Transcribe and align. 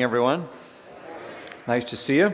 Morning, 0.00 0.08
everyone. 0.12 0.48
Nice 1.68 1.84
to 1.90 1.96
see 1.98 2.16
you. 2.16 2.30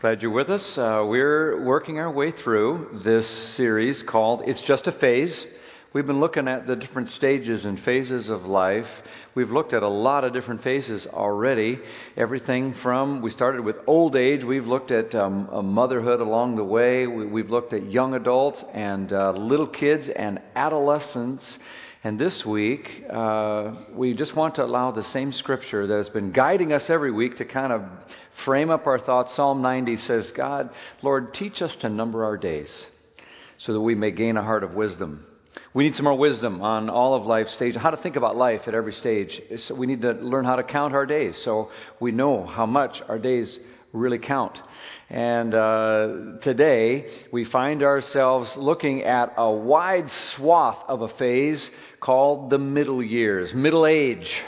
Glad 0.00 0.22
you're 0.22 0.30
with 0.30 0.48
us. 0.48 0.78
Uh, 0.78 1.04
we're 1.06 1.62
working 1.62 1.98
our 1.98 2.10
way 2.10 2.30
through 2.32 3.02
this 3.04 3.54
series 3.54 4.02
called 4.02 4.44
It's 4.46 4.62
Just 4.62 4.86
a 4.86 4.92
Phase. 4.92 5.46
We've 5.92 6.06
been 6.06 6.20
looking 6.20 6.48
at 6.48 6.66
the 6.66 6.74
different 6.74 7.10
stages 7.10 7.66
and 7.66 7.78
phases 7.78 8.30
of 8.30 8.46
life. 8.46 8.86
We've 9.34 9.50
looked 9.50 9.74
at 9.74 9.82
a 9.82 9.88
lot 9.88 10.24
of 10.24 10.32
different 10.32 10.62
phases 10.62 11.06
already. 11.06 11.80
Everything 12.16 12.72
from, 12.82 13.20
we 13.20 13.28
started 13.28 13.62
with 13.62 13.76
old 13.86 14.16
age, 14.16 14.42
we've 14.42 14.66
looked 14.66 14.90
at 14.90 15.14
um, 15.14 15.50
motherhood 15.66 16.20
along 16.20 16.56
the 16.56 16.64
way, 16.64 17.06
we, 17.06 17.42
have 17.42 17.50
looked 17.50 17.74
at 17.74 17.90
young 17.90 18.14
adults 18.14 18.64
and 18.72 19.12
uh, 19.12 19.32
little 19.32 19.68
kids 19.68 20.08
and 20.08 20.40
adolescents. 20.56 21.58
And 22.04 22.18
this 22.18 22.44
week, 22.44 23.04
uh, 23.08 23.76
we 23.94 24.12
just 24.14 24.34
want 24.34 24.56
to 24.56 24.64
allow 24.64 24.90
the 24.90 25.04
same 25.04 25.30
scripture 25.30 25.86
that 25.86 25.98
has 25.98 26.08
been 26.08 26.32
guiding 26.32 26.72
us 26.72 26.90
every 26.90 27.12
week 27.12 27.36
to 27.36 27.44
kind 27.44 27.72
of 27.72 27.82
frame 28.44 28.70
up 28.70 28.88
our 28.88 28.98
thoughts. 28.98 29.36
Psalm 29.36 29.62
90 29.62 29.98
says, 29.98 30.32
God, 30.32 30.70
Lord, 31.00 31.32
teach 31.32 31.62
us 31.62 31.76
to 31.76 31.88
number 31.88 32.24
our 32.24 32.36
days 32.36 32.86
so 33.56 33.72
that 33.72 33.80
we 33.80 33.94
may 33.94 34.10
gain 34.10 34.36
a 34.36 34.42
heart 34.42 34.64
of 34.64 34.74
wisdom. 34.74 35.24
We 35.74 35.84
need 35.84 35.94
some 35.94 36.04
more 36.04 36.18
wisdom 36.18 36.60
on 36.60 36.90
all 36.90 37.14
of 37.14 37.24
life's 37.24 37.54
stages, 37.54 37.80
how 37.80 37.90
to 37.90 37.96
think 37.96 38.16
about 38.16 38.36
life 38.36 38.62
at 38.66 38.74
every 38.74 38.94
stage. 38.94 39.40
So 39.58 39.76
we 39.76 39.86
need 39.86 40.02
to 40.02 40.10
learn 40.10 40.44
how 40.44 40.56
to 40.56 40.64
count 40.64 40.94
our 40.94 41.06
days 41.06 41.40
so 41.44 41.70
we 42.00 42.10
know 42.10 42.44
how 42.44 42.66
much 42.66 43.00
our 43.08 43.18
days 43.20 43.60
really 43.92 44.18
count. 44.18 44.58
And 45.10 45.54
uh, 45.54 46.38
today 46.42 47.10
we 47.30 47.44
find 47.44 47.82
ourselves 47.82 48.52
looking 48.56 49.02
at 49.02 49.34
a 49.36 49.50
wide 49.50 50.10
swath 50.10 50.78
of 50.88 51.02
a 51.02 51.08
phase 51.08 51.70
called 52.00 52.50
the 52.50 52.58
middle 52.58 53.02
years, 53.02 53.52
middle 53.54 53.86
age. 53.86 54.42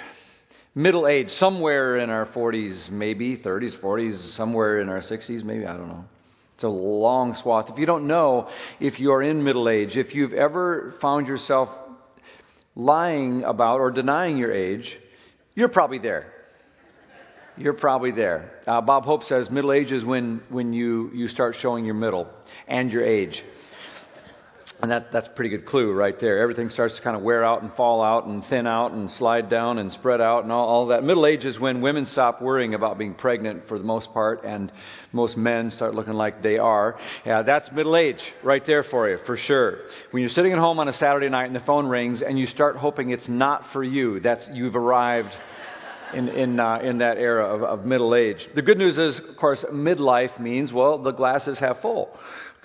Middle 0.75 1.07
age, 1.07 1.31
somewhere 1.31 1.99
in 1.99 2.11
our 2.11 2.27
40s, 2.27 2.91
maybe 2.91 3.37
30s, 3.37 3.79
40s, 3.79 4.35
somewhere 4.35 4.81
in 4.81 4.89
our 4.89 5.03
60s, 5.03 5.45
maybe, 5.45 5.65
I 5.67 5.77
don't 5.77 5.87
know. 5.87 6.05
It's 6.55 6.65
a 6.65 6.69
long 6.69 7.35
swath. 7.35 7.71
If 7.71 7.79
you 7.79 7.87
don't 7.87 8.09
know 8.09 8.49
if 8.81 8.99
you 8.99 9.13
are 9.13 9.23
in 9.23 9.45
middle 9.45 9.69
age, 9.69 9.97
if 9.97 10.15
you've 10.15 10.33
ever 10.33 10.95
found 11.01 11.29
yourself 11.29 11.69
lying 12.75 13.45
about 13.45 13.81
or 13.81 13.91
denying 13.91 14.37
your 14.37 14.53
age, 14.53 14.99
you're 15.55 15.69
probably 15.69 15.99
there. 15.99 16.34
You're 17.57 17.75
probably 17.75 18.11
there. 18.11 18.51
Uh, 18.67 18.81
Bob 18.81 19.05
Hope 19.05 19.23
says 19.23 19.49
middle 19.49 19.73
age 19.73 19.93
is 19.93 20.05
when, 20.05 20.43
when 20.49 20.73
you, 20.73 21.11
you 21.15 21.29
start 21.29 21.55
showing 21.55 21.85
your 21.85 21.95
middle 21.95 22.29
and 22.67 22.93
your 22.93 23.05
age. 23.05 23.45
And 24.83 24.91
that, 24.91 25.13
that's 25.13 25.29
a 25.29 25.31
pretty 25.31 25.51
good 25.51 25.65
clue 25.65 25.93
right 25.93 26.19
there. 26.19 26.41
Everything 26.41 26.69
starts 26.69 26.97
to 26.97 27.03
kind 27.03 27.17
of 27.17 27.23
wear 27.23 27.45
out 27.45 27.63
and 27.63 27.73
fall 27.75 28.03
out 28.03 28.27
and 28.27 28.45
thin 28.45 28.67
out 28.67 28.91
and 28.91 29.09
slide 29.09 29.49
down 29.49 29.79
and 29.79 29.93
spread 29.93 30.21
out 30.21 30.43
and 30.43 30.51
all, 30.51 30.67
all 30.67 30.87
that. 30.89 31.05
Middle 31.05 31.27
age 31.27 31.45
is 31.45 31.59
when 31.59 31.81
women 31.81 32.07
stop 32.07 32.43
worrying 32.43 32.75
about 32.75 32.99
being 32.99 33.15
pregnant 33.15 33.69
for 33.69 33.79
the 33.79 33.85
most 33.85 34.13
part 34.13 34.43
and 34.45 34.73
most 35.13 35.37
men 35.37 35.71
start 35.71 35.95
looking 35.95 36.15
like 36.15 36.43
they 36.43 36.59
are. 36.59 36.99
Yeah, 37.25 37.43
that's 37.43 37.71
middle 37.71 37.97
age 37.97 38.21
right 38.43 38.67
there 38.67 38.83
for 38.83 39.09
you, 39.09 39.19
for 39.25 39.37
sure. 39.37 39.79
When 40.11 40.23
you're 40.23 40.29
sitting 40.29 40.53
at 40.53 40.59
home 40.59 40.81
on 40.81 40.89
a 40.89 40.93
Saturday 40.93 41.29
night 41.29 41.47
and 41.47 41.55
the 41.55 41.61
phone 41.61 41.87
rings 41.87 42.21
and 42.21 42.37
you 42.37 42.47
start 42.47 42.75
hoping 42.75 43.11
it's 43.11 43.29
not 43.29 43.73
for 43.73 43.85
you, 43.85 44.19
that's, 44.19 44.49
you've 44.53 44.75
arrived 44.75 45.35
in, 46.15 46.29
in, 46.29 46.61
uh, 46.61 46.79
in 46.79 46.99
that 46.99 47.19
era 47.19 47.45
of, 47.47 47.63
of 47.63 47.87
middle 47.87 48.15
age. 48.15 48.49
The 48.55 48.63
good 48.63 48.79
news 48.79 48.99
is, 48.99 49.19
of 49.19 49.37
course, 49.37 49.65
midlife 49.73 50.41
means, 50.41 50.73
well, 50.73 51.03
the 51.03 51.13
glass 51.13 51.49
is 51.49 51.59
half 51.59 51.81
full. 51.81 52.17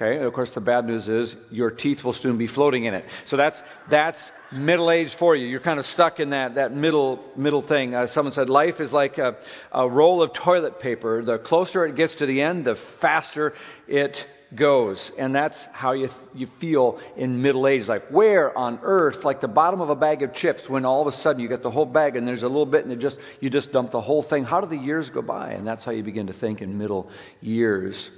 Okay, 0.02 0.24
of 0.24 0.32
course, 0.32 0.54
the 0.54 0.62
bad 0.62 0.86
news 0.86 1.10
is 1.10 1.36
your 1.50 1.72
teeth 1.72 2.06
will 2.06 2.14
soon 2.14 2.38
be 2.38 2.48
floating 2.48 2.86
in 2.86 2.94
it. 2.94 3.04
So 3.26 3.36
that's, 3.36 3.62
that's 3.92 4.18
middle 4.50 4.90
age 4.92 5.14
for 5.20 5.36
you. 5.36 5.46
You're 5.46 5.59
kind 5.59 5.78
of 5.78 5.86
stuck 5.86 6.22
in 6.22 6.30
that, 6.30 6.56
that 6.56 6.72
middle, 6.72 7.22
middle 7.36 7.62
thing. 7.62 7.94
Uh, 7.94 8.08
someone 8.08 8.34
said 8.34 8.50
life 8.50 8.80
is 8.80 8.94
like 8.94 9.18
a, 9.18 9.36
a 9.74 9.90
roll 9.90 10.24
of 10.24 10.34
toilet 10.34 10.80
paper. 10.80 11.22
The 11.22 11.38
closer 11.38 11.86
it 11.86 11.98
gets 11.98 12.16
to 12.16 12.26
the 12.26 12.42
end, 12.42 12.64
the 12.64 12.78
faster 13.02 13.54
it 13.90 14.16
goes. 14.56 15.12
And 15.18 15.34
that's 15.34 15.58
how 15.72 15.94
you, 15.94 16.10
you 16.34 16.48
feel 16.60 17.00
in 17.16 17.42
middle 17.42 17.68
age. 17.68 17.88
Like, 17.88 18.10
where 18.10 18.58
on 18.58 18.80
earth, 18.84 19.24
like 19.24 19.42
the 19.42 19.48
bottom 19.48 19.82
of 19.82 19.90
a 19.90 19.96
bag 19.96 20.24
of 20.24 20.34
chips, 20.34 20.68
when 20.68 20.86
all 20.86 21.08
of 21.08 21.14
a 21.14 21.18
sudden 21.18 21.42
you 21.42 21.48
get 21.48 21.64
the 21.64 21.72
whole 21.72 21.86
bag 21.86 22.16
and 22.16 22.28
there's 22.28 22.44
a 22.44 22.48
little 22.48 22.66
bit 22.66 22.84
and 22.84 22.94
it 22.94 23.00
just, 23.00 23.18
you 23.40 23.50
just 23.50 23.72
dump 23.72 23.92
the 23.92 24.02
whole 24.02 24.24
thing. 24.24 24.44
How 24.44 24.62
do 24.62 24.68
the 24.68 24.82
years 24.82 25.09
go 25.09 25.22
by? 25.22 25.52
And 25.52 25.68
that's 25.68 25.86
how 25.86 25.92
you 25.92 26.04
begin 26.04 26.28
to 26.28 26.34
think 26.34 26.62
in 26.62 26.78
middle 26.78 27.09
years. 27.42 28.09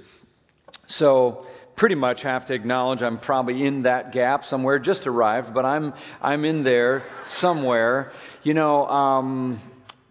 So, 0.86 1.46
pretty 1.76 1.94
much 1.94 2.22
have 2.22 2.46
to 2.46 2.54
acknowledge 2.54 3.02
I'm 3.02 3.18
probably 3.18 3.64
in 3.66 3.82
that 3.84 4.12
gap 4.12 4.44
somewhere, 4.44 4.78
just 4.78 5.06
arrived, 5.06 5.54
but 5.54 5.64
I'm, 5.64 5.94
I'm 6.20 6.44
in 6.44 6.64
there 6.64 7.02
somewhere. 7.26 8.12
You 8.42 8.54
know, 8.54 8.86
um, 8.86 9.60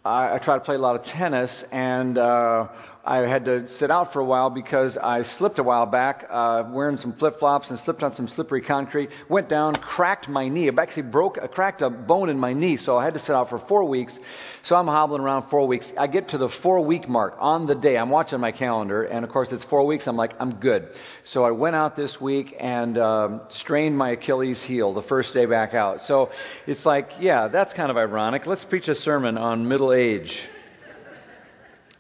I, 0.04 0.36
I 0.36 0.40
try 0.40 0.56
to 0.56 0.64
play 0.64 0.76
a 0.76 0.80
lot 0.80 1.00
of 1.00 1.06
tennis 1.06 1.64
and, 1.72 2.18
uh, 2.18 2.68
I 3.04 3.18
had 3.28 3.46
to 3.46 3.68
sit 3.68 3.90
out 3.90 4.14
for 4.14 4.20
a 4.20 4.26
while 4.26 4.52
because 4.52 4.96
I 4.96 5.24
slipped 5.24 5.58
a 5.58 5.64
while 5.64 5.88
back, 5.88 6.28
uh, 6.30 6.66
wearing 6.72 6.98
some 6.98 7.14
flip 7.14 7.40
flops 7.40 7.72
and 7.72 7.80
slipped 7.80 8.04
on 8.04 8.14
some 8.14 8.28
slippery 8.28 8.62
concrete. 8.62 9.10
Went 9.28 9.50
down, 9.50 9.76
cracked 9.76 10.30
my 10.30 10.48
knee. 10.48 10.70
I 10.70 10.82
actually 10.82 11.04
broke, 11.04 11.40
I 11.42 11.48
cracked 11.48 11.82
a 11.82 11.90
bone 11.90 12.30
in 12.30 12.38
my 12.38 12.54
knee, 12.54 12.78
so 12.78 12.98
I 12.98 13.04
had 13.04 13.16
to 13.16 13.20
sit 13.20 13.32
out 13.32 13.50
for 13.50 13.58
four 13.58 13.86
weeks. 13.86 14.20
So 14.62 14.76
I'm 14.76 14.86
hobbling 14.86 15.22
around 15.22 15.50
four 15.50 15.68
weeks. 15.68 15.88
I 15.98 16.06
get 16.06 16.30
to 16.30 16.38
the 16.38 16.50
four 16.50 16.86
week 16.86 17.10
mark 17.10 17.36
on 17.40 17.66
the 17.66 17.74
day. 17.74 17.98
I'm 17.98 18.12
watching 18.12 18.40
my 18.40 18.52
calendar, 18.52 19.04
and 19.04 19.26
of 19.26 19.32
course 19.32 19.52
it's 19.52 19.64
four 19.66 19.86
weeks. 19.88 20.06
I'm 20.06 20.18
like, 20.18 20.34
I'm 20.40 20.60
good. 20.60 20.90
So 21.24 21.44
I 21.44 21.52
went 21.52 21.76
out 21.76 21.96
this 21.96 22.22
week 22.22 22.56
and 22.60 23.00
um, 23.00 23.42
strained 23.50 23.98
my 23.98 24.12
Achilles 24.12 24.62
heel 24.62 24.94
the 24.94 25.02
first 25.02 25.34
day 25.34 25.48
back 25.48 25.74
out. 25.74 26.04
So 26.04 26.30
it's 26.68 26.86
like, 26.86 27.10
yeah, 27.20 27.48
that's 27.48 27.74
kind 27.74 27.90
of 27.90 27.98
ironic. 27.98 28.46
Let's 28.46 28.64
preach 28.64 28.88
a 28.90 28.96
sermon 28.96 29.40
on 29.40 29.68
middle 29.68 29.92
age. 29.92 30.48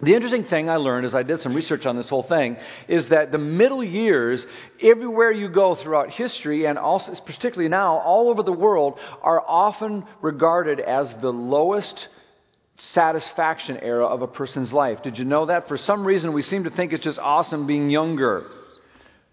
The 0.01 0.15
interesting 0.15 0.45
thing 0.45 0.67
I 0.67 0.77
learned 0.77 1.05
as 1.05 1.13
I 1.13 1.21
did 1.21 1.39
some 1.39 1.53
research 1.53 1.85
on 1.85 1.95
this 1.95 2.09
whole 2.09 2.23
thing 2.23 2.57
is 2.87 3.09
that 3.09 3.31
the 3.31 3.37
middle 3.37 3.83
years, 3.83 4.43
everywhere 4.81 5.31
you 5.31 5.47
go 5.47 5.75
throughout 5.75 6.09
history 6.09 6.65
and 6.65 6.79
also 6.79 7.13
particularly 7.23 7.69
now 7.69 7.97
all 7.97 8.29
over 8.29 8.41
the 8.41 8.51
world, 8.51 8.97
are 9.21 9.43
often 9.47 10.05
regarded 10.21 10.79
as 10.79 11.13
the 11.21 11.31
lowest 11.31 12.07
satisfaction 12.77 13.77
era 13.77 14.07
of 14.07 14.23
a 14.23 14.27
person's 14.27 14.73
life. 14.73 15.03
Did 15.03 15.19
you 15.19 15.25
know 15.25 15.45
that? 15.45 15.67
For 15.67 15.77
some 15.77 16.03
reason, 16.03 16.33
we 16.33 16.41
seem 16.41 16.63
to 16.63 16.71
think 16.71 16.93
it's 16.93 17.03
just 17.03 17.19
awesome 17.19 17.67
being 17.67 17.91
younger. 17.91 18.45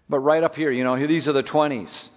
But 0.07 0.19
right 0.19 0.43
up 0.43 0.55
here, 0.55 0.71
you 0.71 0.83
know, 0.83 1.07
these 1.07 1.27
are 1.27 1.33
the 1.33 1.43
20s 1.43 2.09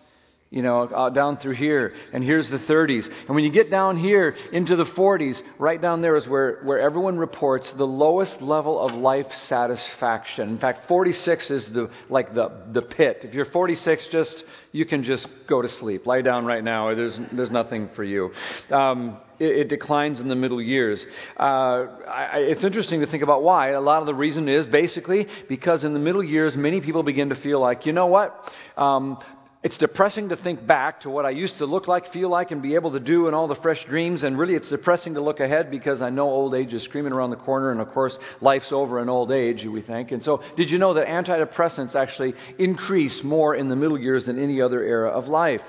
you 0.52 0.60
know, 0.60 0.82
uh, 0.82 1.08
down 1.08 1.38
through 1.38 1.54
here, 1.54 1.94
and 2.12 2.22
here's 2.22 2.50
the 2.50 2.58
30s. 2.58 3.06
And 3.26 3.34
when 3.34 3.42
you 3.42 3.50
get 3.50 3.70
down 3.70 3.96
here 3.96 4.36
into 4.52 4.76
the 4.76 4.84
40s, 4.84 5.40
right 5.58 5.80
down 5.80 6.02
there 6.02 6.14
is 6.14 6.28
where, 6.28 6.60
where 6.62 6.78
everyone 6.78 7.16
reports 7.16 7.72
the 7.78 7.86
lowest 7.86 8.42
level 8.42 8.78
of 8.78 8.92
life 8.92 9.32
satisfaction. 9.48 10.50
In 10.50 10.58
fact, 10.58 10.86
46 10.88 11.50
is 11.50 11.70
the, 11.72 11.90
like 12.10 12.34
the, 12.34 12.52
the 12.70 12.82
pit. 12.82 13.20
If 13.22 13.32
you're 13.32 13.46
46, 13.46 14.08
just, 14.12 14.44
you 14.72 14.84
can 14.84 15.02
just 15.04 15.26
go 15.48 15.62
to 15.62 15.70
sleep. 15.70 16.06
Lie 16.06 16.20
down 16.20 16.44
right 16.44 16.62
now. 16.62 16.94
There's, 16.94 17.18
there's 17.32 17.50
nothing 17.50 17.88
for 17.96 18.04
you. 18.04 18.32
Um, 18.70 19.16
it, 19.38 19.56
it, 19.56 19.68
declines 19.68 20.20
in 20.20 20.28
the 20.28 20.36
middle 20.36 20.60
years. 20.60 21.02
Uh, 21.40 21.86
I, 22.06 22.40
it's 22.40 22.62
interesting 22.62 23.00
to 23.00 23.06
think 23.06 23.22
about 23.22 23.42
why. 23.42 23.70
A 23.70 23.80
lot 23.80 24.00
of 24.00 24.06
the 24.06 24.14
reason 24.14 24.50
is 24.50 24.66
basically 24.66 25.26
because 25.48 25.82
in 25.82 25.94
the 25.94 25.98
middle 25.98 26.22
years, 26.22 26.54
many 26.56 26.82
people 26.82 27.02
begin 27.02 27.30
to 27.30 27.36
feel 27.36 27.58
like, 27.58 27.86
you 27.86 27.94
know 27.94 28.06
what? 28.06 28.52
Um, 28.76 29.18
it's 29.62 29.78
depressing 29.78 30.30
to 30.30 30.36
think 30.36 30.66
back 30.66 31.02
to 31.02 31.10
what 31.10 31.24
I 31.24 31.30
used 31.30 31.58
to 31.58 31.66
look 31.66 31.86
like, 31.86 32.12
feel 32.12 32.28
like, 32.28 32.50
and 32.50 32.60
be 32.60 32.74
able 32.74 32.92
to 32.92 33.00
do 33.00 33.28
and 33.28 33.36
all 33.36 33.46
the 33.46 33.54
fresh 33.54 33.84
dreams. 33.84 34.24
And 34.24 34.36
really, 34.36 34.56
it's 34.56 34.68
depressing 34.68 35.14
to 35.14 35.20
look 35.20 35.38
ahead 35.38 35.70
because 35.70 36.02
I 36.02 36.10
know 36.10 36.28
old 36.28 36.54
age 36.54 36.74
is 36.74 36.82
screaming 36.82 37.12
around 37.12 37.30
the 37.30 37.36
corner. 37.36 37.70
And 37.70 37.80
of 37.80 37.88
course, 37.88 38.18
life's 38.40 38.72
over 38.72 39.00
in 39.00 39.08
old 39.08 39.30
age, 39.30 39.64
we 39.64 39.80
think. 39.80 40.10
And 40.10 40.22
so, 40.24 40.42
did 40.56 40.70
you 40.70 40.78
know 40.78 40.94
that 40.94 41.06
antidepressants 41.06 41.94
actually 41.94 42.34
increase 42.58 43.22
more 43.22 43.54
in 43.54 43.68
the 43.68 43.76
middle 43.76 43.98
years 43.98 44.26
than 44.26 44.42
any 44.42 44.60
other 44.60 44.82
era 44.82 45.10
of 45.10 45.28
life? 45.28 45.62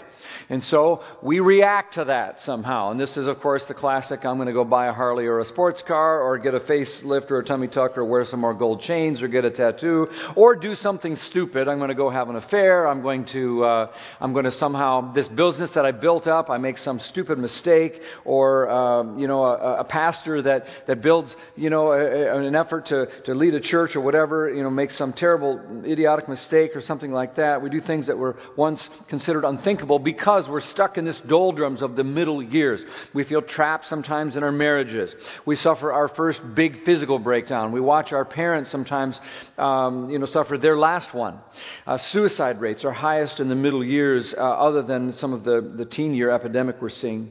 And 0.50 0.64
so 0.64 1.02
we 1.22 1.40
react 1.40 1.96
to 1.96 2.06
that 2.06 2.42
somehow. 2.42 2.92
And 2.92 3.00
this 3.00 3.18
is, 3.18 3.28
of 3.28 3.40
course, 3.40 3.64
the 3.68 3.74
classic 3.74 4.26
I'm 4.26 4.38
going 4.38 4.48
to 4.48 4.54
go 4.54 4.64
buy 4.64 4.88
a 4.88 4.94
Harley 4.94 5.26
or 5.26 5.40
a 5.40 5.46
sports 5.46 5.82
car 5.82 6.22
or 6.22 6.38
get 6.38 6.54
a 6.54 6.60
facelift 6.60 7.32
or 7.32 7.40
a 7.40 7.46
tummy 7.46 7.68
tuck 7.68 7.98
or 7.98 8.06
wear 8.06 8.26
some 8.26 8.40
more 8.40 8.54
gold 8.54 8.82
chains 8.82 9.22
or 9.22 9.28
get 9.28 9.46
a 9.46 9.52
tattoo 9.52 10.08
or 10.36 10.56
do 10.56 10.76
something 10.76 11.16
stupid. 11.16 11.68
I'm 11.68 11.78
going 11.78 11.90
to 11.90 11.96
go 11.96 12.10
have 12.10 12.30
an 12.30 12.36
affair. 12.36 12.88
I'm 12.88 13.02
going 13.02 13.26
to, 13.34 13.64
uh, 13.64 13.92
I'm 14.20 14.34
going 14.34 14.46
to 14.46 14.52
somehow, 14.52 15.14
this 15.14 15.28
business 15.28 15.72
that 15.76 15.86
I 15.86 15.92
built 15.92 16.28
up, 16.28 16.50
I 16.50 16.58
make 16.58 16.78
some 16.78 17.00
stupid 17.00 17.38
mistake 17.38 18.02
or, 18.26 18.70
um, 18.70 19.20
you 19.20 19.28
know, 19.28 19.44
a, 19.44 19.80
a, 19.80 19.84
pastor 19.84 20.42
that, 20.42 20.66
that 20.88 21.02
builds, 21.02 21.36
you 21.56 21.70
know, 21.70 21.92
a, 21.92 22.00
a, 22.00 22.48
an 22.48 22.56
effort 22.56 22.88
to, 22.88 23.08
to 23.26 23.34
lead 23.34 23.54
a 23.54 23.60
church 23.60 23.96
or 23.96 24.02
whatever, 24.02 24.52
you 24.54 24.64
know, 24.64 24.70
makes 24.70 24.98
some 24.98 25.14
terrible, 25.14 25.84
idiotic 25.86 26.28
mistake 26.28 26.76
or 26.76 26.82
something 26.82 27.12
like 27.12 27.36
that. 27.36 27.62
We 27.62 27.70
do 27.70 27.80
things 27.80 28.08
that 28.08 28.18
were 28.18 28.38
once 28.58 28.90
considered 29.10 29.46
unthinkable 29.46 30.00
because 30.14 30.48
we're 30.48 30.62
stuck 30.62 30.98
in 30.98 31.06
this 31.06 31.20
doldrums 31.22 31.82
of 31.82 31.96
the 31.96 32.04
middle 32.04 32.42
years. 32.42 32.86
We 33.14 33.24
feel 33.24 33.42
trapped 33.42 33.86
sometimes 33.86 34.36
in 34.36 34.44
our 34.44 34.52
marriages. 34.52 35.16
We 35.46 35.56
suffer 35.56 35.92
our 35.92 36.08
first 36.08 36.42
big 36.56 36.84
physical 36.84 37.20
breakdown. 37.20 37.72
We 37.72 37.82
watch 37.82 38.14
our 38.14 38.26
parents 38.26 38.70
sometimes, 38.72 39.20
um, 39.58 40.10
you 40.10 40.20
know, 40.20 40.26
suffer 40.26 40.58
their 40.58 40.78
last 40.78 41.14
one. 41.14 41.40
Uh, 41.88 41.98
suicide 41.98 42.62
rates 42.62 42.86
are 42.86 42.92
highest 42.92 43.40
in 43.40 43.50
the 43.50 43.56
middle 43.56 43.84
years, 43.84 44.34
uh, 44.38 44.42
other 44.42 44.84
than 44.84 45.14
some 45.14 45.34
of 45.34 45.44
the, 45.44 45.74
the 45.76 45.86
teen 45.86 46.14
year 46.14 46.30
epidemic 46.30 46.82
we're 46.82 46.90
seeing. 46.90 47.30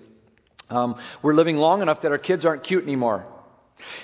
Um, 0.68 0.96
we're 1.22 1.34
living 1.34 1.56
long 1.56 1.82
enough 1.82 2.02
that 2.02 2.12
our 2.12 2.18
kids 2.18 2.44
aren't 2.44 2.64
cute 2.64 2.82
anymore. 2.82 3.26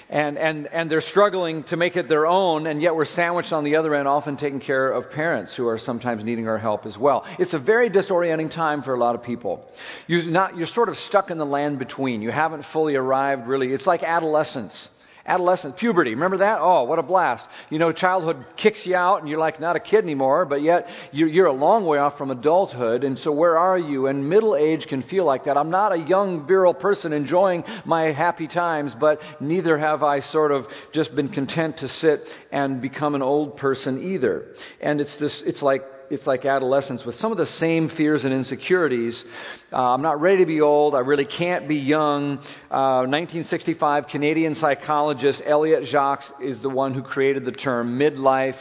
And, 0.09 0.39
and, 0.39 0.67
and 0.67 0.91
they're 0.91 1.01
struggling 1.01 1.65
to 1.65 1.77
make 1.77 1.97
it 1.97 2.09
their 2.09 2.27
own, 2.27 2.67
and 2.67 2.81
yet 2.81 2.95
we're 2.95 3.05
sandwiched 3.05 3.53
on 3.53 3.65
the 3.65 3.77
other 3.77 3.95
end, 3.95 4.09
often 4.09 4.37
taking 4.37 4.61
care 4.61 4.91
of 4.91 5.11
parents 5.11 5.57
who 5.57 5.67
are 5.67 5.79
sometimes 5.79 6.25
needing 6.25 6.49
our 6.49 6.59
help 6.59 6.87
as 6.87 6.97
well. 6.97 7.25
It's 7.39 7.55
a 7.55 7.59
very 7.59 7.91
disorienting 7.91 8.53
time 8.53 8.83
for 8.83 8.95
a 8.95 8.99
lot 8.99 9.15
of 9.15 9.23
people. 9.23 9.65
You're, 10.07 10.25
not, 10.25 10.57
you're 10.57 10.67
sort 10.67 10.89
of 10.89 10.97
stuck 10.97 11.31
in 11.31 11.39
the 11.39 11.47
land 11.47 11.79
between. 11.79 12.23
You 12.23 12.31
haven't 12.31 12.65
fully 12.73 12.97
arrived, 12.97 13.47
really. 13.47 13.73
It's 13.73 13.87
like 13.87 14.03
adolescence. 14.03 14.89
Adolescence, 15.27 15.77
puberty, 15.79 16.15
remember 16.15 16.39
that? 16.39 16.59
Oh, 16.61 16.85
what 16.85 16.99
a 16.99 17.03
blast. 17.03 17.47
You 17.71 17.79
know, 17.79 17.93
childhood 17.93 18.45
kicks 18.57 18.87
you 18.87 18.95
out 18.95 19.21
and 19.21 19.29
you're 19.29 19.39
like 19.39 19.61
not 19.61 19.77
a 19.77 19.81
kid 19.81 20.05
anymore, 20.05 20.45
but 20.47 20.63
yet 20.63 20.87
you're 21.13 21.47
a 21.47 21.53
long 21.53 21.85
way 21.85 21.99
off 21.99 22.17
from 22.17 22.31
adulthood. 22.31 23.05
And 23.05 23.19
so 23.19 23.33
where 23.33 23.59
are 23.59 23.79
you? 23.79 24.07
And 24.07 24.29
middle 24.29 24.57
age 24.57 24.87
can 24.87 25.03
feel 25.03 25.25
like 25.25 25.45
that. 25.45 25.57
I'm 25.57 25.71
not 25.71 25.93
a 25.93 25.99
young, 25.99 26.47
virile 26.47 26.75
person 26.75 27.13
enjoying 27.13 27.65
my 27.85 28.13
happy 28.13 28.49
times, 28.49 28.95
but 28.99 29.21
neither 29.41 29.77
have 29.77 30.03
I 30.03 30.21
sort 30.21 30.53
of 30.53 30.67
just 30.93 31.15
been 31.15 31.29
content 31.29 31.79
to 31.79 31.89
sit 31.89 32.21
and 32.51 32.81
become 32.81 33.15
an 33.15 33.23
old 33.23 33.57
person 33.57 34.03
either. 34.03 34.47
And 34.81 35.01
it's 35.01 35.19
this, 35.19 35.43
it's 35.45 35.63
like 35.63 35.83
it's 36.11 36.27
like 36.27 36.45
adolescence 36.45 37.05
with 37.05 37.17
some 37.17 37.33
of 37.33 37.39
the 37.39 37.47
same 37.47 37.89
fears 37.89 38.25
and 38.25 38.33
insecurities. 38.33 39.25
Uh, 39.73 39.95
I'm 39.95 40.03
not 40.03 40.21
ready 40.21 40.39
to 40.39 40.47
be 40.47 40.61
old. 40.61 40.95
I 40.95 41.01
really 41.01 41.25
can't 41.25 41.69
be 41.69 41.77
young. 41.77 42.39
Uh, 42.71 43.05
1965 43.07 44.07
Canadian 44.07 44.55
psychologist 44.55 45.43
Elliott 45.45 45.85
Jaques 45.85 46.33
is 46.41 46.63
the 46.63 46.71
one 46.71 46.95
who 46.95 47.03
created 47.03 47.45
the 47.45 47.53
term 47.53 47.99
midlife 47.99 48.59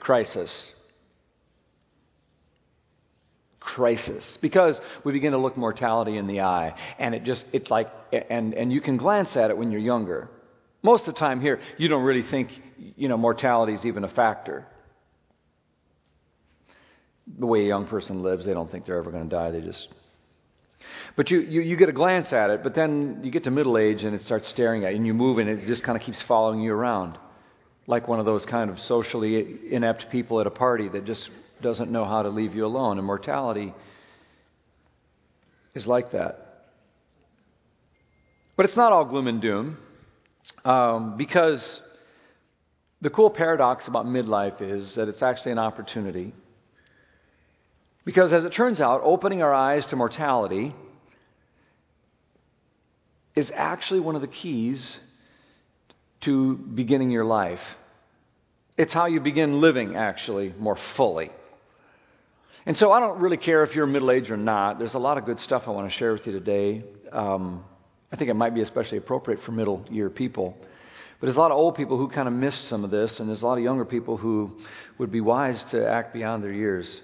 crisis. 0.00 0.70
Crisis. 3.60 4.38
Because 4.42 4.80
we 5.04 5.12
begin 5.12 5.32
to 5.32 5.38
look 5.38 5.56
mortality 5.56 6.16
in 6.18 6.26
the 6.26 6.40
eye. 6.40 6.74
And 6.98 7.14
it 7.14 7.24
just, 7.24 7.44
it's 7.52 7.70
like, 7.70 7.90
and, 8.12 8.54
and 8.54 8.72
you 8.72 8.80
can 8.80 8.96
glance 8.96 9.36
at 9.36 9.50
it 9.50 9.56
when 9.56 9.70
you're 9.70 9.80
younger. 9.80 10.28
Most 10.82 11.08
of 11.08 11.14
the 11.14 11.18
time 11.18 11.40
here, 11.40 11.60
you 11.78 11.88
don't 11.88 12.04
really 12.04 12.28
think, 12.28 12.50
you 12.76 13.08
know, 13.08 13.16
mortality 13.16 13.72
is 13.72 13.86
even 13.86 14.04
a 14.04 14.08
factor 14.08 14.66
the 17.26 17.46
way 17.46 17.60
a 17.60 17.68
young 17.68 17.86
person 17.86 18.22
lives, 18.22 18.44
they 18.44 18.52
don't 18.52 18.70
think 18.70 18.86
they're 18.86 18.98
ever 18.98 19.10
going 19.10 19.28
to 19.28 19.34
die. 19.34 19.50
They 19.50 19.60
just. 19.60 19.88
But 21.16 21.30
you, 21.30 21.40
you, 21.40 21.60
you 21.62 21.76
get 21.76 21.88
a 21.88 21.92
glance 21.92 22.32
at 22.32 22.50
it, 22.50 22.62
but 22.62 22.74
then 22.74 23.20
you 23.22 23.30
get 23.30 23.44
to 23.44 23.50
middle 23.50 23.78
age 23.78 24.04
and 24.04 24.14
it 24.14 24.22
starts 24.22 24.48
staring 24.48 24.84
at 24.84 24.90
you, 24.90 24.96
and 24.96 25.06
you 25.06 25.14
move 25.14 25.38
and 25.38 25.48
it 25.48 25.66
just 25.66 25.82
kind 25.82 25.96
of 25.96 26.02
keeps 26.02 26.22
following 26.22 26.60
you 26.60 26.72
around. 26.72 27.18
Like 27.86 28.08
one 28.08 28.20
of 28.20 28.26
those 28.26 28.44
kind 28.46 28.70
of 28.70 28.78
socially 28.78 29.58
inept 29.70 30.06
people 30.10 30.40
at 30.40 30.46
a 30.46 30.50
party 30.50 30.88
that 30.88 31.04
just 31.04 31.30
doesn't 31.62 31.90
know 31.90 32.04
how 32.04 32.22
to 32.22 32.28
leave 32.28 32.54
you 32.54 32.66
alone. 32.66 32.98
And 32.98 33.06
mortality 33.06 33.74
is 35.74 35.86
like 35.86 36.12
that. 36.12 36.40
But 38.56 38.66
it's 38.66 38.76
not 38.76 38.92
all 38.92 39.04
gloom 39.04 39.26
and 39.26 39.42
doom, 39.42 39.78
um, 40.64 41.16
because 41.16 41.80
the 43.00 43.10
cool 43.10 43.30
paradox 43.30 43.88
about 43.88 44.06
midlife 44.06 44.62
is 44.62 44.94
that 44.94 45.08
it's 45.08 45.22
actually 45.22 45.52
an 45.52 45.58
opportunity 45.58 46.32
because 48.04 48.32
as 48.32 48.44
it 48.44 48.52
turns 48.52 48.80
out, 48.80 49.00
opening 49.02 49.42
our 49.42 49.52
eyes 49.52 49.86
to 49.86 49.96
mortality 49.96 50.74
is 53.34 53.50
actually 53.54 54.00
one 54.00 54.14
of 54.14 54.20
the 54.20 54.28
keys 54.28 54.98
to 56.22 56.54
beginning 56.56 57.10
your 57.10 57.24
life. 57.24 57.60
It's 58.76 58.92
how 58.92 59.06
you 59.06 59.20
begin 59.20 59.60
living, 59.60 59.96
actually, 59.96 60.52
more 60.58 60.76
fully. 60.96 61.30
And 62.66 62.76
so 62.76 62.90
I 62.92 63.00
don't 63.00 63.20
really 63.20 63.36
care 63.36 63.62
if 63.62 63.74
you're 63.74 63.86
middle 63.86 64.10
aged 64.10 64.30
or 64.30 64.36
not. 64.36 64.78
There's 64.78 64.94
a 64.94 64.98
lot 64.98 65.18
of 65.18 65.26
good 65.26 65.38
stuff 65.38 65.64
I 65.66 65.70
want 65.70 65.90
to 65.90 65.96
share 65.96 66.12
with 66.12 66.26
you 66.26 66.32
today. 66.32 66.84
Um, 67.12 67.64
I 68.10 68.16
think 68.16 68.30
it 68.30 68.34
might 68.34 68.54
be 68.54 68.62
especially 68.62 68.98
appropriate 68.98 69.40
for 69.40 69.52
middle 69.52 69.84
year 69.90 70.08
people. 70.08 70.56
But 71.20 71.26
there's 71.26 71.36
a 71.36 71.40
lot 71.40 71.50
of 71.50 71.58
old 71.58 71.74
people 71.74 71.98
who 71.98 72.08
kind 72.08 72.26
of 72.26 72.34
missed 72.34 72.68
some 72.68 72.84
of 72.84 72.90
this, 72.90 73.20
and 73.20 73.28
there's 73.28 73.42
a 73.42 73.46
lot 73.46 73.58
of 73.58 73.64
younger 73.64 73.84
people 73.84 74.16
who 74.16 74.52
would 74.98 75.12
be 75.12 75.20
wise 75.20 75.62
to 75.70 75.86
act 75.86 76.12
beyond 76.14 76.42
their 76.42 76.52
years. 76.52 77.00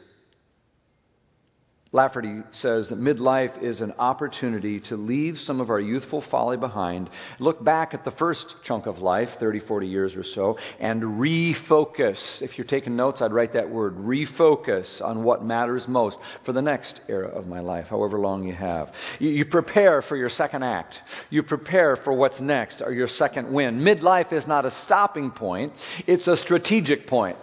Lafferty 1.93 2.43
says 2.53 2.89
that 2.91 3.01
midlife 3.01 3.61
is 3.61 3.81
an 3.81 3.95
opportunity 3.99 4.79
to 4.83 4.97
leave 4.97 5.39
some 5.41 5.61
of 5.61 5.71
our 5.71 5.81
youthful 5.81 6.23
folly 6.23 6.57
behind, 6.57 7.11
look 7.41 7.65
back 7.65 7.95
at 7.95 8.05
the 8.05 8.13
first 8.13 8.55
chunk 8.63 8.87
of 8.87 9.01
life, 9.01 9.31
30, 9.41 9.59
40 9.59 9.89
years 9.89 10.15
or 10.15 10.23
so, 10.23 10.57
and 10.79 11.03
refocus. 11.03 12.41
If 12.43 12.57
you're 12.57 12.67
taking 12.67 12.95
notes, 12.95 13.21
I'd 13.21 13.33
write 13.33 13.55
that 13.55 13.71
word 13.71 13.97
refocus 13.97 15.03
on 15.03 15.25
what 15.25 15.45
matters 15.45 15.89
most 15.89 16.17
for 16.47 16.53
the 16.53 16.63
next 16.63 17.01
era 17.09 17.27
of 17.27 17.49
my 17.49 17.59
life, 17.59 17.87
however 17.87 18.21
long 18.21 18.47
you 18.47 18.55
have. 18.55 18.93
You, 19.19 19.31
you 19.31 19.45
prepare 19.45 20.01
for 20.01 20.17
your 20.17 20.31
second 20.31 20.63
act, 20.63 20.95
you 21.29 21.43
prepare 21.43 21.97
for 21.97 22.13
what's 22.13 22.41
next 22.41 22.83
or 22.83 22.93
your 22.93 23.09
second 23.09 23.53
win. 23.53 23.81
Midlife 23.81 24.33
is 24.33 24.47
not 24.47 24.65
a 24.65 24.71
stopping 24.85 25.33
point, 25.33 25.73
it's 26.07 26.29
a 26.29 26.37
strategic 26.37 27.09
point 27.09 27.37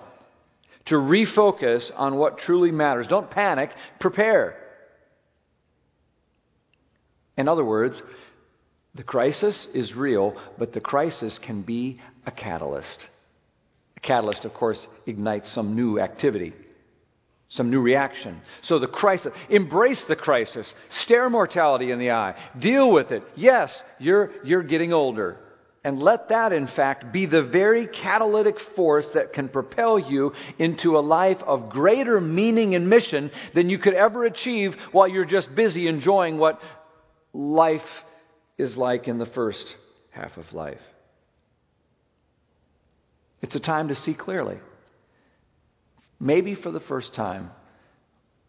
to 0.88 0.96
refocus 0.96 1.92
on 1.96 2.18
what 2.18 2.38
truly 2.38 2.72
matters. 2.72 3.08
Don't 3.08 3.30
panic, 3.30 3.72
prepare. 4.00 4.56
In 7.38 7.48
other 7.48 7.64
words, 7.64 8.02
the 8.96 9.04
crisis 9.04 9.68
is 9.74 9.94
real, 9.94 10.36
but 10.58 10.74
the 10.74 10.82
crisis 10.82 11.40
can 11.40 11.62
be 11.62 12.02
a 12.26 12.32
catalyst. 12.32 13.08
A 13.96 14.00
catalyst, 14.00 14.44
of 14.46 14.54
course, 14.54 14.88
ignites 15.06 15.52
some 15.54 15.76
new 15.76 16.00
activity, 16.00 16.54
some 17.50 17.70
new 17.70 17.80
reaction. 17.80 18.42
So 18.62 18.80
the 18.80 18.88
crisis, 18.88 19.34
embrace 19.50 20.04
the 20.08 20.16
crisis, 20.16 20.74
stare 20.90 21.30
mortality 21.30 21.92
in 21.92 22.00
the 22.00 22.12
eye, 22.12 22.36
deal 22.60 22.92
with 22.92 23.12
it. 23.12 23.24
Yes, 23.36 23.84
you're, 24.00 24.32
you're 24.44 24.64
getting 24.64 24.94
older. 24.94 25.38
And 25.84 26.02
let 26.02 26.30
that, 26.30 26.52
in 26.52 26.68
fact, 26.68 27.14
be 27.14 27.28
the 27.28 27.44
very 27.44 27.88
catalytic 27.88 28.60
force 28.76 29.08
that 29.14 29.34
can 29.34 29.48
propel 29.48 29.98
you 30.00 30.34
into 30.58 30.98
a 30.98 31.00
life 31.00 31.38
of 31.46 31.70
greater 31.70 32.20
meaning 32.20 32.76
and 32.76 32.90
mission 32.90 33.32
than 33.54 33.70
you 33.70 33.78
could 33.78 33.94
ever 33.94 34.26
achieve 34.26 34.76
while 34.92 35.08
you're 35.08 35.26
just 35.26 35.54
busy 35.56 35.88
enjoying 35.88 36.40
what 36.40 36.60
life 37.34 37.82
is 38.58 38.76
like 38.76 39.08
in 39.08 39.18
the 39.18 39.26
first 39.26 39.76
half 40.10 40.36
of 40.38 40.52
life. 40.52 40.82
It's 43.42 43.56
a 43.56 43.60
time 43.60 43.90
to 43.90 43.96
see 43.96 44.16
clearly, 44.16 44.58
maybe 46.20 46.56
for 46.56 46.72
the 46.72 46.80
first 46.80 47.14
time, 47.14 47.52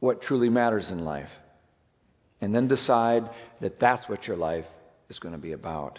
what 0.01 0.23
truly 0.23 0.49
matters 0.49 0.91
in 0.91 1.05
life. 1.05 1.31
And 2.41 2.55
then 2.55 2.69
decide 2.69 3.29
that 3.61 3.79
that's 3.79 4.09
what 4.09 4.27
your 4.27 4.37
life 4.37 4.65
is 5.11 5.19
going 5.19 5.35
to 5.35 5.41
be 5.41 5.53
about 5.53 5.99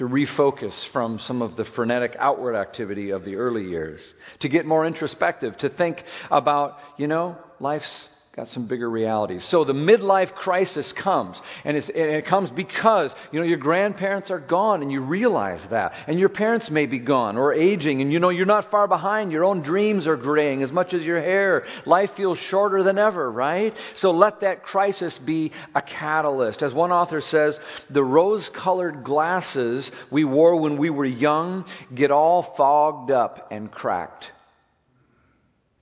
to 0.00 0.08
refocus 0.08 0.90
from 0.94 1.18
some 1.18 1.42
of 1.42 1.56
the 1.56 1.64
frenetic 1.66 2.16
outward 2.18 2.56
activity 2.56 3.10
of 3.10 3.22
the 3.22 3.36
early 3.36 3.64
years, 3.64 4.14
to 4.38 4.48
get 4.48 4.64
more 4.64 4.86
introspective, 4.86 5.54
to 5.58 5.68
think 5.68 6.02
about, 6.30 6.78
you 6.96 7.06
know, 7.06 7.36
life's 7.60 8.08
got 8.36 8.46
some 8.46 8.68
bigger 8.68 8.88
realities. 8.88 9.44
So 9.44 9.64
the 9.64 9.72
midlife 9.72 10.34
crisis 10.34 10.92
comes, 10.92 11.40
and, 11.64 11.76
and, 11.76 11.88
it 11.88 12.26
comes 12.26 12.48
because 12.50 13.12
you 13.32 13.40
know 13.40 13.44
your 13.44 13.58
grandparents 13.58 14.30
are 14.30 14.38
gone, 14.38 14.82
and 14.82 14.92
you 14.92 15.02
realize 15.02 15.64
that, 15.70 15.92
and 16.06 16.18
your 16.18 16.28
parents 16.28 16.70
may 16.70 16.86
be 16.86 17.00
gone 17.00 17.36
or 17.36 17.52
aging, 17.52 18.00
and 18.00 18.12
you 18.12 18.20
know 18.20 18.28
you're 18.28 18.46
not 18.46 18.70
far 18.70 18.86
behind. 18.86 19.32
Your 19.32 19.44
own 19.44 19.62
dreams 19.62 20.06
are 20.06 20.16
graying 20.16 20.62
as 20.62 20.70
much 20.70 20.94
as 20.94 21.02
your 21.02 21.20
hair. 21.20 21.64
Life 21.86 22.10
feels 22.16 22.38
shorter 22.38 22.84
than 22.84 22.98
ever, 22.98 23.30
right? 23.30 23.74
So 23.96 24.12
let 24.12 24.40
that 24.42 24.62
crisis 24.62 25.18
be 25.18 25.50
a 25.74 25.82
catalyst. 25.82 26.62
As 26.62 26.72
one 26.72 26.92
author 26.92 27.20
says, 27.20 27.58
the 27.90 28.04
rose-colored 28.04 29.02
glasses 29.02 29.90
we 30.12 30.24
wore 30.24 30.54
when 30.60 30.78
we 30.78 30.90
were 30.90 31.04
young 31.04 31.64
get 31.92 32.12
all 32.12 32.54
fogged 32.56 33.10
up 33.10 33.48
and 33.50 33.72
cracked. 33.72 34.30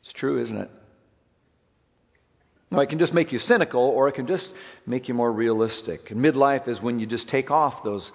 It's 0.00 0.14
true, 0.14 0.40
isn't 0.40 0.56
it? 0.56 0.70
Now, 2.70 2.80
it 2.80 2.90
can 2.90 2.98
just 2.98 3.14
make 3.14 3.32
you 3.32 3.38
cynical, 3.38 3.80
or 3.80 4.08
it 4.08 4.12
can 4.12 4.26
just 4.26 4.50
make 4.86 5.08
you 5.08 5.14
more 5.14 5.32
realistic. 5.32 6.10
And 6.10 6.20
midlife 6.20 6.68
is 6.68 6.82
when 6.82 7.00
you 7.00 7.06
just 7.06 7.28
take 7.28 7.50
off 7.50 7.82
those 7.82 8.10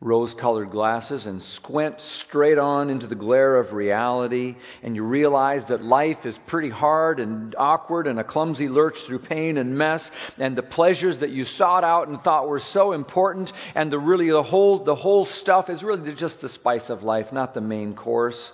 rose 0.00 0.34
colored 0.34 0.70
glasses 0.70 1.24
and 1.24 1.40
squint 1.40 1.98
straight 1.98 2.58
on 2.58 2.90
into 2.90 3.06
the 3.06 3.14
glare 3.14 3.56
of 3.56 3.72
reality, 3.72 4.54
and 4.82 4.94
you 4.94 5.02
realize 5.02 5.62
that 5.68 5.82
life 5.82 6.26
is 6.26 6.38
pretty 6.46 6.68
hard 6.68 7.20
and 7.20 7.54
awkward 7.56 8.06
and 8.06 8.18
a 8.20 8.24
clumsy 8.24 8.68
lurch 8.68 8.96
through 9.06 9.20
pain 9.20 9.56
and 9.56 9.78
mess, 9.78 10.10
and 10.36 10.56
the 10.56 10.62
pleasures 10.62 11.20
that 11.20 11.30
you 11.30 11.44
sought 11.44 11.84
out 11.84 12.08
and 12.08 12.20
thought 12.20 12.48
were 12.48 12.60
so 12.60 12.92
important, 12.92 13.50
and 13.74 13.90
the 13.90 13.98
really 13.98 14.30
the 14.30 14.42
whole 14.42 14.84
the 14.84 14.94
whole 14.94 15.24
stuff 15.24 15.70
is 15.70 15.82
really 15.82 16.14
just 16.14 16.40
the 16.40 16.50
spice 16.50 16.90
of 16.90 17.02
life, 17.02 17.32
not 17.32 17.54
the 17.54 17.60
main 17.62 17.94
course. 17.94 18.52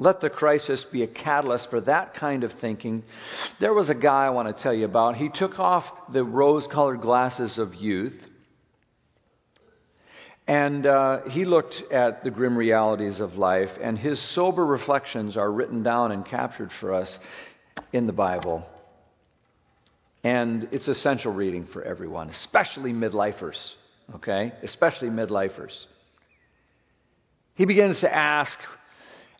Let 0.00 0.20
the 0.20 0.30
crisis 0.30 0.84
be 0.90 1.02
a 1.02 1.06
catalyst 1.06 1.70
for 1.70 1.80
that 1.82 2.14
kind 2.14 2.42
of 2.42 2.52
thinking. 2.60 3.04
There 3.60 3.74
was 3.74 3.90
a 3.90 3.94
guy 3.94 4.26
I 4.26 4.30
want 4.30 4.54
to 4.54 4.62
tell 4.62 4.74
you 4.74 4.86
about. 4.86 5.16
He 5.16 5.28
took 5.28 5.58
off 5.58 5.84
the 6.12 6.24
rose 6.24 6.66
colored 6.66 7.00
glasses 7.00 7.58
of 7.58 7.74
youth 7.74 8.14
and 10.50 10.84
uh, 10.84 11.28
he 11.28 11.44
looked 11.44 11.80
at 11.92 12.24
the 12.24 12.30
grim 12.32 12.56
realities 12.56 13.20
of 13.20 13.34
life, 13.34 13.70
and 13.80 13.96
his 13.96 14.20
sober 14.34 14.66
reflections 14.66 15.36
are 15.36 15.48
written 15.48 15.84
down 15.84 16.10
and 16.10 16.26
captured 16.26 16.72
for 16.80 16.92
us 16.92 17.20
in 17.92 18.08
the 18.08 18.12
Bible. 18.12 18.66
And 20.24 20.68
it's 20.72 20.88
essential 20.88 21.32
reading 21.32 21.68
for 21.72 21.84
everyone, 21.84 22.30
especially 22.30 22.92
midlifers. 22.92 23.74
okay? 24.16 24.52
Especially 24.64 25.08
midlifers. 25.08 25.84
He 27.54 27.64
begins 27.64 28.00
to 28.00 28.12
ask, 28.12 28.58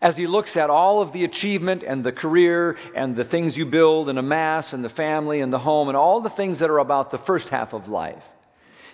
as 0.01 0.17
he 0.17 0.27
looks 0.27 0.57
at 0.57 0.71
all 0.71 1.03
of 1.03 1.13
the 1.13 1.25
achievement 1.25 1.83
and 1.83 2.03
the 2.03 2.13
career 2.13 2.77
and 2.95 3.15
the 3.15 3.25
things 3.25 3.57
you 3.57 3.67
build 3.67 4.09
and 4.09 4.19
amass 4.19 4.73
and 4.73 4.83
the 4.83 4.89
family 4.89 5.41
and 5.41 5.53
the 5.53 5.59
home 5.59 5.89
and 5.89 5.97
all 5.97 6.23
the 6.23 6.31
things 6.31 6.61
that 6.61 6.71
are 6.71 6.79
about 6.79 7.11
the 7.11 7.19
first 7.19 7.49
half 7.49 7.75
of 7.75 7.89
life. 7.89 8.23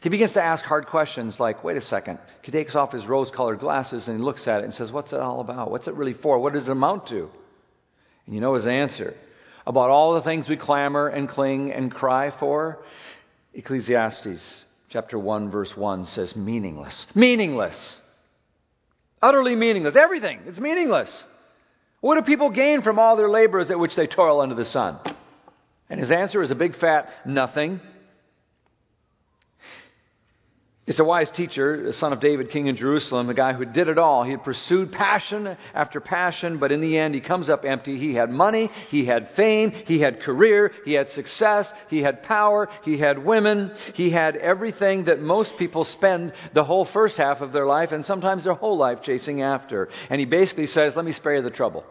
He 0.02 0.08
begins 0.08 0.32
to 0.32 0.42
ask 0.42 0.64
hard 0.64 0.86
questions 0.86 1.40
like, 1.40 1.64
wait 1.64 1.76
a 1.76 1.80
second. 1.80 2.18
He 2.42 2.52
takes 2.52 2.74
off 2.74 2.92
his 2.92 3.06
rose 3.06 3.30
colored 3.30 3.60
glasses 3.60 4.08
and 4.08 4.18
he 4.18 4.22
looks 4.22 4.46
at 4.46 4.60
it 4.60 4.64
and 4.64 4.74
says, 4.74 4.92
what's 4.92 5.12
it 5.12 5.20
all 5.20 5.40
about? 5.40 5.70
What's 5.70 5.88
it 5.88 5.94
really 5.94 6.14
for? 6.14 6.38
What 6.38 6.52
does 6.52 6.68
it 6.68 6.70
amount 6.70 7.08
to? 7.08 7.28
And 8.26 8.34
you 8.34 8.40
know 8.40 8.54
his 8.54 8.66
answer. 8.66 9.14
About 9.66 9.90
all 9.90 10.14
the 10.14 10.22
things 10.22 10.48
we 10.48 10.56
clamor 10.56 11.08
and 11.08 11.28
cling 11.28 11.72
and 11.72 11.92
cry 11.92 12.36
for, 12.38 12.78
Ecclesiastes 13.54 14.64
chapter 14.88 15.18
1 15.18 15.50
verse 15.50 15.76
1 15.76 16.04
says 16.06 16.36
meaningless. 16.36 17.06
Meaningless. 17.14 18.00
Utterly 19.22 19.54
meaningless. 19.54 19.96
Everything. 19.96 20.40
It's 20.46 20.58
meaningless. 20.58 21.24
What 22.00 22.16
do 22.16 22.22
people 22.22 22.50
gain 22.50 22.82
from 22.82 22.98
all 22.98 23.16
their 23.16 23.30
labors 23.30 23.70
at 23.70 23.78
which 23.78 23.96
they 23.96 24.06
toil 24.06 24.40
under 24.40 24.54
the 24.54 24.64
sun? 24.64 24.98
And 25.88 26.00
his 26.00 26.10
answer 26.10 26.42
is 26.42 26.50
a 26.50 26.54
big 26.54 26.76
fat 26.76 27.08
nothing. 27.24 27.80
It's 30.86 31.00
a 31.00 31.04
wise 31.04 31.28
teacher, 31.30 31.90
son 31.90 32.12
of 32.12 32.20
David, 32.20 32.50
king 32.50 32.68
in 32.68 32.76
Jerusalem, 32.76 33.26
the 33.26 33.34
guy 33.34 33.54
who 33.54 33.64
did 33.64 33.88
it 33.88 33.98
all. 33.98 34.22
He 34.22 34.36
pursued 34.36 34.92
passion 34.92 35.56
after 35.74 36.00
passion, 36.00 36.58
but 36.58 36.70
in 36.70 36.80
the 36.80 36.96
end, 36.96 37.12
he 37.12 37.20
comes 37.20 37.48
up 37.48 37.64
empty. 37.64 37.98
He 37.98 38.14
had 38.14 38.30
money, 38.30 38.70
he 38.88 39.04
had 39.04 39.30
fame, 39.34 39.72
he 39.72 39.98
had 39.98 40.20
career, 40.20 40.70
he 40.84 40.92
had 40.92 41.08
success, 41.10 41.68
he 41.90 42.02
had 42.02 42.22
power, 42.22 42.68
he 42.84 42.98
had 42.98 43.24
women, 43.24 43.72
he 43.94 44.10
had 44.10 44.36
everything 44.36 45.06
that 45.06 45.20
most 45.20 45.56
people 45.58 45.82
spend 45.82 46.32
the 46.54 46.62
whole 46.62 46.84
first 46.84 47.16
half 47.16 47.40
of 47.40 47.52
their 47.52 47.66
life 47.66 47.90
and 47.90 48.04
sometimes 48.04 48.44
their 48.44 48.54
whole 48.54 48.76
life 48.76 49.02
chasing 49.02 49.42
after. 49.42 49.88
And 50.08 50.20
he 50.20 50.26
basically 50.26 50.66
says, 50.66 50.94
Let 50.94 51.04
me 51.04 51.12
spare 51.12 51.34
you 51.34 51.42
the 51.42 51.50
trouble. 51.50 51.84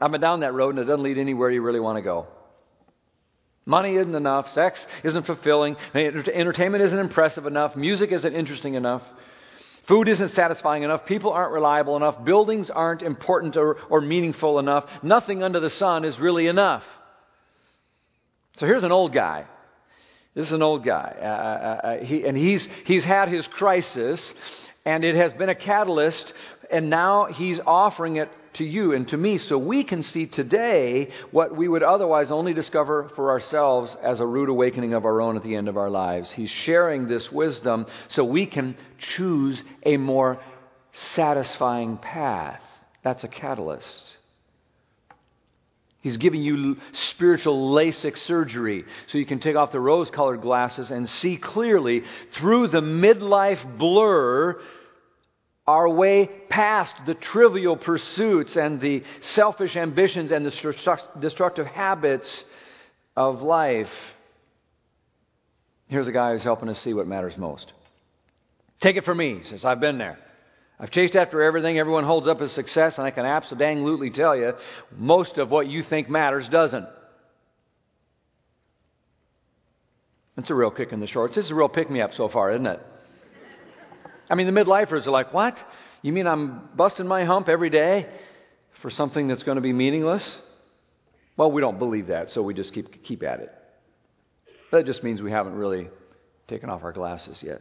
I've 0.00 0.10
been 0.10 0.20
down 0.20 0.40
that 0.40 0.52
road 0.52 0.70
and 0.70 0.80
it 0.80 0.86
doesn't 0.86 1.04
lead 1.04 1.16
anywhere 1.16 1.48
you 1.48 1.62
really 1.62 1.78
want 1.78 1.98
to 1.98 2.02
go. 2.02 2.26
Money 3.64 3.96
isn't 3.96 4.14
enough. 4.14 4.48
Sex 4.48 4.84
isn't 5.04 5.24
fulfilling. 5.24 5.76
Entertainment 5.94 6.82
isn't 6.82 6.98
impressive 6.98 7.46
enough. 7.46 7.76
Music 7.76 8.10
isn't 8.10 8.34
interesting 8.34 8.74
enough. 8.74 9.02
Food 9.88 10.08
isn't 10.08 10.30
satisfying 10.30 10.82
enough. 10.84 11.06
People 11.06 11.32
aren't 11.32 11.52
reliable 11.52 11.96
enough. 11.96 12.24
Buildings 12.24 12.70
aren't 12.70 13.02
important 13.02 13.56
or, 13.56 13.76
or 13.90 14.00
meaningful 14.00 14.58
enough. 14.58 14.88
Nothing 15.02 15.42
under 15.42 15.60
the 15.60 15.70
sun 15.70 16.04
is 16.04 16.20
really 16.20 16.46
enough. 16.46 16.82
So 18.56 18.66
here's 18.66 18.84
an 18.84 18.92
old 18.92 19.12
guy. 19.12 19.46
This 20.34 20.46
is 20.46 20.52
an 20.52 20.62
old 20.62 20.84
guy. 20.84 21.14
Uh, 21.20 21.24
uh, 21.24 21.86
uh, 21.86 22.04
he, 22.04 22.24
and 22.24 22.36
he's, 22.36 22.68
he's 22.84 23.04
had 23.04 23.28
his 23.28 23.46
crisis, 23.46 24.32
and 24.84 25.04
it 25.04 25.14
has 25.14 25.32
been 25.32 25.48
a 25.48 25.54
catalyst, 25.54 26.32
and 26.70 26.88
now 26.88 27.26
he's 27.26 27.60
offering 27.66 28.16
it 28.16 28.28
to 28.54 28.64
you 28.64 28.92
and 28.92 29.08
to 29.08 29.16
me 29.16 29.38
so 29.38 29.58
we 29.58 29.84
can 29.84 30.02
see 30.02 30.26
today 30.26 31.10
what 31.30 31.56
we 31.56 31.68
would 31.68 31.82
otherwise 31.82 32.30
only 32.30 32.54
discover 32.54 33.10
for 33.16 33.30
ourselves 33.30 33.96
as 34.02 34.20
a 34.20 34.26
rude 34.26 34.48
awakening 34.48 34.94
of 34.94 35.04
our 35.04 35.20
own 35.20 35.36
at 35.36 35.42
the 35.42 35.54
end 35.54 35.68
of 35.68 35.76
our 35.76 35.90
lives. 35.90 36.32
He's 36.32 36.50
sharing 36.50 37.08
this 37.08 37.30
wisdom 37.32 37.86
so 38.08 38.24
we 38.24 38.46
can 38.46 38.76
choose 38.98 39.62
a 39.84 39.96
more 39.96 40.40
satisfying 40.92 41.96
path. 41.96 42.62
That's 43.02 43.24
a 43.24 43.28
catalyst. 43.28 44.02
He's 46.02 46.16
giving 46.16 46.42
you 46.42 46.78
spiritual 46.92 47.72
LASIK 47.72 48.16
surgery 48.18 48.84
so 49.06 49.18
you 49.18 49.26
can 49.26 49.38
take 49.38 49.54
off 49.54 49.70
the 49.70 49.78
rose 49.78 50.10
colored 50.10 50.42
glasses 50.42 50.90
and 50.90 51.08
see 51.08 51.36
clearly 51.36 52.02
through 52.38 52.66
the 52.68 52.80
midlife 52.80 53.78
blur 53.78 54.60
our 55.66 55.88
way 55.88 56.28
past 56.48 56.94
the 57.06 57.14
trivial 57.14 57.76
pursuits 57.76 58.56
and 58.56 58.80
the 58.80 59.02
selfish 59.20 59.76
ambitions 59.76 60.32
and 60.32 60.44
the 60.44 60.98
destructive 61.20 61.66
habits 61.66 62.44
of 63.16 63.42
life. 63.42 63.86
Here's 65.86 66.08
a 66.08 66.12
guy 66.12 66.32
who's 66.32 66.42
helping 66.42 66.68
us 66.68 66.82
see 66.82 66.94
what 66.94 67.06
matters 67.06 67.36
most. 67.36 67.72
Take 68.80 68.96
it 68.96 69.04
from 69.04 69.18
me, 69.18 69.38
he 69.38 69.44
says, 69.44 69.64
I've 69.64 69.80
been 69.80 69.98
there. 69.98 70.18
I've 70.80 70.90
chased 70.90 71.14
after 71.14 71.42
everything 71.42 71.78
everyone 71.78 72.02
holds 72.02 72.26
up 72.26 72.40
as 72.40 72.50
success, 72.50 72.94
and 72.96 73.06
I 73.06 73.12
can 73.12 73.24
absolutely 73.24 74.10
tell 74.10 74.34
you, 74.36 74.54
most 74.90 75.38
of 75.38 75.48
what 75.48 75.68
you 75.68 75.84
think 75.84 76.08
matters 76.08 76.48
doesn't. 76.48 76.88
That's 80.34 80.50
a 80.50 80.54
real 80.54 80.72
kick 80.72 80.92
in 80.92 80.98
the 80.98 81.06
shorts. 81.06 81.36
This 81.36 81.44
is 81.44 81.50
a 81.52 81.54
real 81.54 81.68
pick 81.68 81.88
me 81.88 82.00
up 82.00 82.14
so 82.14 82.28
far, 82.28 82.50
isn't 82.50 82.66
it? 82.66 82.80
I 84.32 84.34
mean, 84.34 84.46
the 84.46 84.58
midlifers 84.58 85.06
are 85.06 85.10
like, 85.10 85.34
what? 85.34 85.58
You 86.00 86.10
mean 86.10 86.26
I'm 86.26 86.70
busting 86.74 87.06
my 87.06 87.24
hump 87.24 87.50
every 87.50 87.68
day 87.68 88.08
for 88.80 88.88
something 88.88 89.28
that's 89.28 89.42
going 89.42 89.56
to 89.56 89.60
be 89.60 89.74
meaningless? 89.74 90.38
Well, 91.36 91.52
we 91.52 91.60
don't 91.60 91.78
believe 91.78 92.06
that, 92.06 92.30
so 92.30 92.42
we 92.42 92.54
just 92.54 92.72
keep, 92.72 93.04
keep 93.04 93.22
at 93.22 93.40
it. 93.40 93.52
That 94.72 94.86
just 94.86 95.04
means 95.04 95.20
we 95.20 95.30
haven't 95.30 95.54
really 95.54 95.90
taken 96.48 96.70
off 96.70 96.82
our 96.82 96.92
glasses 96.92 97.42
yet. 97.44 97.60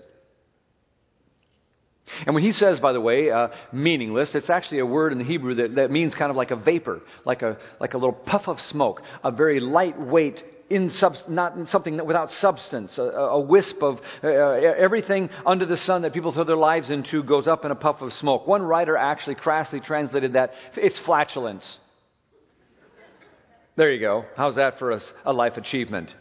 And 2.25 2.35
when 2.35 2.43
he 2.43 2.51
says, 2.51 2.79
by 2.79 2.93
the 2.93 3.01
way, 3.01 3.31
uh, 3.31 3.49
meaningless, 3.71 4.35
it's 4.35 4.49
actually 4.49 4.79
a 4.79 4.85
word 4.85 5.11
in 5.11 5.17
the 5.17 5.23
Hebrew 5.23 5.55
that, 5.55 5.75
that 5.75 5.91
means 5.91 6.13
kind 6.13 6.29
of 6.29 6.35
like 6.35 6.51
a 6.51 6.55
vapor, 6.55 7.01
like 7.25 7.41
a, 7.41 7.57
like 7.79 7.93
a 7.93 7.97
little 7.97 8.13
puff 8.13 8.47
of 8.47 8.59
smoke, 8.59 9.01
a 9.23 9.31
very 9.31 9.59
lightweight 9.59 10.43
in 10.69 10.89
subs- 10.89 11.23
not 11.27 11.55
in 11.55 11.65
something 11.67 12.03
without 12.05 12.31
substance, 12.31 12.97
a, 12.97 13.03
a 13.03 13.39
wisp 13.39 13.83
of 13.83 13.99
uh, 14.23 14.27
uh, 14.27 14.73
everything 14.77 15.29
under 15.45 15.65
the 15.65 15.77
sun 15.77 16.03
that 16.03 16.13
people 16.13 16.31
throw 16.31 16.43
their 16.43 16.55
lives 16.55 16.89
into 16.89 17.23
goes 17.23 17.47
up 17.47 17.65
in 17.65 17.71
a 17.71 17.75
puff 17.75 18.01
of 18.01 18.13
smoke. 18.13 18.47
One 18.47 18.63
writer 18.63 18.95
actually 18.95 19.35
crassly 19.35 19.81
translated 19.81 20.33
that 20.33 20.53
it's 20.75 20.97
flatulence. 20.99 21.77
There 23.75 23.91
you 23.91 23.99
go. 23.99 24.25
How's 24.35 24.55
that 24.55 24.79
for 24.79 24.91
a, 24.91 25.01
a 25.25 25.33
life 25.33 25.57
achievement? 25.57 26.13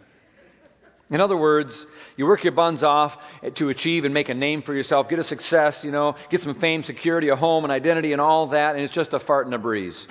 In 1.10 1.20
other 1.20 1.36
words, 1.36 1.86
you 2.16 2.26
work 2.26 2.44
your 2.44 2.52
buns 2.52 2.82
off 2.82 3.16
to 3.56 3.68
achieve 3.68 4.04
and 4.04 4.14
make 4.14 4.28
a 4.28 4.34
name 4.34 4.62
for 4.62 4.74
yourself, 4.74 5.08
get 5.08 5.18
a 5.18 5.24
success, 5.24 5.80
you 5.82 5.90
know, 5.90 6.14
get 6.30 6.40
some 6.40 6.58
fame, 6.60 6.84
security, 6.84 7.28
a 7.28 7.36
home, 7.36 7.64
an 7.64 7.70
identity, 7.70 8.12
and 8.12 8.20
all 8.20 8.48
that, 8.48 8.76
and 8.76 8.84
it's 8.84 8.94
just 8.94 9.12
a 9.12 9.18
fart 9.18 9.46
in 9.46 9.52
a 9.52 9.58
breeze. 9.58 10.06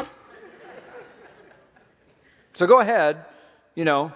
so 2.56 2.68
go 2.68 2.80
ahead, 2.80 3.26
you 3.76 3.86
know, 3.86 4.12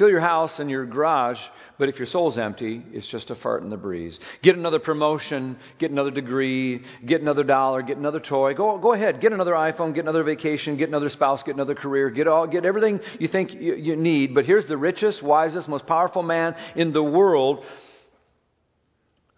Fill 0.00 0.08
your 0.08 0.20
house 0.20 0.60
and 0.60 0.70
your 0.70 0.86
garage, 0.86 1.38
but 1.80 1.88
if 1.88 1.98
your 1.98 2.06
soul's 2.06 2.36
empty, 2.36 2.84
it's 2.92 3.06
just 3.06 3.30
a 3.30 3.34
fart 3.34 3.62
in 3.62 3.70
the 3.70 3.76
breeze. 3.78 4.20
Get 4.42 4.54
another 4.54 4.78
promotion, 4.78 5.56
get 5.78 5.90
another 5.90 6.10
degree, 6.10 6.84
get 7.06 7.22
another 7.22 7.42
dollar, 7.42 7.80
get 7.80 7.96
another 7.96 8.20
toy. 8.20 8.52
Go, 8.52 8.76
go 8.76 8.92
ahead, 8.92 9.22
get 9.22 9.32
another 9.32 9.54
iPhone, 9.54 9.94
get 9.94 10.02
another 10.02 10.22
vacation, 10.22 10.76
get 10.76 10.90
another 10.90 11.08
spouse, 11.08 11.42
get 11.42 11.54
another 11.54 11.74
career, 11.74 12.10
get 12.10 12.28
all, 12.28 12.46
get 12.46 12.66
everything 12.66 13.00
you 13.18 13.28
think 13.28 13.54
you, 13.54 13.76
you 13.76 13.96
need. 13.96 14.34
But 14.34 14.44
here's 14.44 14.66
the 14.66 14.76
richest, 14.76 15.22
wisest, 15.22 15.70
most 15.70 15.86
powerful 15.86 16.22
man 16.22 16.54
in 16.76 16.92
the 16.92 17.02
world 17.02 17.64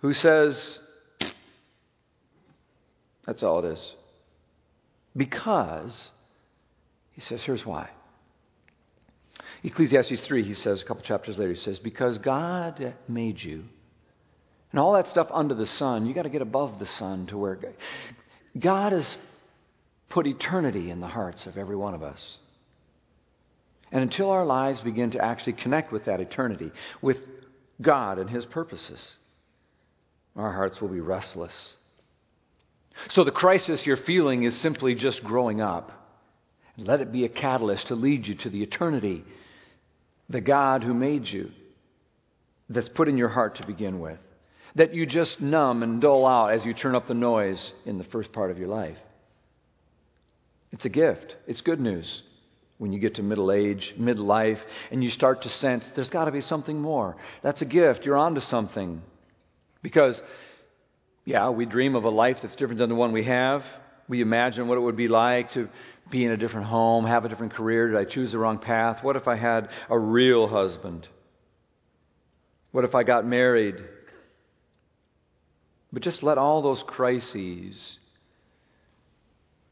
who 0.01 0.13
says, 0.13 0.81
that's 3.25 3.45
all 3.45 3.65
it 3.65 3.73
is. 3.73 3.95
Because, 5.17 6.11
he 7.13 7.21
says, 7.21 7.41
here's 7.45 7.65
why. 7.65 7.89
Ecclesiastes 9.65 10.27
3, 10.27 10.43
he 10.43 10.55
says, 10.55 10.83
a 10.83 10.85
couple 10.85 11.03
chapters 11.05 11.39
later, 11.39 11.53
he 11.53 11.59
says, 11.59 11.79
Because 11.79 12.19
God 12.19 12.95
made 13.07 13.41
you, 13.41 13.65
and 14.73 14.81
all 14.81 14.95
that 14.95 15.07
stuff 15.07 15.29
under 15.31 15.55
the 15.55 15.67
sun, 15.67 16.07
you 16.07 16.15
got 16.15 16.23
to 16.23 16.31
get 16.31 16.43
above 16.43 16.79
the 16.79 16.87
sun 16.87 17.27
to 17.27 17.39
where 17.39 17.59
God 18.59 18.93
has 18.93 19.17
put 20.09 20.27
eternity 20.27 20.91
in 20.91 21.01
the 21.01 21.07
hearts 21.07 21.47
of 21.47 21.57
every 21.57 21.77
one 21.77 21.95
of 21.95 22.03
us. 22.03 22.39
And 23.93 24.03
until 24.03 24.31
our 24.31 24.45
lives 24.45 24.81
begin 24.81 25.11
to 25.13 25.25
actually 25.25 25.53
connect 25.53 25.93
with 25.93 26.07
that 26.07 26.21
eternity, 26.21 26.73
with 27.03 27.19
God 27.81 28.19
and 28.19 28.29
His 28.29 28.47
purposes, 28.47 29.15
our 30.35 30.53
hearts 30.53 30.81
will 30.81 30.89
be 30.89 31.01
restless. 31.01 31.75
So 33.11 33.25
the 33.25 33.31
crisis 33.31 33.87
you're 33.87 33.97
feeling 33.97 34.45
is 34.45 34.61
simply 34.61 34.95
just 34.95 35.23
growing 35.23 35.61
up. 35.61 35.93
Let 36.79 37.01
it 37.01 37.13
be 37.13 37.27
a 37.27 37.29
catalyst 37.29 37.89
to 37.89 37.95
lead 37.95 38.27
you 38.27 38.35
to 38.37 38.51
the 38.51 38.63
eternity 38.63 39.25
the 40.33 40.41
God 40.41 40.83
who 40.83 40.95
made 40.95 41.29
you 41.29 41.51
that's 42.69 42.89
put 42.89 43.09
in 43.09 43.19
your 43.19 43.29
heart 43.29 43.57
to 43.57 43.67
begin 43.67 44.01
with, 44.01 44.19
that 44.75 44.95
you 44.95 45.07
just 45.07 45.41
numb 45.41 45.83
and 45.83 46.01
dull 46.01 46.27
out 46.27 46.53
as 46.53 46.65
you 46.65 46.73
turn 46.73 46.95
up 46.95 47.07
the 47.07 47.15
noise 47.15 47.73
in 47.85 47.99
the 47.99 48.05
first 48.05 48.33
part 48.33 48.51
of 48.51 48.59
your 48.59 48.69
life. 48.69 48.97
It's 50.73 50.87
a 50.87 50.89
gift. 50.89 51.37
It's 51.47 51.61
good 51.61 51.81
news 51.81 52.23
when 52.79 52.93
you 52.93 52.99
get 52.99 53.17
to 53.17 53.23
middle 53.23 53.53
age, 53.53 53.95
midlife, 53.99 54.59
and 54.91 55.05
you 55.05 55.11
start 55.11 55.43
to 55.43 55.51
sense 55.51 55.89
there's 55.95 56.11
got 56.11 56.25
to 56.25 56.33
be 56.33 56.41
something 56.41 56.81
more. 56.81 57.17
That's 57.43 57.61
a 57.61 57.67
gift. 57.67 58.07
You're 58.07 58.17
onto 58.17 58.41
something. 58.41 59.03
Because, 59.83 60.21
yeah, 61.27 61.51
we 61.51 61.67
dream 61.67 61.95
of 61.95 62.05
a 62.05 62.11
life 62.11 62.39
that's 62.41 62.57
different 62.57 62.79
than 62.79 62.89
the 62.89 62.95
one 62.95 63.13
we 63.13 63.25
have. 63.25 63.63
We 64.09 64.21
imagine 64.21 64.69
what 64.69 64.79
it 64.79 64.83
would 64.83 64.97
be 64.97 65.09
like 65.09 65.53
to 65.53 65.69
be 66.11 66.25
in 66.25 66.33
a 66.33 66.37
different 66.37 66.67
home, 66.67 67.05
have 67.07 67.25
a 67.25 67.29
different 67.29 67.55
career? 67.55 67.89
Did 67.89 67.97
I 67.97 68.05
choose 68.05 68.33
the 68.33 68.39
wrong 68.39 68.59
path? 68.59 69.03
What 69.03 69.17
if 69.17 69.29
I 69.29 69.37
had 69.37 69.71
a 69.89 69.99
real 69.99 70.47
husband? 70.47 71.09
What 72.73 72.85
if 72.85 72.95
I 72.95 73.03
got 73.03 73.25
married? 73.25 73.77
But 75.93 76.03
just 76.03 76.23
let 76.23 76.39
all 76.39 76.63
those 76.63 76.83
crises 76.83 77.99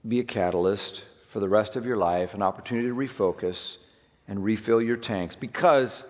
be 0.06 0.20
a 0.20 0.24
catalyst 0.24 1.02
for 1.32 1.40
the 1.40 1.48
rest 1.48 1.76
of 1.76 1.84
your 1.84 1.96
life, 1.96 2.34
an 2.34 2.42
opportunity 2.42 2.88
to 2.88 2.94
refocus 2.94 3.76
and 4.28 4.44
refill 4.44 4.80
your 4.80 4.96
tanks. 4.96 5.36
Because 5.36 6.04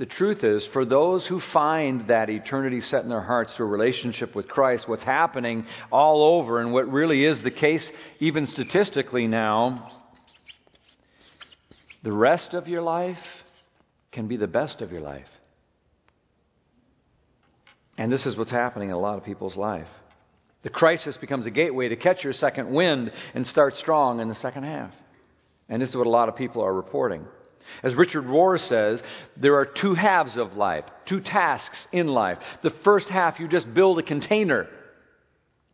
the 0.00 0.06
truth 0.06 0.44
is, 0.44 0.66
for 0.72 0.86
those 0.86 1.26
who 1.26 1.38
find 1.38 2.08
that 2.08 2.30
eternity 2.30 2.80
set 2.80 3.02
in 3.02 3.10
their 3.10 3.20
hearts 3.20 3.54
through 3.54 3.66
a 3.66 3.68
relationship 3.68 4.34
with 4.34 4.48
Christ, 4.48 4.88
what's 4.88 5.02
happening 5.02 5.66
all 5.92 6.38
over, 6.38 6.58
and 6.58 6.72
what 6.72 6.90
really 6.90 7.22
is 7.22 7.42
the 7.42 7.50
case, 7.50 7.86
even 8.18 8.46
statistically 8.46 9.26
now, 9.26 9.92
the 12.02 12.12
rest 12.12 12.54
of 12.54 12.66
your 12.66 12.80
life 12.80 13.18
can 14.10 14.26
be 14.26 14.38
the 14.38 14.46
best 14.46 14.80
of 14.80 14.90
your 14.90 15.02
life. 15.02 15.28
And 17.98 18.10
this 18.10 18.24
is 18.24 18.38
what's 18.38 18.50
happening 18.50 18.88
in 18.88 18.94
a 18.94 18.98
lot 18.98 19.18
of 19.18 19.24
people's 19.24 19.54
life. 19.54 19.88
The 20.62 20.70
crisis 20.70 21.18
becomes 21.18 21.44
a 21.44 21.50
gateway 21.50 21.88
to 21.88 21.96
catch 21.96 22.24
your 22.24 22.32
second 22.32 22.72
wind 22.72 23.12
and 23.34 23.46
start 23.46 23.74
strong 23.74 24.20
in 24.20 24.30
the 24.30 24.34
second 24.34 24.62
half. 24.62 24.94
And 25.68 25.82
this 25.82 25.90
is 25.90 25.96
what 25.96 26.06
a 26.06 26.10
lot 26.10 26.30
of 26.30 26.36
people 26.36 26.64
are 26.64 26.72
reporting. 26.72 27.26
As 27.82 27.94
Richard 27.94 28.24
Rohr 28.24 28.58
says, 28.58 29.02
there 29.36 29.56
are 29.56 29.66
two 29.66 29.94
halves 29.94 30.36
of 30.36 30.54
life, 30.54 30.84
two 31.06 31.20
tasks 31.20 31.86
in 31.92 32.08
life. 32.08 32.38
The 32.62 32.70
first 32.70 33.08
half, 33.08 33.40
you 33.40 33.48
just 33.48 33.72
build 33.72 33.98
a 33.98 34.02
container, 34.02 34.68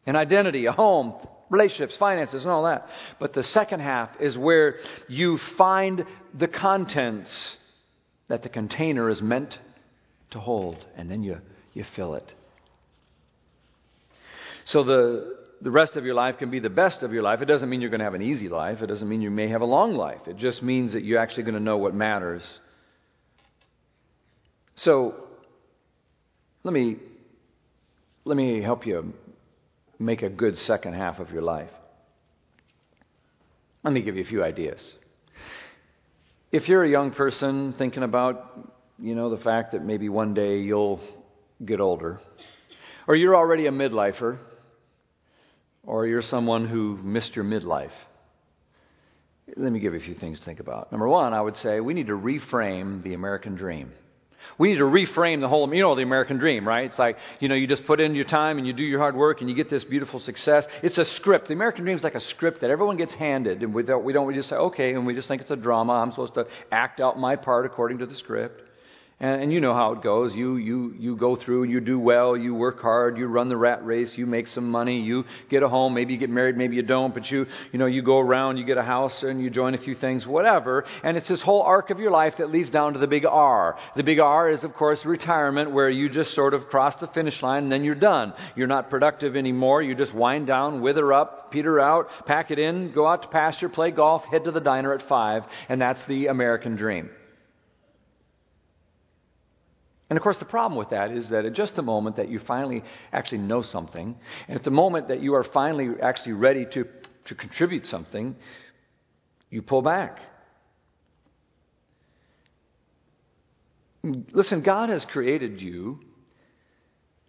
an 0.07 0.17
identity, 0.17 0.67
a 0.67 0.73
home, 0.73 1.15
relationships, 1.51 1.97
finances, 1.97 2.45
and 2.45 2.53
all 2.53 2.65
that. 2.65 2.87
But 3.19 3.33
the 3.33 3.43
second 3.43 3.81
half 3.81 4.21
is 4.21 4.37
where 4.37 4.77
you 5.09 5.39
find 5.57 6.05
the 6.35 6.49
contents 6.49 7.57
that 8.29 8.43
the 8.43 8.49
container 8.49 9.09
is 9.09 9.23
meant 9.23 9.59
to 10.31 10.41
hold, 10.41 10.85
and 10.97 11.11
then 11.11 11.23
you, 11.23 11.39
you 11.73 11.85
fill 11.95 12.15
it. 12.15 12.33
So 14.65 14.83
the 14.83 15.46
the 15.61 15.71
rest 15.71 15.97
of 15.97 16.05
your 16.05 16.15
life 16.15 16.39
can 16.39 16.51
be 16.51 16.61
the 16.61 16.71
best 16.71 17.03
of 17.03 17.13
your 17.13 17.23
life. 17.23 17.41
It 17.41 17.47
doesn't 17.47 17.69
mean 17.69 17.81
you're 17.81 17.91
going 17.91 18.01
to 18.01 18.05
have 18.05 18.15
an 18.15 18.23
easy 18.23 18.49
life. 18.49 18.83
It 18.83 18.87
doesn't 18.87 19.09
mean 19.09 19.23
you 19.23 19.31
may 19.31 19.49
have 19.49 19.63
a 19.63 19.67
long 19.67 19.95
life. 19.95 20.27
It 20.27 20.37
just 20.37 20.63
means 20.63 20.93
that 20.93 21.03
you're 21.03 21.19
actually 21.19 21.45
going 21.45 21.55
to 21.55 21.61
know 21.61 21.79
what 21.79 21.95
matters. 21.95 22.45
So, 24.75 25.15
let 26.63 26.75
me, 26.75 26.97
let 28.25 28.37
me 28.37 28.61
help 28.61 28.87
you 28.87 29.15
make 29.99 30.23
a 30.23 30.29
good 30.29 30.59
second 30.59 30.95
half 30.95 31.19
of 31.19 31.31
your 31.31 31.43
life. 31.43 31.71
Let 33.83 33.93
me 33.93 34.03
give 34.03 34.17
you 34.17 34.23
a 34.23 34.27
few 34.27 34.43
ideas. 34.43 34.95
If 36.53 36.69
you're 36.69 36.85
a 36.85 36.89
young 36.89 37.13
person 37.13 37.73
thinking 37.79 38.03
about, 38.03 38.75
you 38.99 39.15
know, 39.15 39.31
the 39.31 39.43
fact 39.43 39.73
that 39.73 39.85
maybe 39.85 40.09
one 40.09 40.35
day 40.35 40.59
you'll 40.59 41.01
get 41.65 41.81
older, 41.81 42.21
or 43.09 43.17
you're 43.17 43.37
already 43.37 43.67
a 43.67 43.71
midlifer, 43.71 44.39
or 45.87 46.07
you're 46.07 46.23
someone 46.23 46.67
who 46.67 46.99
missed 47.03 47.37
your 47.37 47.45
midlife, 47.45 47.93
let 49.57 49.71
me 49.71 49.79
give 49.79 49.95
you 49.95 50.01
a 50.01 50.03
few 50.03 50.15
things 50.15 50.41
to 50.41 50.45
think 50.45 50.59
about. 50.59 50.91
Number 50.91 51.09
one, 51.09 51.33
I 51.33 51.41
would 51.41 51.57
say 51.57 51.81
we 51.81 51.95
need 51.95 52.09
to 52.09 52.17
reframe 52.17 53.03
the 53.03 53.15
American 53.15 53.55
dream. 53.55 53.93
We 54.59 54.69
need 54.69 54.79
to 54.79 54.85
reframe 54.85 55.41
the 55.41 55.49
whole, 55.49 55.73
you 55.73 55.83
know, 55.83 55.95
the 55.95 56.03
American 56.03 56.39
dream, 56.39 56.67
right? 56.67 56.87
It's 56.87 56.99
like, 56.99 57.17
you 57.41 57.49
know, 57.49 57.55
you 57.55 57.67
just 57.67 57.85
put 57.85 58.01
in 58.01 58.15
your 58.15 58.25
time 58.25 58.59
and 58.59 58.67
you 58.67 58.73
do 58.73 58.83
your 58.83 59.01
hard 59.01 59.17
work 59.17 59.41
and 59.41 59.51
you 59.51 59.57
get 59.57 59.71
this 59.71 59.85
beautiful 59.85 60.21
success. 60.21 60.67
It's 60.83 60.99
a 60.99 61.05
script. 61.05 61.49
The 61.49 61.55
American 61.55 61.85
dream 61.85 61.97
is 61.97 62.05
like 62.05 62.15
a 62.15 62.21
script 62.21 62.61
that 62.61 62.71
everyone 62.71 62.97
gets 62.97 63.15
handed 63.15 63.63
and 63.63 63.75
we 63.75 63.83
don't, 63.83 64.05
we 64.05 64.13
don't, 64.13 64.27
we 64.27 64.35
just 64.35 64.49
say, 64.49 64.57
okay, 64.57 64.95
and 64.95 65.07
we 65.07 65.15
just 65.15 65.29
think 65.29 65.43
it's 65.43 65.51
a 65.51 65.57
drama. 65.57 65.95
I'm 65.95 66.11
supposed 66.11 66.35
to 66.35 66.47
act 66.71 67.01
out 67.01 67.19
my 67.19 67.37
part 67.37 67.67
according 67.67 67.99
to 67.99 68.07
the 68.07 68.15
script. 68.15 68.63
And, 69.19 69.45
and, 69.45 69.53
you 69.53 69.61
know 69.61 69.73
how 69.73 69.93
it 69.93 70.03
goes. 70.03 70.35
You, 70.35 70.57
you, 70.57 70.95
you 70.99 71.17
go 71.17 71.37
through, 71.37 71.65
you 71.65 71.81
do 71.81 71.99
well, 71.99 72.37
you 72.37 72.55
work 72.55 72.83
hard, 72.83 73.17
you 73.17 73.27
run 73.27 73.49
the 73.49 73.57
rat 73.57 73.83
race, 73.83 74.15
you 74.19 74.27
make 74.27 74.47
some 74.47 74.71
money, 74.71 75.01
you 75.01 75.25
get 75.49 75.63
a 75.63 75.69
home, 75.71 75.95
maybe 75.95 76.13
you 76.13 76.19
get 76.19 76.29
married, 76.29 76.59
maybe 76.59 76.77
you 76.77 76.83
don't, 76.83 77.15
but 77.15 77.31
you, 77.31 77.47
you 77.73 77.79
know, 77.79 77.87
you 77.87 78.03
go 78.03 78.19
around, 78.19 78.59
you 78.59 78.67
get 78.67 78.77
a 78.77 78.83
house 78.83 79.23
and 79.23 79.43
you 79.43 79.49
join 79.49 79.73
a 79.75 79.79
few 79.79 79.95
things, 79.95 80.27
whatever. 80.27 80.85
And 81.03 81.17
it's 81.17 81.29
this 81.29 81.41
whole 81.41 81.63
arc 81.63 81.89
of 81.89 81.99
your 81.99 82.11
life 82.11 82.35
that 82.37 82.51
leads 82.51 82.69
down 82.69 82.93
to 82.93 82.99
the 82.99 83.07
big 83.07 83.25
R. 83.25 83.79
The 83.97 84.03
big 84.03 84.19
R 84.19 84.51
is, 84.51 84.65
of 84.65 84.75
course, 84.75 85.03
retirement, 85.07 85.71
where 85.71 85.89
you 85.89 86.11
just 86.11 86.35
sort 86.35 86.53
of 86.53 86.67
cross 86.67 86.97
the 86.97 87.07
finish 87.07 87.43
line 87.43 87.63
and 87.63 87.73
then 87.73 87.85
you're 87.85 87.95
done. 87.95 88.35
You're 88.55 88.67
not 88.67 88.91
productive 88.91 89.35
anymore. 89.35 89.81
You 89.81 89.95
just 89.95 90.13
wind 90.13 90.47
down, 90.47 90.83
wither 90.83 91.15
up, 91.15 91.51
peter 91.51 91.81
out, 91.81 92.09
pack 92.27 92.51
it 92.51 92.59
in, 92.59 92.93
go 92.93 93.07
out 93.07 93.23
to 93.23 93.29
pasture, 93.29 93.71
play 93.71 93.93
golf, 93.93 94.27
head 94.27 94.45
to 94.45 94.51
the 94.51 94.61
diner 94.61 94.93
at 94.93 95.01
five, 95.01 95.45
and 95.71 95.81
that's 95.81 96.05
the 96.05 96.27
American 96.27 96.77
dream. 96.77 97.09
And 100.09 100.17
of 100.17 100.23
course, 100.23 100.39
the 100.39 100.45
problem 100.45 100.79
with 100.79 100.91
that 100.91 101.11
is 101.11 101.31
that 101.31 101.45
at 101.45 101.53
just 101.53 101.75
the 101.75 101.83
moment 101.83 102.17
that 102.17 102.29
you 102.29 102.39
finally 102.39 102.85
actually 103.13 103.39
know 103.39 103.63
something, 103.63 104.17
and 104.47 104.57
at 104.57 104.65
the 104.65 104.71
moment 104.71 105.09
that 105.09 105.21
you 105.21 105.35
are 105.35 105.43
finally 105.43 105.89
actually 106.01 106.35
ready 106.35 106.65
to, 106.73 106.87
to 107.25 107.35
contribute 107.35 107.87
something, 107.87 108.37
you 109.51 109.63
pull 109.63 109.83
back. 109.83 110.21
Listen, 114.05 114.63
God 114.63 114.91
has 114.91 115.05
created 115.05 115.61
you 115.61 115.99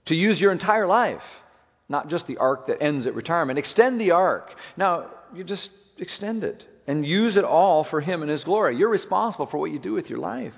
to 0.05 0.15
use 0.15 0.39
your 0.39 0.51
entire 0.51 0.85
life, 0.85 1.23
not 1.89 2.09
just 2.09 2.27
the 2.27 2.37
arc 2.37 2.67
that 2.67 2.81
ends 2.81 3.07
at 3.07 3.15
retirement. 3.15 3.57
Extend 3.57 3.99
the 3.99 4.11
arc. 4.11 4.51
Now, 4.77 5.09
you 5.33 5.43
just 5.43 5.71
extend 5.97 6.43
it 6.43 6.63
and 6.85 7.03
use 7.03 7.37
it 7.37 7.43
all 7.43 7.83
for 7.83 8.01
Him 8.01 8.21
and 8.21 8.29
His 8.29 8.43
glory. 8.43 8.77
You're 8.77 8.89
responsible 8.89 9.47
for 9.47 9.57
what 9.57 9.71
you 9.71 9.79
do 9.79 9.93
with 9.93 10.09
your 10.09 10.19
life. 10.19 10.53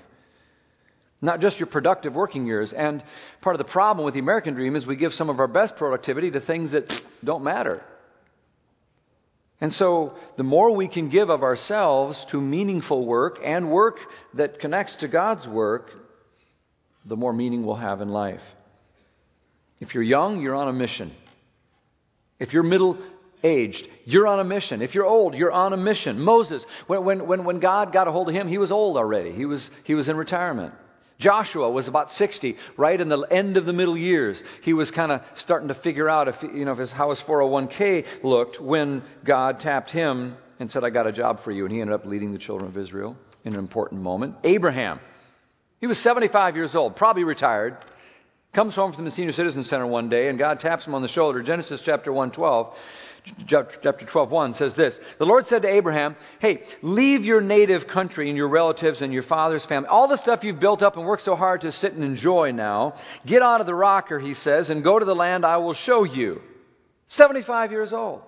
Not 1.22 1.40
just 1.40 1.60
your 1.60 1.66
productive 1.66 2.14
working 2.14 2.46
years. 2.46 2.72
And 2.72 3.02
part 3.42 3.54
of 3.54 3.58
the 3.58 3.70
problem 3.70 4.04
with 4.04 4.14
the 4.14 4.20
American 4.20 4.54
dream 4.54 4.74
is 4.74 4.86
we 4.86 4.96
give 4.96 5.12
some 5.12 5.28
of 5.28 5.38
our 5.38 5.48
best 5.48 5.76
productivity 5.76 6.30
to 6.30 6.40
things 6.40 6.72
that 6.72 6.90
don't 7.22 7.44
matter. 7.44 7.82
And 9.60 9.72
so, 9.72 10.14
the 10.38 10.42
more 10.42 10.74
we 10.74 10.88
can 10.88 11.10
give 11.10 11.28
of 11.28 11.42
ourselves 11.42 12.24
to 12.30 12.40
meaningful 12.40 13.04
work 13.04 13.38
and 13.44 13.70
work 13.70 13.98
that 14.34 14.58
connects 14.58 14.96
to 14.96 15.08
God's 15.08 15.46
work, 15.46 15.90
the 17.04 17.16
more 17.16 17.34
meaning 17.34 17.66
we'll 17.66 17.76
have 17.76 18.00
in 18.00 18.08
life. 18.08 18.40
If 19.78 19.94
you're 19.94 20.02
young, 20.02 20.40
you're 20.40 20.54
on 20.54 20.68
a 20.68 20.72
mission. 20.72 21.12
If 22.38 22.54
you're 22.54 22.62
middle 22.62 22.98
aged, 23.42 23.86
you're 24.06 24.26
on 24.26 24.40
a 24.40 24.44
mission. 24.44 24.80
If 24.80 24.94
you're 24.94 25.06
old, 25.06 25.34
you're 25.34 25.52
on 25.52 25.74
a 25.74 25.76
mission. 25.76 26.18
Moses, 26.20 26.64
when, 26.86 27.26
when, 27.26 27.44
when 27.44 27.60
God 27.60 27.92
got 27.92 28.08
a 28.08 28.12
hold 28.12 28.30
of 28.30 28.34
him, 28.34 28.48
he 28.48 28.56
was 28.56 28.70
old 28.70 28.96
already. 28.96 29.32
He 29.32 29.44
was, 29.44 29.70
he 29.84 29.94
was 29.94 30.08
in 30.08 30.16
retirement. 30.16 30.72
Joshua 31.20 31.70
was 31.70 31.86
about 31.86 32.10
60, 32.12 32.56
right 32.76 32.98
in 32.98 33.08
the 33.08 33.20
end 33.30 33.56
of 33.58 33.66
the 33.66 33.72
middle 33.72 33.96
years. 33.96 34.42
He 34.62 34.72
was 34.72 34.90
kind 34.90 35.12
of 35.12 35.20
starting 35.34 35.68
to 35.68 35.74
figure 35.74 36.08
out 36.08 36.28
if, 36.28 36.42
you 36.42 36.64
know, 36.64 36.72
if 36.72 36.78
his, 36.78 36.90
how 36.90 37.10
his 37.10 37.20
401k 37.20 38.24
looked 38.24 38.58
when 38.60 39.04
God 39.24 39.60
tapped 39.60 39.90
him 39.90 40.36
and 40.58 40.70
said, 40.70 40.82
I 40.82 40.90
got 40.90 41.06
a 41.06 41.12
job 41.12 41.44
for 41.44 41.52
you. 41.52 41.66
And 41.66 41.72
he 41.72 41.80
ended 41.80 41.94
up 41.94 42.06
leading 42.06 42.32
the 42.32 42.38
children 42.38 42.70
of 42.70 42.76
Israel 42.76 43.16
in 43.44 43.52
an 43.52 43.58
important 43.58 44.00
moment. 44.00 44.36
Abraham, 44.44 44.98
he 45.78 45.86
was 45.86 45.98
75 45.98 46.56
years 46.56 46.74
old, 46.74 46.96
probably 46.96 47.24
retired. 47.24 47.76
Comes 48.54 48.74
home 48.74 48.92
from 48.92 49.04
the 49.04 49.10
senior 49.10 49.32
citizen 49.32 49.62
center 49.62 49.86
one 49.86 50.08
day 50.08 50.28
and 50.28 50.38
God 50.38 50.60
taps 50.60 50.86
him 50.86 50.94
on 50.94 51.02
the 51.02 51.08
shoulder. 51.08 51.42
Genesis 51.42 51.82
chapter 51.84 52.12
112 52.12 52.74
chapter 53.46 54.06
12, 54.06 54.30
1 54.30 54.54
says 54.54 54.74
this 54.74 54.98
The 55.18 55.24
Lord 55.24 55.46
said 55.46 55.62
to 55.62 55.68
Abraham, 55.68 56.16
Hey, 56.40 56.62
leave 56.82 57.24
your 57.24 57.40
native 57.40 57.86
country 57.86 58.28
and 58.28 58.36
your 58.36 58.48
relatives 58.48 59.02
and 59.02 59.12
your 59.12 59.22
father's 59.22 59.64
family, 59.66 59.88
all 59.88 60.08
the 60.08 60.18
stuff 60.18 60.44
you've 60.44 60.60
built 60.60 60.82
up 60.82 60.96
and 60.96 61.06
worked 61.06 61.24
so 61.24 61.36
hard 61.36 61.62
to 61.62 61.72
sit 61.72 61.92
and 61.92 62.04
enjoy 62.04 62.52
now. 62.52 62.94
Get 63.26 63.42
out 63.42 63.60
of 63.60 63.66
the 63.66 63.74
rocker, 63.74 64.18
he 64.18 64.34
says, 64.34 64.70
and 64.70 64.84
go 64.84 64.98
to 64.98 65.04
the 65.04 65.14
land 65.14 65.44
I 65.44 65.58
will 65.58 65.74
show 65.74 66.04
you. 66.04 66.40
75 67.08 67.72
years 67.72 67.92
old. 67.92 68.22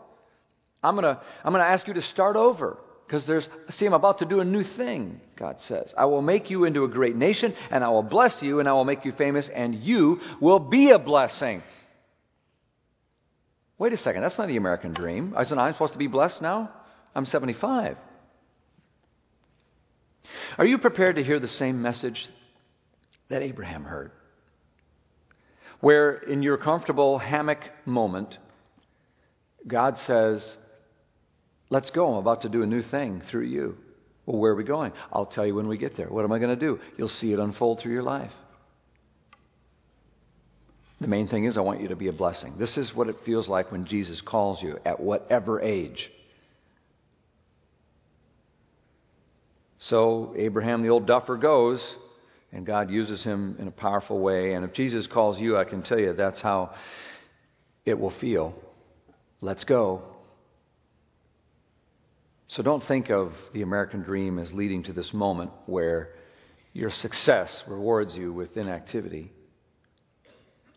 I'm 0.83 0.96
going 0.96 1.14
to 1.14 1.20
I'm 1.44 1.52
going 1.52 1.64
to 1.64 1.70
ask 1.70 1.87
you 1.87 1.94
to 1.94 2.02
start 2.02 2.37
over 2.37 2.76
because 3.07 3.26
there's 3.26 3.48
see 3.70 3.87
I'm 3.87 3.92
about 3.92 4.18
to 4.18 4.24
do 4.24 4.40
a 4.40 4.44
new 4.44 4.64
thing 4.64 5.20
God 5.37 5.61
says 5.61 5.94
I 5.96 6.07
will 6.07 6.22
make 6.22 6.50
you 6.50 6.64
into 6.64 6.85
a 6.85 6.88
great 6.88 7.14
nation 7.14 7.55
and 7.70 7.85
I 7.85 7.90
will 7.90 8.02
bless 8.02 8.42
you 8.42 8.59
and 8.59 8.68
I 8.68 8.72
will 8.72 8.85
make 8.85 9.05
you 9.05 9.12
famous 9.12 9.48
and 9.55 9.74
you 9.76 10.20
will 10.40 10.59
be 10.59 10.90
a 10.90 10.98
blessing 10.98 11.62
Wait 13.83 13.92
a 13.92 13.97
second, 13.97 14.23
that's 14.23 14.38
not 14.38 14.47
the 14.47 14.57
American 14.57 14.95
dream. 14.95 15.35
Isn't 15.37 15.59
I 15.59 15.73
supposed 15.73 15.95
to 15.95 15.99
be 15.99 16.07
blessed 16.07 16.40
now? 16.40 16.71
I'm 17.16 17.25
75. 17.25 17.97
Are 20.57 20.64
you 20.64 20.79
prepared 20.79 21.16
to 21.16 21.25
hear 21.25 21.40
the 21.40 21.49
same 21.49 21.83
message 21.83 22.29
that 23.29 23.42
Abraham 23.42 23.83
heard? 23.83 24.12
Where 25.81 26.12
in 26.12 26.45
your 26.45 26.59
comfortable 26.59 27.18
hammock 27.18 27.59
moment, 27.85 28.38
God 29.66 29.99
says, 29.99 30.57
Let's 31.68 31.90
go. 31.90 32.12
I'm 32.12 32.18
about 32.18 32.42
to 32.42 32.49
do 32.49 32.62
a 32.62 32.66
new 32.66 32.83
thing 32.83 33.21
through 33.33 33.47
you. 33.47 33.79
Well, 34.27 34.38
where 34.38 34.53
are 34.53 34.57
we 34.57 34.62
going? 34.62 34.92
I'll 35.12 35.27
tell 35.27 35.45
you 35.45 35.57
when 35.57 35.66
we 35.66 35.77
get 35.77 35.97
there. 35.97 36.09
What 36.09 36.25
am 36.25 36.31
I 36.31 36.38
going 36.38 36.57
to 36.57 36.66
do? 36.66 36.79
You'll 36.97 37.09
see 37.09 37.33
it 37.33 37.40
unfold 37.40 37.81
through 37.81 37.95
your 37.95 38.05
life. 38.05 38.31
The 41.02 41.08
main 41.08 41.26
thing 41.26 41.46
is, 41.46 41.56
I 41.56 41.62
want 41.62 41.80
you 41.80 41.88
to 41.88 41.96
be 41.96 42.06
a 42.06 42.12
blessing. 42.12 42.54
This 42.60 42.76
is 42.76 42.94
what 42.94 43.08
it 43.08 43.16
feels 43.26 43.48
like 43.48 43.72
when 43.72 43.86
Jesus 43.86 44.20
calls 44.20 44.62
you 44.62 44.78
at 44.84 45.00
whatever 45.00 45.60
age. 45.60 46.12
So 49.78 50.32
Abraham, 50.36 50.82
the 50.82 50.90
old 50.90 51.08
duffer, 51.08 51.36
goes, 51.36 51.96
And 52.52 52.64
God 52.64 52.88
uses 52.88 53.24
him 53.24 53.56
in 53.58 53.66
a 53.66 53.72
powerful 53.72 54.20
way. 54.20 54.54
And 54.54 54.64
if 54.64 54.74
Jesus 54.74 55.08
calls 55.08 55.40
you, 55.40 55.58
I 55.58 55.64
can 55.64 55.82
tell 55.82 55.98
you 55.98 56.12
that's 56.12 56.40
how 56.40 56.72
it 57.84 57.98
will 57.98 58.12
feel. 58.12 58.54
Let's 59.40 59.64
go. 59.64 60.02
So 62.46 62.62
don't 62.62 62.84
think 62.84 63.10
of 63.10 63.32
the 63.52 63.62
American 63.62 64.02
dream 64.02 64.38
as 64.38 64.52
leading 64.52 64.84
to 64.84 64.92
this 64.92 65.12
moment 65.12 65.50
where 65.66 66.10
your 66.72 66.90
success 66.90 67.64
rewards 67.66 68.16
you 68.16 68.32
with 68.32 68.56
inactivity. 68.56 69.32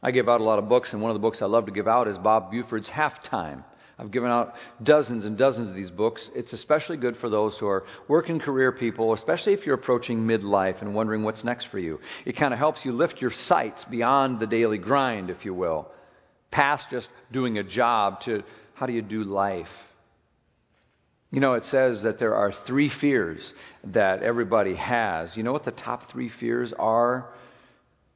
I 0.02 0.12
give 0.12 0.30
out 0.30 0.42
a 0.42 0.44
lot 0.44 0.60
of 0.60 0.70
books, 0.70 0.94
and 0.94 1.02
one 1.02 1.12
of 1.12 1.16
the 1.16 1.22
books 1.22 1.42
I 1.42 1.46
love 1.46 1.66
to 1.66 1.72
give 1.72 1.88
out 1.88 2.08
is 2.08 2.18
Bob 2.18 2.52
Buford's 2.52 2.90
Halftime. 2.90 3.64
I've 3.98 4.12
given 4.12 4.30
out 4.30 4.56
dozens 4.84 5.24
and 5.24 5.38
dozens 5.38 5.70
of 5.70 5.76
these 5.76 5.90
books. 5.90 6.30
It's 6.36 6.52
especially 6.52 6.98
good 6.98 7.16
for 7.16 7.30
those 7.30 7.58
who 7.58 7.68
are 7.68 7.86
working 8.10 8.40
career 8.40 8.74
people, 8.74 9.14
especially 9.14 9.54
if 9.54 9.66
you're 9.66 9.76
approaching 9.76 10.20
midlife 10.20 10.82
and 10.82 10.94
wondering 10.94 11.24
what's 11.24 11.46
next 11.46 11.66
for 11.68 11.80
you. 11.80 12.00
It 12.26 12.36
kind 12.36 12.54
of 12.54 12.60
helps 12.60 12.84
you 12.84 12.92
lift 12.92 13.22
your 13.22 13.32
sights 13.32 13.86
beyond 13.86 14.40
the 14.40 14.48
daily 14.48 14.78
grind, 14.78 15.30
if 15.30 15.46
you 15.46 15.54
will, 15.54 15.88
past 16.52 16.90
just 16.90 17.08
doing 17.32 17.58
a 17.58 17.64
job 17.64 18.20
to 18.22 18.44
how 18.74 18.86
do 18.86 18.92
you 18.92 19.02
do 19.02 19.24
life. 19.24 19.70
You 21.32 21.40
know, 21.40 21.54
it 21.54 21.66
says 21.66 22.04
that 22.04 22.20
there 22.20 22.36
are 22.36 22.52
three 22.68 22.90
fears 22.90 23.54
that 23.86 24.24
everybody 24.24 24.76
has. 24.76 25.36
You 25.36 25.44
know 25.44 25.54
what 25.54 25.66
the 25.66 25.72
top 25.72 26.12
three 26.12 26.30
fears 26.30 26.74
are, 26.78 27.30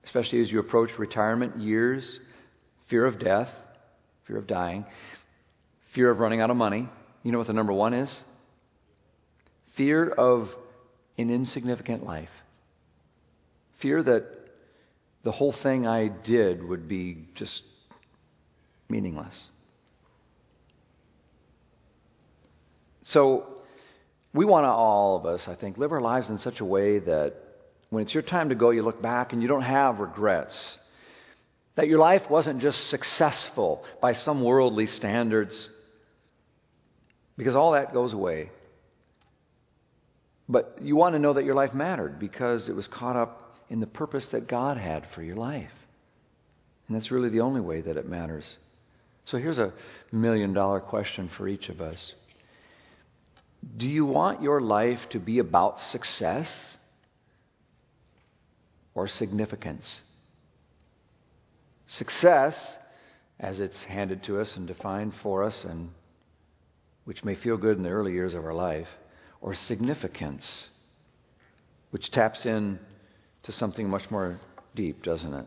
especially 0.04 0.42
as 0.42 0.52
you 0.52 0.60
approach 0.60 0.98
retirement 0.98 1.58
years? 1.58 2.20
Fear 2.90 3.06
of 3.06 3.20
death, 3.20 3.50
fear 4.26 4.38
of 4.38 4.48
dying, 4.48 4.86
fear 5.94 6.10
of 6.10 6.20
running 6.20 6.42
out 6.42 6.50
of 6.50 6.58
money. 6.58 6.90
You 7.24 7.32
know 7.32 7.38
what 7.38 7.48
the 7.48 7.54
number 7.54 7.74
one 7.74 7.94
is? 7.94 8.24
Fear 9.76 10.10
of 10.10 10.50
an 11.18 11.30
insignificant 11.30 12.04
life. 12.06 12.30
Fear 13.82 14.04
that 14.04 14.26
the 15.24 15.32
whole 15.32 15.54
thing 15.54 15.86
I 15.86 16.08
did 16.08 16.64
would 16.64 16.88
be 16.88 17.26
just 17.36 17.64
meaningless. 18.90 19.48
So, 23.04 23.62
we 24.34 24.46
want 24.46 24.66
to, 24.66 24.70
all 24.70 25.18
of 25.18 25.26
us, 25.26 25.48
I 25.48 25.56
think, 25.56 25.78
live 25.78 25.92
our 25.92 26.02
lives 26.02 26.30
in 26.30 26.38
such 26.38 26.60
a 26.60 26.66
way 26.66 27.00
that 27.00 27.36
when 27.90 28.04
it's 28.04 28.14
your 28.14 28.24
time 28.24 28.50
to 28.50 28.56
go, 28.56 28.70
you 28.70 28.84
look 28.84 29.02
back 29.02 29.34
and 29.34 29.42
you 29.42 29.48
don't 29.48 29.64
have 29.64 30.00
regrets. 30.00 30.78
That 31.76 31.88
your 31.88 32.00
life 32.00 32.30
wasn't 32.30 32.62
just 32.62 32.90
successful 32.90 33.84
by 34.02 34.14
some 34.14 34.44
worldly 34.44 34.86
standards, 34.86 35.70
because 37.38 37.56
all 37.56 37.72
that 37.72 37.94
goes 37.94 38.14
away. 38.14 38.52
But 40.48 40.80
you 40.82 40.96
want 40.96 41.14
to 41.16 41.20
know 41.20 41.34
that 41.34 41.46
your 41.46 41.56
life 41.56 41.74
mattered 41.74 42.20
because 42.20 42.70
it 42.70 42.76
was 42.76 42.88
caught 42.88 43.16
up 43.16 43.56
in 43.70 43.80
the 43.80 43.88
purpose 43.88 44.28
that 44.32 44.48
God 44.48 44.78
had 44.78 45.08
for 45.14 45.22
your 45.22 45.36
life. 45.36 45.72
And 46.88 46.98
that's 46.98 47.12
really 47.12 47.30
the 47.30 47.42
only 47.42 47.62
way 47.62 47.82
that 47.82 47.98
it 47.98 48.08
matters. 48.08 48.58
So 49.26 49.38
here's 49.38 49.60
a 49.60 49.74
million 50.12 50.54
dollar 50.54 50.80
question 50.80 51.30
for 51.30 51.48
each 51.48 51.70
of 51.70 51.82
us 51.82 52.14
Do 53.78 53.88
you 53.88 54.06
want 54.06 54.42
your 54.42 54.60
life 54.60 55.00
to 55.12 55.20
be 55.20 55.38
about 55.38 55.80
success 55.80 56.48
or 59.00 59.08
significance? 59.08 60.02
Success, 61.88 62.54
as 63.40 63.62
it's 63.62 63.82
handed 63.84 64.24
to 64.24 64.40
us 64.40 64.58
and 64.58 64.68
defined 64.68 65.14
for 65.24 65.44
us, 65.44 65.64
and 65.64 65.90
which 67.06 67.24
may 67.24 67.34
feel 67.34 67.56
good 67.56 67.78
in 67.78 67.84
the 67.84 67.90
early 67.90 68.12
years 68.12 68.34
of 68.34 68.44
our 68.44 68.54
life, 68.54 68.90
or 69.42 69.56
significance, 69.56 70.68
which 71.92 72.12
taps 72.12 72.46
in 72.46 72.78
to 73.44 73.54
something 73.54 73.90
much 73.90 74.12
more 74.12 74.38
deep, 74.76 75.02
doesn't 75.02 75.34
it? 75.34 75.46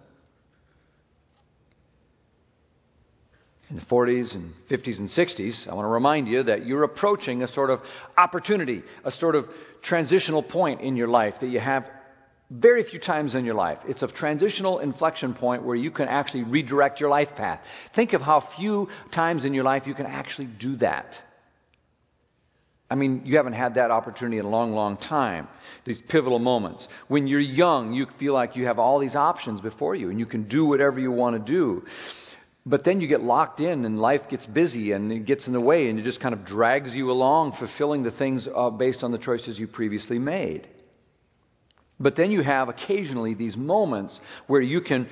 in 3.70 3.78
the 3.78 3.84
40s 3.86 4.34
and 4.34 4.52
50s 4.70 4.98
and 4.98 5.08
60s, 5.08 5.66
I 5.66 5.72
want 5.72 5.86
to 5.86 5.90
remind 5.90 6.28
you 6.28 6.42
that 6.42 6.66
you're 6.66 6.84
approaching 6.84 7.42
a 7.42 7.48
sort 7.48 7.70
of 7.70 7.80
opportunity, 8.18 8.82
a 9.02 9.10
sort 9.10 9.34
of 9.34 9.46
transitional 9.80 10.42
point 10.42 10.82
in 10.82 10.94
your 10.94 11.08
life 11.08 11.36
that 11.40 11.46
you 11.46 11.58
have 11.58 11.88
very 12.52 12.84
few 12.84 13.00
times 13.00 13.34
in 13.34 13.44
your 13.44 13.54
life. 13.54 13.78
It's 13.88 14.02
a 14.02 14.08
transitional 14.08 14.78
inflection 14.78 15.32
point 15.32 15.64
where 15.64 15.76
you 15.76 15.90
can 15.90 16.08
actually 16.08 16.44
redirect 16.44 17.00
your 17.00 17.08
life 17.08 17.30
path. 17.34 17.60
Think 17.94 18.12
of 18.12 18.20
how 18.20 18.40
few 18.56 18.88
times 19.10 19.44
in 19.44 19.54
your 19.54 19.64
life 19.64 19.86
you 19.86 19.94
can 19.94 20.06
actually 20.06 20.48
do 20.48 20.76
that. 20.76 21.14
I 22.90 22.94
mean, 22.94 23.22
you 23.24 23.38
haven't 23.38 23.54
had 23.54 23.76
that 23.76 23.90
opportunity 23.90 24.36
in 24.36 24.44
a 24.44 24.50
long, 24.50 24.72
long 24.72 24.98
time. 24.98 25.48
These 25.86 26.02
pivotal 26.02 26.38
moments. 26.38 26.88
When 27.08 27.26
you're 27.26 27.40
young, 27.40 27.94
you 27.94 28.06
feel 28.18 28.34
like 28.34 28.54
you 28.54 28.66
have 28.66 28.78
all 28.78 28.98
these 28.98 29.16
options 29.16 29.62
before 29.62 29.94
you 29.94 30.10
and 30.10 30.20
you 30.20 30.26
can 30.26 30.46
do 30.46 30.66
whatever 30.66 31.00
you 31.00 31.10
want 31.10 31.34
to 31.34 31.52
do. 31.52 31.84
But 32.66 32.84
then 32.84 33.00
you 33.00 33.08
get 33.08 33.22
locked 33.22 33.60
in 33.60 33.86
and 33.86 33.98
life 33.98 34.28
gets 34.28 34.44
busy 34.44 34.92
and 34.92 35.10
it 35.10 35.24
gets 35.24 35.46
in 35.46 35.54
the 35.54 35.60
way 35.60 35.88
and 35.88 35.98
it 35.98 36.02
just 36.02 36.20
kind 36.20 36.34
of 36.34 36.44
drags 36.44 36.94
you 36.94 37.10
along 37.10 37.52
fulfilling 37.52 38.02
the 38.02 38.10
things 38.10 38.46
uh, 38.54 38.68
based 38.68 39.02
on 39.02 39.10
the 39.10 39.18
choices 39.18 39.58
you 39.58 39.66
previously 39.66 40.18
made. 40.18 40.68
But 42.02 42.16
then 42.16 42.32
you 42.32 42.42
have 42.42 42.68
occasionally 42.68 43.34
these 43.34 43.56
moments 43.56 44.20
where 44.48 44.60
you 44.60 44.80
can 44.80 45.08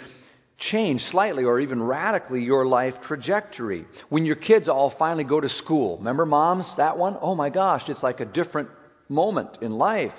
change 0.58 1.04
slightly 1.04 1.44
or 1.44 1.60
even 1.60 1.82
radically 1.82 2.42
your 2.42 2.66
life 2.66 3.00
trajectory. 3.00 3.86
When 4.08 4.26
your 4.26 4.36
kids 4.36 4.68
all 4.68 4.90
finally 4.90 5.24
go 5.24 5.40
to 5.40 5.48
school. 5.48 5.98
Remember 5.98 6.26
moms, 6.26 6.70
that 6.76 6.98
one? 6.98 7.16
Oh 7.20 7.34
my 7.34 7.48
gosh, 7.48 7.88
it's 7.88 8.02
like 8.02 8.20
a 8.20 8.24
different 8.24 8.68
moment 9.08 9.58
in 9.62 9.72
life. 9.72 10.14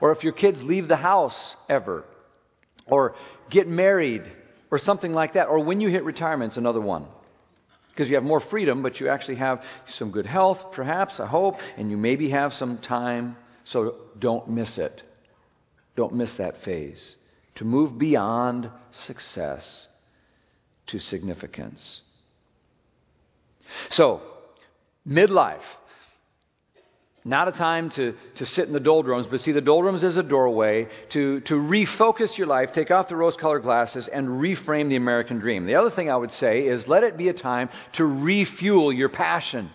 Or 0.00 0.12
if 0.12 0.24
your 0.24 0.32
kids 0.32 0.62
leave 0.62 0.88
the 0.88 0.96
house 0.96 1.56
ever. 1.68 2.04
Or 2.86 3.14
get 3.50 3.68
married 3.68 4.22
or 4.70 4.78
something 4.78 5.12
like 5.12 5.34
that. 5.34 5.46
Or 5.48 5.62
when 5.62 5.80
you 5.80 5.90
hit 5.90 6.04
retirement, 6.04 6.50
it's 6.50 6.56
another 6.56 6.80
one. 6.80 7.06
Because 7.90 8.08
you 8.08 8.16
have 8.16 8.24
more 8.24 8.40
freedom, 8.40 8.82
but 8.82 8.98
you 8.98 9.08
actually 9.08 9.36
have 9.36 9.62
some 9.86 10.10
good 10.10 10.26
health, 10.26 10.72
perhaps, 10.72 11.20
I 11.20 11.26
hope, 11.26 11.56
and 11.76 11.90
you 11.90 11.96
maybe 11.96 12.30
have 12.30 12.54
some 12.54 12.78
time. 12.78 13.36
So 13.64 13.96
don't 14.18 14.48
miss 14.50 14.78
it. 14.78 15.02
Don't 15.96 16.14
miss 16.14 16.34
that 16.36 16.62
phase. 16.64 17.16
To 17.56 17.64
move 17.64 17.98
beyond 17.98 18.70
success 19.06 19.86
to 20.88 20.98
significance. 20.98 22.00
So, 23.90 24.20
midlife. 25.08 25.62
Not 27.26 27.48
a 27.48 27.52
time 27.52 27.88
to, 27.90 28.14
to 28.34 28.44
sit 28.44 28.66
in 28.66 28.74
the 28.74 28.80
doldrums, 28.80 29.26
but 29.26 29.40
see 29.40 29.52
the 29.52 29.62
doldrums 29.62 30.04
as 30.04 30.18
a 30.18 30.22
doorway 30.22 30.88
to, 31.12 31.40
to 31.40 31.54
refocus 31.54 32.36
your 32.36 32.46
life, 32.46 32.72
take 32.74 32.90
off 32.90 33.08
the 33.08 33.16
rose 33.16 33.34
colored 33.34 33.62
glasses, 33.62 34.08
and 34.12 34.28
reframe 34.28 34.90
the 34.90 34.96
American 34.96 35.38
dream. 35.38 35.64
The 35.64 35.76
other 35.76 35.90
thing 35.90 36.10
I 36.10 36.16
would 36.16 36.32
say 36.32 36.66
is 36.66 36.86
let 36.86 37.02
it 37.02 37.16
be 37.16 37.30
a 37.30 37.32
time 37.32 37.70
to 37.94 38.04
refuel 38.04 38.92
your 38.92 39.08
passion. 39.08 39.70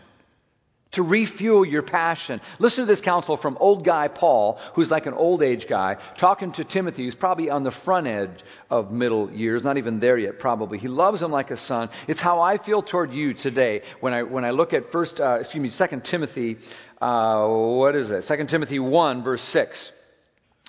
To 0.93 1.03
refuel 1.03 1.65
your 1.65 1.83
passion. 1.83 2.41
Listen 2.57 2.87
to 2.87 2.91
this 2.91 2.99
counsel 2.99 3.37
from 3.37 3.57
old 3.59 3.85
guy 3.85 4.07
Paul, 4.07 4.59
who's 4.73 4.89
like 4.89 5.05
an 5.05 5.13
old 5.13 5.43
age 5.43 5.67
guy, 5.69 5.97
talking 6.17 6.51
to 6.53 6.63
Timothy, 6.63 7.05
who's 7.05 7.13
probably 7.13 7.51
on 7.51 7.63
the 7.63 7.71
front 7.85 8.07
edge 8.07 8.43
of 8.71 8.91
middle 8.91 9.29
years, 9.31 9.63
not 9.63 9.77
even 9.77 9.99
there 9.99 10.17
yet, 10.17 10.39
probably. 10.39 10.79
He 10.79 10.87
loves 10.87 11.21
him 11.21 11.31
like 11.31 11.51
a 11.51 11.57
son. 11.57 11.89
It's 12.07 12.19
how 12.19 12.41
I 12.41 12.57
feel 12.57 12.81
toward 12.81 13.13
you 13.13 13.35
today 13.35 13.83
when 13.99 14.13
I, 14.13 14.23
when 14.23 14.43
I 14.43 14.49
look 14.49 14.73
at 14.73 14.91
first, 14.91 15.19
uh, 15.19 15.37
excuse 15.41 15.61
me, 15.61 15.69
second 15.69 16.05
Timothy 16.05 16.57
uh, 17.01 17.47
what 17.47 17.95
is 17.95 18.11
it? 18.11 18.25
2 18.27 18.45
Timothy 18.47 18.79
1, 18.79 19.23
verse 19.23 19.41
6. 19.41 19.91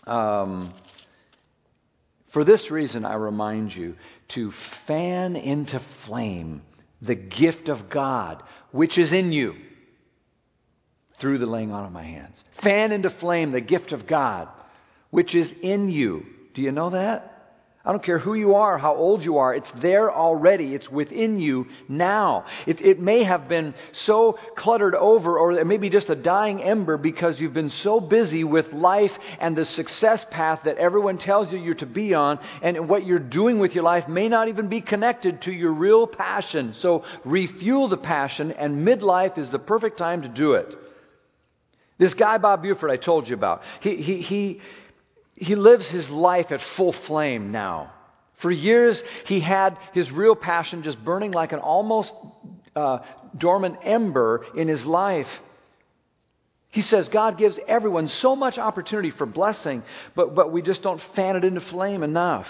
Um, 0.06 0.72
For 2.32 2.44
this 2.44 2.70
reason, 2.70 3.04
I 3.04 3.14
remind 3.14 3.74
you 3.74 3.96
to 4.34 4.52
fan 4.86 5.34
into 5.34 5.82
flame 6.06 6.62
the 7.02 7.14
gift 7.14 7.68
of 7.68 7.90
God 7.90 8.42
which 8.72 8.98
is 8.98 9.12
in 9.12 9.32
you 9.32 9.54
through 11.20 11.38
the 11.38 11.46
laying 11.46 11.70
on 11.72 11.84
of 11.84 11.92
my 11.92 12.02
hands. 12.02 12.42
Fan 12.62 12.92
into 12.92 13.10
flame 13.10 13.52
the 13.52 13.60
gift 13.60 13.92
of 13.92 14.06
God 14.06 14.48
which 15.10 15.34
is 15.34 15.52
in 15.62 15.90
you. 15.90 16.24
Do 16.54 16.62
you 16.62 16.72
know 16.72 16.90
that? 16.90 17.26
I 17.82 17.92
don't 17.92 18.04
care 18.04 18.18
who 18.18 18.34
you 18.34 18.56
are, 18.56 18.76
how 18.76 18.94
old 18.94 19.22
you 19.24 19.38
are, 19.38 19.54
it's 19.54 19.72
there 19.80 20.12
already. 20.12 20.74
It's 20.74 20.90
within 20.90 21.38
you 21.40 21.66
now. 21.88 22.44
It, 22.66 22.82
it, 22.82 23.00
may 23.00 23.24
have 23.24 23.48
been 23.48 23.74
so 23.92 24.38
cluttered 24.54 24.94
over, 24.94 25.38
or 25.38 25.52
it 25.52 25.66
may 25.66 25.78
be 25.78 25.88
just 25.88 26.10
a 26.10 26.14
dying 26.14 26.62
ember 26.62 26.98
because 26.98 27.40
you've 27.40 27.54
been 27.54 27.70
so 27.70 27.98
busy 27.98 28.44
with 28.44 28.74
life 28.74 29.12
and 29.40 29.56
the 29.56 29.64
success 29.64 30.26
path 30.30 30.60
that 30.66 30.76
everyone 30.76 31.16
tells 31.16 31.50
you 31.50 31.58
you're 31.58 31.74
to 31.76 31.86
be 31.86 32.12
on, 32.12 32.38
and 32.62 32.86
what 32.86 33.06
you're 33.06 33.18
doing 33.18 33.58
with 33.58 33.72
your 33.72 33.84
life 33.84 34.06
may 34.06 34.28
not 34.28 34.48
even 34.48 34.68
be 34.68 34.82
connected 34.82 35.40
to 35.42 35.52
your 35.52 35.72
real 35.72 36.06
passion. 36.06 36.74
So 36.74 37.04
refuel 37.24 37.88
the 37.88 37.96
passion, 37.96 38.52
and 38.52 38.86
midlife 38.86 39.38
is 39.38 39.50
the 39.50 39.58
perfect 39.58 39.96
time 39.96 40.20
to 40.20 40.28
do 40.28 40.52
it. 40.52 40.76
This 42.00 42.14
guy, 42.14 42.38
Bob 42.38 42.62
Buford, 42.62 42.90
I 42.90 42.96
told 42.96 43.28
you 43.28 43.34
about, 43.34 43.60
he, 43.82 43.96
he, 43.96 44.22
he, 44.22 44.60
he 45.34 45.54
lives 45.54 45.86
his 45.86 46.08
life 46.08 46.50
at 46.50 46.60
full 46.76 46.94
flame 46.94 47.52
now. 47.52 47.92
For 48.40 48.50
years, 48.50 49.02
he 49.26 49.38
had 49.38 49.76
his 49.92 50.10
real 50.10 50.34
passion 50.34 50.82
just 50.82 51.04
burning 51.04 51.32
like 51.32 51.52
an 51.52 51.58
almost 51.58 52.14
uh, 52.74 53.00
dormant 53.36 53.80
ember 53.84 54.46
in 54.56 54.66
his 54.66 54.82
life. 54.86 55.26
He 56.70 56.80
says 56.80 57.10
God 57.10 57.36
gives 57.36 57.60
everyone 57.68 58.08
so 58.08 58.34
much 58.34 58.56
opportunity 58.56 59.10
for 59.10 59.26
blessing, 59.26 59.82
but, 60.16 60.34
but 60.34 60.50
we 60.50 60.62
just 60.62 60.82
don't 60.82 61.02
fan 61.14 61.36
it 61.36 61.44
into 61.44 61.60
flame 61.60 62.02
enough. 62.02 62.46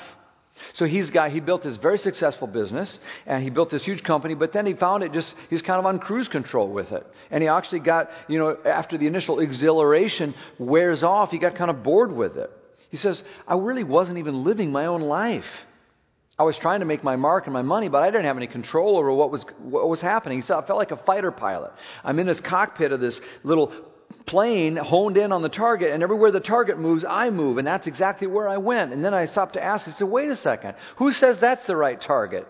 So 0.72 0.86
he's 0.86 1.08
a 1.08 1.12
guy 1.12 1.30
he 1.30 1.40
built 1.40 1.62
this 1.62 1.76
very 1.76 1.98
successful 1.98 2.46
business 2.46 2.98
and 3.26 3.42
he 3.42 3.50
built 3.50 3.70
this 3.70 3.84
huge 3.84 4.02
company, 4.02 4.34
but 4.34 4.52
then 4.52 4.66
he 4.66 4.74
found 4.74 5.02
it 5.02 5.12
just 5.12 5.34
he's 5.48 5.62
kind 5.62 5.78
of 5.78 5.86
on 5.86 5.98
cruise 5.98 6.28
control 6.28 6.68
with 6.68 6.92
it. 6.92 7.06
And 7.30 7.42
he 7.42 7.48
actually 7.48 7.80
got, 7.80 8.10
you 8.28 8.38
know, 8.38 8.56
after 8.64 8.98
the 8.98 9.06
initial 9.06 9.40
exhilaration 9.40 10.34
wears 10.58 11.02
off, 11.02 11.30
he 11.30 11.38
got 11.38 11.56
kind 11.56 11.70
of 11.70 11.82
bored 11.82 12.12
with 12.12 12.36
it. 12.36 12.50
He 12.90 12.96
says, 12.96 13.22
I 13.46 13.54
really 13.56 13.84
wasn't 13.84 14.18
even 14.18 14.44
living 14.44 14.72
my 14.72 14.86
own 14.86 15.02
life. 15.02 15.44
I 16.38 16.42
was 16.42 16.56
trying 16.58 16.80
to 16.80 16.86
make 16.86 17.04
my 17.04 17.16
mark 17.16 17.44
and 17.44 17.52
my 17.52 17.62
money, 17.62 17.88
but 17.88 18.02
I 18.02 18.06
didn't 18.06 18.24
have 18.24 18.38
any 18.38 18.46
control 18.46 18.96
over 18.96 19.12
what 19.12 19.30
was, 19.30 19.44
what 19.58 19.88
was 19.88 20.00
happening. 20.00 20.38
He 20.38 20.42
said, 20.42 20.56
I 20.56 20.66
felt 20.66 20.78
like 20.78 20.90
a 20.90 20.96
fighter 20.96 21.30
pilot. 21.30 21.72
I'm 22.02 22.18
in 22.18 22.26
this 22.26 22.40
cockpit 22.40 22.92
of 22.92 23.00
this 23.00 23.20
little 23.42 23.72
plane 24.26 24.76
honed 24.76 25.16
in 25.16 25.32
on 25.32 25.42
the 25.42 25.48
target, 25.48 25.92
and 25.92 26.02
everywhere 26.02 26.30
the 26.30 26.40
target 26.40 26.78
moves, 26.78 27.04
I 27.08 27.30
move, 27.30 27.58
and 27.58 27.66
that's 27.66 27.86
exactly 27.86 28.26
where 28.26 28.48
I 28.48 28.58
went. 28.58 28.92
And 28.92 29.04
then 29.04 29.14
I 29.14 29.26
stopped 29.26 29.54
to 29.54 29.62
ask, 29.62 29.86
I 29.88 29.92
said, 29.92 30.08
wait 30.08 30.30
a 30.30 30.36
second, 30.36 30.74
who 30.96 31.12
says 31.12 31.38
that's 31.40 31.66
the 31.66 31.76
right 31.76 32.00
target? 32.00 32.46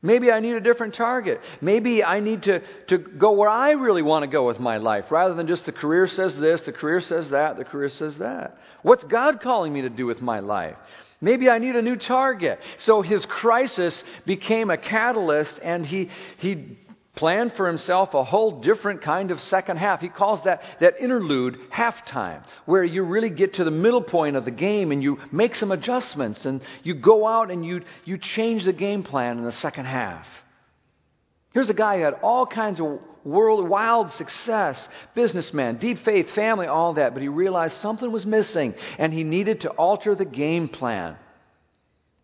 Maybe 0.00 0.30
I 0.30 0.38
need 0.38 0.52
a 0.52 0.60
different 0.60 0.94
target. 0.94 1.40
Maybe 1.60 2.04
I 2.04 2.20
need 2.20 2.44
to, 2.44 2.62
to 2.86 2.98
go 2.98 3.32
where 3.32 3.48
I 3.48 3.72
really 3.72 4.02
want 4.02 4.22
to 4.22 4.28
go 4.28 4.46
with 4.46 4.60
my 4.60 4.76
life 4.76 5.10
rather 5.10 5.34
than 5.34 5.48
just 5.48 5.66
the 5.66 5.72
career 5.72 6.06
says 6.06 6.38
this, 6.38 6.60
the 6.60 6.72
career 6.72 7.00
says 7.00 7.30
that, 7.30 7.56
the 7.56 7.64
career 7.64 7.88
says 7.88 8.16
that. 8.18 8.56
What's 8.82 9.02
God 9.02 9.40
calling 9.40 9.72
me 9.72 9.82
to 9.82 9.90
do 9.90 10.06
with 10.06 10.20
my 10.20 10.38
life? 10.38 10.76
Maybe 11.20 11.50
I 11.50 11.58
need 11.58 11.74
a 11.74 11.82
new 11.82 11.96
target. 11.96 12.60
So 12.78 13.02
his 13.02 13.26
crisis 13.26 14.00
became 14.24 14.70
a 14.70 14.78
catalyst 14.78 15.58
and 15.64 15.84
he, 15.84 16.10
he 16.38 16.78
planned 17.18 17.52
for 17.52 17.66
himself 17.66 18.14
a 18.14 18.22
whole 18.22 18.60
different 18.60 19.02
kind 19.02 19.32
of 19.32 19.40
second 19.40 19.76
half. 19.76 20.00
He 20.00 20.08
calls 20.08 20.40
that, 20.44 20.60
that 20.78 20.94
interlude 21.00 21.58
halftime, 21.72 22.44
where 22.64 22.84
you 22.84 23.02
really 23.02 23.28
get 23.28 23.54
to 23.54 23.64
the 23.64 23.72
middle 23.72 24.02
point 24.02 24.36
of 24.36 24.44
the 24.44 24.52
game 24.52 24.92
and 24.92 25.02
you 25.02 25.18
make 25.32 25.56
some 25.56 25.72
adjustments 25.72 26.44
and 26.44 26.62
you 26.84 26.94
go 26.94 27.26
out 27.26 27.50
and 27.50 27.66
you, 27.66 27.82
you 28.04 28.18
change 28.18 28.64
the 28.64 28.72
game 28.72 29.02
plan 29.02 29.36
in 29.36 29.44
the 29.44 29.50
second 29.50 29.86
half. 29.86 30.26
Here's 31.52 31.70
a 31.70 31.74
guy 31.74 31.96
who 31.98 32.04
had 32.04 32.14
all 32.22 32.46
kinds 32.46 32.78
of 32.80 33.00
world, 33.24 33.68
wild 33.68 34.12
success, 34.12 34.88
businessman, 35.16 35.78
deep 35.78 35.98
faith, 35.98 36.30
family, 36.36 36.68
all 36.68 36.94
that, 36.94 37.14
but 37.14 37.22
he 37.22 37.28
realized 37.28 37.78
something 37.78 38.12
was 38.12 38.26
missing 38.26 38.74
and 38.96 39.12
he 39.12 39.24
needed 39.24 39.62
to 39.62 39.70
alter 39.70 40.14
the 40.14 40.24
game 40.24 40.68
plan. 40.68 41.16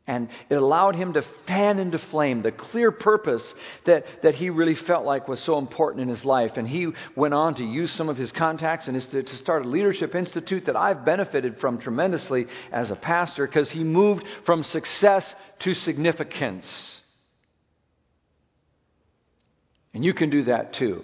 And 0.07 0.29
it 0.51 0.57
allowed 0.57 0.97
him 0.97 1.15
to 1.15 1.25
fan 1.47 1.79
into 1.79 1.99
flame 1.99 2.43
the 2.43 2.53
clear 2.53 2.91
purpose 2.93 3.55
that, 3.87 4.05
that 4.23 4.35
he 4.35 4.51
really 4.51 4.75
felt 4.75 5.07
like 5.07 5.29
was 5.29 5.43
so 5.43 5.57
important 5.57 6.03
in 6.03 6.09
his 6.11 6.27
life. 6.27 6.53
And 6.57 6.69
he 6.69 6.93
went 7.17 7.33
on 7.33 7.55
to 7.55 7.65
use 7.65 7.91
some 7.91 8.11
of 8.11 8.19
his 8.19 8.31
contacts 8.31 8.87
and 8.87 9.01
to 9.01 9.37
start 9.37 9.65
a 9.65 9.69
leadership 9.69 10.15
institute 10.15 10.67
that 10.67 10.77
I've 10.77 11.07
benefited 11.07 11.59
from 11.59 11.79
tremendously 11.79 12.47
as 12.71 12.91
a 12.91 12.97
pastor 12.97 13.47
because 13.47 13.71
he 13.71 13.83
moved 13.83 14.27
from 14.45 14.63
success 14.63 15.35
to 15.61 15.73
significance. 15.73 17.01
And 19.95 20.05
you 20.05 20.13
can 20.13 20.29
do 20.29 20.43
that 20.45 20.75
too. 20.75 21.03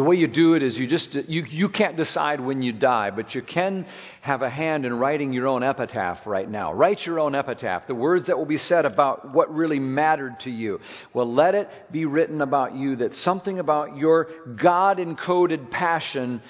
The 0.00 0.04
way 0.04 0.16
you 0.16 0.28
do 0.28 0.54
it 0.54 0.62
is 0.62 0.78
you 0.78 0.86
just, 0.86 1.14
you, 1.14 1.44
you 1.44 1.68
can't 1.68 1.94
decide 1.94 2.40
when 2.40 2.62
you 2.62 2.72
die, 2.72 3.10
but 3.10 3.34
you 3.34 3.42
can 3.42 3.84
have 4.22 4.40
a 4.40 4.48
hand 4.48 4.86
in 4.86 4.98
writing 4.98 5.30
your 5.30 5.46
own 5.46 5.62
epitaph 5.62 6.26
right 6.26 6.48
now. 6.48 6.72
Write 6.72 7.04
your 7.04 7.20
own 7.20 7.34
epitaph, 7.34 7.86
the 7.86 7.94
words 7.94 8.28
that 8.28 8.38
will 8.38 8.46
be 8.46 8.56
said 8.56 8.86
about 8.86 9.34
what 9.34 9.54
really 9.54 9.78
mattered 9.78 10.40
to 10.40 10.50
you. 10.50 10.80
Well, 11.12 11.30
let 11.30 11.54
it 11.54 11.68
be 11.92 12.06
written 12.06 12.40
about 12.40 12.74
you 12.74 12.96
that 12.96 13.14
something 13.14 13.58
about 13.58 13.98
your 13.98 14.28
God 14.56 14.96
encoded 14.96 15.70
passion 15.70 16.40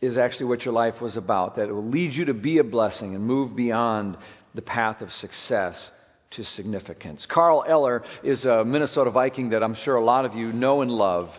is 0.00 0.16
actually 0.16 0.46
what 0.46 0.64
your 0.64 0.74
life 0.74 1.00
was 1.00 1.16
about, 1.16 1.54
that 1.54 1.68
it 1.68 1.72
will 1.72 1.88
lead 1.88 2.12
you 2.12 2.24
to 2.24 2.34
be 2.34 2.58
a 2.58 2.64
blessing 2.64 3.14
and 3.14 3.24
move 3.24 3.54
beyond 3.54 4.18
the 4.52 4.62
path 4.62 5.00
of 5.00 5.12
success 5.12 5.92
to 6.32 6.42
significance. 6.42 7.24
Carl 7.24 7.64
Eller 7.68 8.02
is 8.24 8.44
a 8.44 8.64
Minnesota 8.64 9.12
Viking 9.12 9.50
that 9.50 9.62
I'm 9.62 9.76
sure 9.76 9.94
a 9.94 10.04
lot 10.04 10.24
of 10.24 10.34
you 10.34 10.52
know 10.52 10.82
and 10.82 10.90
love. 10.90 11.30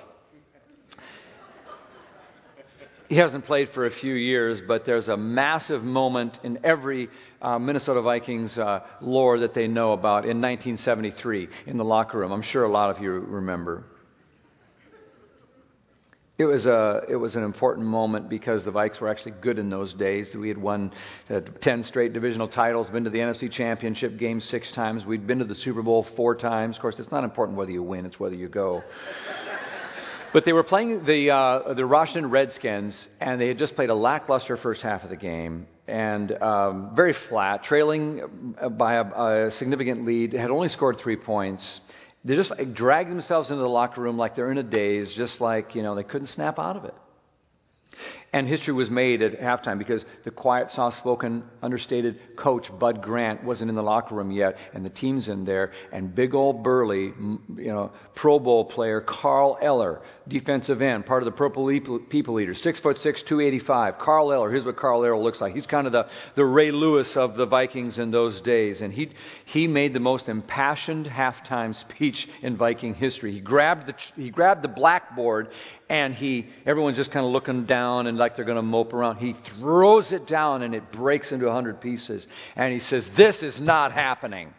He 3.07 3.15
hasn't 3.15 3.45
played 3.45 3.69
for 3.69 3.85
a 3.85 3.91
few 3.91 4.13
years, 4.13 4.61
but 4.67 4.85
there's 4.85 5.07
a 5.07 5.17
massive 5.17 5.83
moment 5.83 6.39
in 6.43 6.59
every 6.65 7.09
uh, 7.41 7.59
Minnesota 7.59 8.01
Vikings 8.01 8.57
uh, 8.57 8.81
lore 9.01 9.39
that 9.39 9.53
they 9.53 9.67
know 9.67 9.93
about 9.93 10.25
in 10.25 10.41
1973 10.41 11.47
in 11.67 11.77
the 11.77 11.85
locker 11.85 12.19
room. 12.19 12.31
I'm 12.31 12.41
sure 12.41 12.63
a 12.63 12.71
lot 12.71 12.95
of 12.95 13.01
you 13.01 13.11
remember. 13.11 13.83
It 16.37 16.43
was, 16.43 16.65
a, 16.65 17.03
it 17.07 17.15
was 17.15 17.37
an 17.37 17.43
important 17.43 17.87
moment 17.87 18.27
because 18.29 18.65
the 18.65 18.71
Vikes 18.71 18.99
were 18.99 19.07
actually 19.07 19.35
good 19.39 19.57
in 19.57 19.69
those 19.69 19.93
days. 19.93 20.35
We 20.35 20.49
had 20.49 20.57
won 20.57 20.91
uh, 21.29 21.39
10 21.61 21.83
straight 21.83 22.11
divisional 22.11 22.49
titles, 22.49 22.89
been 22.89 23.05
to 23.05 23.09
the 23.09 23.19
NFC 23.19 23.49
Championship 23.49 24.17
game 24.17 24.41
six 24.41 24.73
times. 24.73 25.05
We'd 25.05 25.25
been 25.25 25.39
to 25.39 25.45
the 25.45 25.55
Super 25.55 25.81
Bowl 25.81 26.05
four 26.17 26.35
times. 26.35 26.75
Of 26.75 26.81
course, 26.81 26.99
it's 26.99 27.11
not 27.11 27.23
important 27.23 27.57
whether 27.57 27.71
you 27.71 27.83
win, 27.83 28.05
it's 28.05 28.19
whether 28.19 28.35
you 28.35 28.49
go. 28.49 28.83
But 30.35 30.43
they 30.43 30.51
were 30.51 30.63
playing 30.63 31.05
the, 31.05 31.31
uh, 31.31 31.73
the 31.75 31.87
Washington 31.87 32.29
Redskins, 32.29 33.07
and 33.21 33.39
they 33.39 33.47
had 33.47 33.57
just 33.57 33.73
played 33.73 33.89
a 33.89 33.95
lackluster 33.95 34.57
first 34.57 34.81
half 34.81 35.05
of 35.05 35.09
the 35.09 35.15
game, 35.15 35.65
and 35.87 36.29
um, 36.29 36.91
very 36.93 37.13
flat, 37.29 37.63
trailing 37.63 38.53
by 38.71 38.95
a, 38.95 39.03
a, 39.47 39.51
significant 39.51 40.05
lead, 40.05 40.33
had 40.33 40.51
only 40.51 40.67
scored 40.67 40.97
three 40.97 41.15
points. 41.15 41.79
They 42.25 42.35
just 42.35 42.51
like, 42.51 42.73
dragged 42.73 43.09
themselves 43.09 43.49
into 43.49 43.61
the 43.61 43.69
locker 43.69 44.01
room 44.01 44.17
like 44.17 44.35
they're 44.35 44.51
in 44.51 44.57
a 44.57 44.63
daze, 44.63 45.13
just 45.15 45.39
like, 45.39 45.73
you 45.73 45.83
know, 45.83 45.95
they 45.95 46.03
couldn't 46.03 46.27
snap 46.27 46.59
out 46.59 46.75
of 46.75 46.83
it. 46.83 46.95
And 48.35 48.49
history 48.49 48.73
was 48.73 48.89
made 48.89 49.21
at 49.21 49.39
halftime 49.39 49.77
because 49.77 50.03
the 50.25 50.29
quiet, 50.29 50.69
soft 50.69 50.97
spoken, 50.97 51.45
understated 51.61 52.19
coach, 52.35 52.69
Bud 52.77 53.01
Grant, 53.01 53.45
wasn't 53.45 53.69
in 53.69 53.77
the 53.77 53.81
locker 53.81 54.13
room 54.13 54.29
yet, 54.29 54.57
and 54.73 54.83
the 54.83 54.89
team's 54.89 55.29
in 55.29 55.45
there. 55.45 55.71
And 55.93 56.13
big 56.13 56.35
old 56.35 56.61
burly, 56.61 57.13
you 57.55 57.71
know, 57.71 57.93
Pro 58.13 58.37
Bowl 58.39 58.65
player 58.65 58.99
Carl 58.99 59.57
Eller, 59.61 60.01
defensive 60.27 60.81
end, 60.81 61.05
part 61.05 61.23
of 61.23 61.27
the 61.27 61.31
Purple 61.31 61.69
People 62.09 62.37
Eaters, 62.41 62.61
six 62.61 62.77
foot 62.77 62.97
six, 62.97 63.23
285. 63.23 63.99
Carl 63.99 64.33
Eller, 64.33 64.51
here's 64.51 64.65
what 64.65 64.75
Carl 64.75 65.05
Eller 65.05 65.17
looks 65.17 65.39
like. 65.39 65.55
He's 65.55 65.65
kind 65.65 65.87
of 65.87 65.93
the, 65.93 66.05
the 66.35 66.43
Ray 66.43 66.71
Lewis 66.71 67.15
of 67.15 67.37
the 67.37 67.45
Vikings 67.45 67.99
in 67.99 68.11
those 68.11 68.41
days. 68.41 68.81
And 68.81 68.91
he, 68.91 69.11
he 69.45 69.65
made 69.65 69.93
the 69.93 70.01
most 70.01 70.27
impassioned 70.27 71.05
halftime 71.05 71.73
speech 71.73 72.27
in 72.41 72.57
Viking 72.57 72.95
history. 72.95 73.31
He 73.31 73.39
grabbed 73.39 73.87
the, 73.87 73.95
he 74.17 74.29
grabbed 74.29 74.61
the 74.61 74.67
blackboard 74.67 75.47
and 75.89 76.13
he, 76.15 76.47
everyone's 76.65 76.97
just 76.97 77.11
kind 77.11 77.25
of 77.25 77.31
looking 77.31 77.65
down 77.65 78.07
and 78.07 78.17
like 78.17 78.35
they're 78.35 78.45
going 78.45 78.55
to 78.55 78.61
mope 78.61 78.93
around. 78.93 79.17
He 79.17 79.35
throws 79.59 80.11
it 80.11 80.25
down 80.27 80.63
and 80.63 80.73
it 80.73 80.91
breaks 80.91 81.31
into 81.31 81.47
a 81.47 81.51
hundred 81.51 81.81
pieces. 81.81 82.25
And 82.55 82.73
he 82.73 82.79
says, 82.79 83.09
This 83.15 83.43
is 83.43 83.59
not 83.59 83.91
happening. 83.91 84.53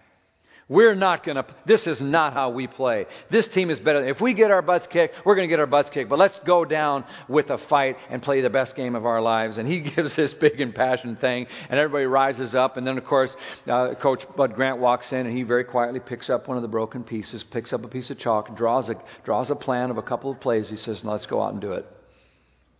We're 0.68 0.96
not 0.96 1.24
going 1.24 1.36
to, 1.36 1.46
this 1.64 1.86
is 1.86 2.00
not 2.00 2.32
how 2.32 2.50
we 2.50 2.66
play. 2.66 3.06
This 3.30 3.46
team 3.46 3.70
is 3.70 3.78
better. 3.78 4.04
If 4.04 4.20
we 4.20 4.34
get 4.34 4.50
our 4.50 4.62
butts 4.62 4.88
kicked, 4.88 5.14
we're 5.24 5.36
going 5.36 5.48
to 5.48 5.52
get 5.52 5.60
our 5.60 5.66
butts 5.66 5.90
kicked. 5.90 6.10
But 6.10 6.18
let's 6.18 6.36
go 6.44 6.64
down 6.64 7.04
with 7.28 7.50
a 7.50 7.58
fight 7.58 7.96
and 8.10 8.20
play 8.20 8.40
the 8.40 8.50
best 8.50 8.74
game 8.74 8.96
of 8.96 9.06
our 9.06 9.22
lives. 9.22 9.58
And 9.58 9.68
he 9.68 9.78
gives 9.94 10.16
this 10.16 10.34
big 10.34 10.60
impassioned 10.60 11.20
thing, 11.20 11.46
and 11.70 11.78
everybody 11.78 12.06
rises 12.06 12.56
up. 12.56 12.76
And 12.76 12.84
then, 12.84 12.98
of 12.98 13.04
course, 13.04 13.36
uh, 13.68 13.94
Coach 13.94 14.24
Bud 14.36 14.56
Grant 14.56 14.78
walks 14.78 15.12
in, 15.12 15.26
and 15.26 15.36
he 15.36 15.44
very 15.44 15.62
quietly 15.62 16.00
picks 16.00 16.28
up 16.28 16.48
one 16.48 16.56
of 16.56 16.62
the 16.62 16.68
broken 16.68 17.04
pieces, 17.04 17.44
picks 17.44 17.72
up 17.72 17.84
a 17.84 17.88
piece 17.88 18.10
of 18.10 18.18
chalk, 18.18 18.56
draws 18.56 18.88
a, 18.88 19.00
draws 19.22 19.50
a 19.52 19.56
plan 19.56 19.92
of 19.92 19.98
a 19.98 20.02
couple 20.02 20.32
of 20.32 20.40
plays. 20.40 20.68
He 20.68 20.76
says, 20.76 21.02
let's 21.04 21.26
go 21.26 21.40
out 21.40 21.52
and 21.52 21.60
do 21.60 21.72
it. 21.74 21.86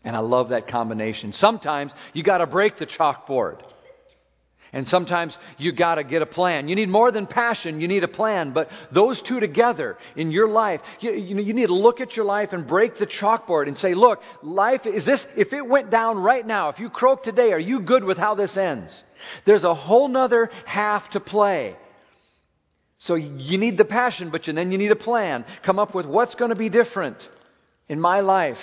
And 0.02 0.16
I 0.16 0.20
love 0.20 0.48
that 0.48 0.66
combination. 0.66 1.32
Sometimes 1.32 1.92
you 2.14 2.24
got 2.24 2.38
to 2.38 2.46
break 2.46 2.78
the 2.78 2.86
chalkboard. 2.86 3.60
And 4.72 4.86
sometimes 4.86 5.38
you 5.58 5.72
got 5.72 5.96
to 5.96 6.04
get 6.04 6.22
a 6.22 6.26
plan. 6.26 6.68
You 6.68 6.74
need 6.74 6.88
more 6.88 7.12
than 7.12 7.26
passion, 7.26 7.80
you 7.80 7.88
need 7.88 8.04
a 8.04 8.08
plan. 8.08 8.52
But 8.52 8.68
those 8.92 9.20
two 9.20 9.40
together 9.40 9.96
in 10.16 10.30
your 10.30 10.48
life, 10.48 10.80
you, 11.00 11.12
you, 11.12 11.40
you 11.40 11.54
need 11.54 11.66
to 11.66 11.74
look 11.74 12.00
at 12.00 12.16
your 12.16 12.24
life 12.24 12.52
and 12.52 12.66
break 12.66 12.96
the 12.96 13.06
chalkboard 13.06 13.68
and 13.68 13.78
say, 13.78 13.94
look, 13.94 14.20
life 14.42 14.86
is 14.86 15.06
this, 15.06 15.24
if 15.36 15.52
it 15.52 15.66
went 15.66 15.90
down 15.90 16.18
right 16.18 16.46
now, 16.46 16.68
if 16.68 16.78
you 16.78 16.90
croak 16.90 17.22
today, 17.22 17.52
are 17.52 17.60
you 17.60 17.80
good 17.80 18.04
with 18.04 18.18
how 18.18 18.34
this 18.34 18.56
ends? 18.56 19.04
There's 19.44 19.64
a 19.64 19.74
whole 19.74 20.08
nother 20.08 20.50
half 20.64 21.10
to 21.10 21.20
play. 21.20 21.76
So 22.98 23.14
you 23.14 23.58
need 23.58 23.76
the 23.76 23.84
passion, 23.84 24.30
but 24.30 24.44
then 24.46 24.72
you 24.72 24.78
need 24.78 24.90
a 24.90 24.96
plan. 24.96 25.44
Come 25.64 25.78
up 25.78 25.94
with 25.94 26.06
what's 26.06 26.34
going 26.34 26.48
to 26.48 26.56
be 26.56 26.70
different 26.70 27.16
in 27.88 28.00
my 28.00 28.20
life 28.20 28.58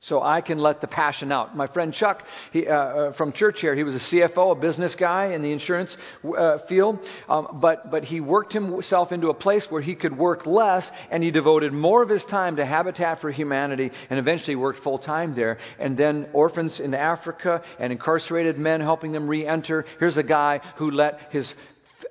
so 0.00 0.22
I 0.22 0.42
can 0.42 0.58
let 0.58 0.80
the 0.80 0.86
passion 0.86 1.32
out. 1.32 1.56
My 1.56 1.66
friend 1.66 1.92
Chuck 1.92 2.22
he, 2.52 2.68
uh, 2.68 2.72
uh, 2.72 3.12
from 3.14 3.32
church 3.32 3.60
here, 3.60 3.74
he 3.74 3.82
was 3.82 3.96
a 3.96 3.98
CFO, 3.98 4.56
a 4.56 4.60
business 4.60 4.94
guy 4.94 5.32
in 5.32 5.42
the 5.42 5.50
insurance 5.50 5.96
uh, 6.24 6.58
field, 6.68 7.00
um, 7.28 7.58
but, 7.60 7.90
but 7.90 8.04
he 8.04 8.20
worked 8.20 8.52
himself 8.52 9.10
into 9.10 9.28
a 9.28 9.34
place 9.34 9.66
where 9.68 9.82
he 9.82 9.96
could 9.96 10.16
work 10.16 10.46
less 10.46 10.88
and 11.10 11.22
he 11.22 11.32
devoted 11.32 11.72
more 11.72 12.02
of 12.02 12.08
his 12.08 12.24
time 12.24 12.56
to 12.56 12.64
Habitat 12.64 13.20
for 13.20 13.30
Humanity 13.32 13.90
and 14.08 14.20
eventually 14.20 14.54
worked 14.54 14.84
full 14.84 14.98
time 14.98 15.34
there. 15.34 15.58
And 15.80 15.96
then 15.96 16.28
orphans 16.32 16.78
in 16.78 16.94
Africa 16.94 17.62
and 17.80 17.92
incarcerated 17.92 18.56
men 18.56 18.80
helping 18.80 19.10
them 19.10 19.26
re 19.26 19.46
enter. 19.46 19.84
Here's 19.98 20.16
a 20.16 20.22
guy 20.22 20.60
who 20.76 20.92
let 20.92 21.18
his 21.30 21.52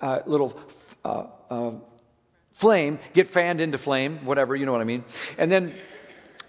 uh, 0.01 0.19
little 0.25 0.59
uh, 1.05 1.27
uh, 1.49 1.71
flame 2.59 2.99
get 3.13 3.29
fanned 3.29 3.61
into 3.61 3.77
flame, 3.77 4.25
whatever, 4.25 4.55
you 4.57 4.65
know 4.65 4.73
what 4.73 4.81
I 4.81 4.85
mean. 4.85 5.05
And 5.37 5.49
then 5.49 5.73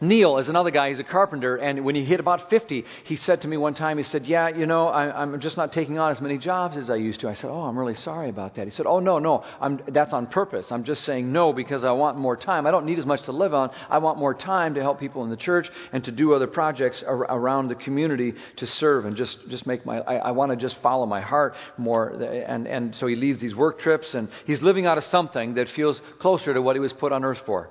Neil 0.01 0.39
is 0.39 0.49
another 0.49 0.71
guy. 0.71 0.91
He's 0.91 1.01
a 1.01 1.05
carpenter. 1.05 1.57
And 1.57 1.85
when 1.85 1.95
he 1.95 2.05
hit 2.05 2.21
about 2.21 2.51
50, 2.51 2.85
he 3.05 3.17
said 3.17 3.43
to 3.43 3.49
me 3.49 3.57
one 3.57 3.75
time, 3.75 3.99
he 3.99 4.05
said, 4.05 4.27
Yeah, 4.27 4.49
you 4.49 4.67
know, 4.67 4.87
I, 4.87 5.23
am 5.23 5.41
just 5.41 5.57
not 5.57 5.73
taking 5.73 5.99
on 5.99 6.13
as 6.13 6.21
many 6.21 6.39
jobs 6.39 6.77
as 6.77 6.89
I 6.89 6.97
used 6.97 7.21
to. 7.21 7.29
I 7.29 7.35
said, 7.35 7.51
Oh, 7.51 7.63
I'm 7.63 7.77
really 7.77 7.95
sorry 7.95 8.29
about 8.29 8.55
that. 8.57 8.67
He 8.67 8.71
said, 8.71 8.87
Oh, 8.87 9.01
no, 9.01 9.19
no. 9.19 9.45
I'm, 9.61 9.81
that's 9.89 10.13
on 10.13 10.27
purpose. 10.29 10.71
I'm 10.71 10.85
just 10.85 11.05
saying 11.05 11.33
no 11.33 11.53
because 11.53 11.83
I 11.83 11.93
want 11.93 12.17
more 12.17 12.37
time. 12.37 12.67
I 12.67 12.71
don't 12.71 12.87
need 12.87 12.99
as 12.99 13.07
much 13.07 13.25
to 13.25 13.33
live 13.33 13.55
on. 13.55 13.71
I 13.89 13.99
want 13.99 14.19
more 14.19 14.35
time 14.35 14.75
to 14.75 14.83
help 14.83 15.01
people 15.01 15.25
in 15.25 15.31
the 15.31 15.37
church 15.37 15.69
and 15.93 16.05
to 16.05 16.13
do 16.13 16.33
other 16.33 16.47
projects 16.47 17.03
ar- 17.05 17.17
around 17.23 17.69
the 17.69 17.75
community 17.75 18.35
to 18.59 18.67
serve 18.67 19.05
and 19.05 19.17
just, 19.17 19.39
just 19.49 19.67
make 19.67 19.85
my, 19.85 19.99
I, 19.99 20.17
I 20.17 20.31
want 20.31 20.51
to 20.53 20.57
just 20.57 20.81
follow 20.81 21.07
my 21.07 21.21
heart 21.21 21.55
more. 21.77 22.11
And, 22.11 22.69
and 22.69 22.95
so 22.95 23.07
he 23.07 23.17
leaves 23.17 23.41
these 23.41 23.55
work 23.55 23.81
trips 23.81 24.15
and 24.15 24.29
he's 24.47 24.63
living 24.63 24.87
out 24.87 24.99
of 24.99 25.05
something 25.05 25.55
that 25.55 25.69
feels 25.69 26.01
closer 26.21 26.55
to 26.55 26.63
what 26.63 26.77
he 26.77 26.81
was 26.81 26.93
put 26.93 27.13
on 27.13 27.25
earth 27.25 27.43
for. 27.45 27.71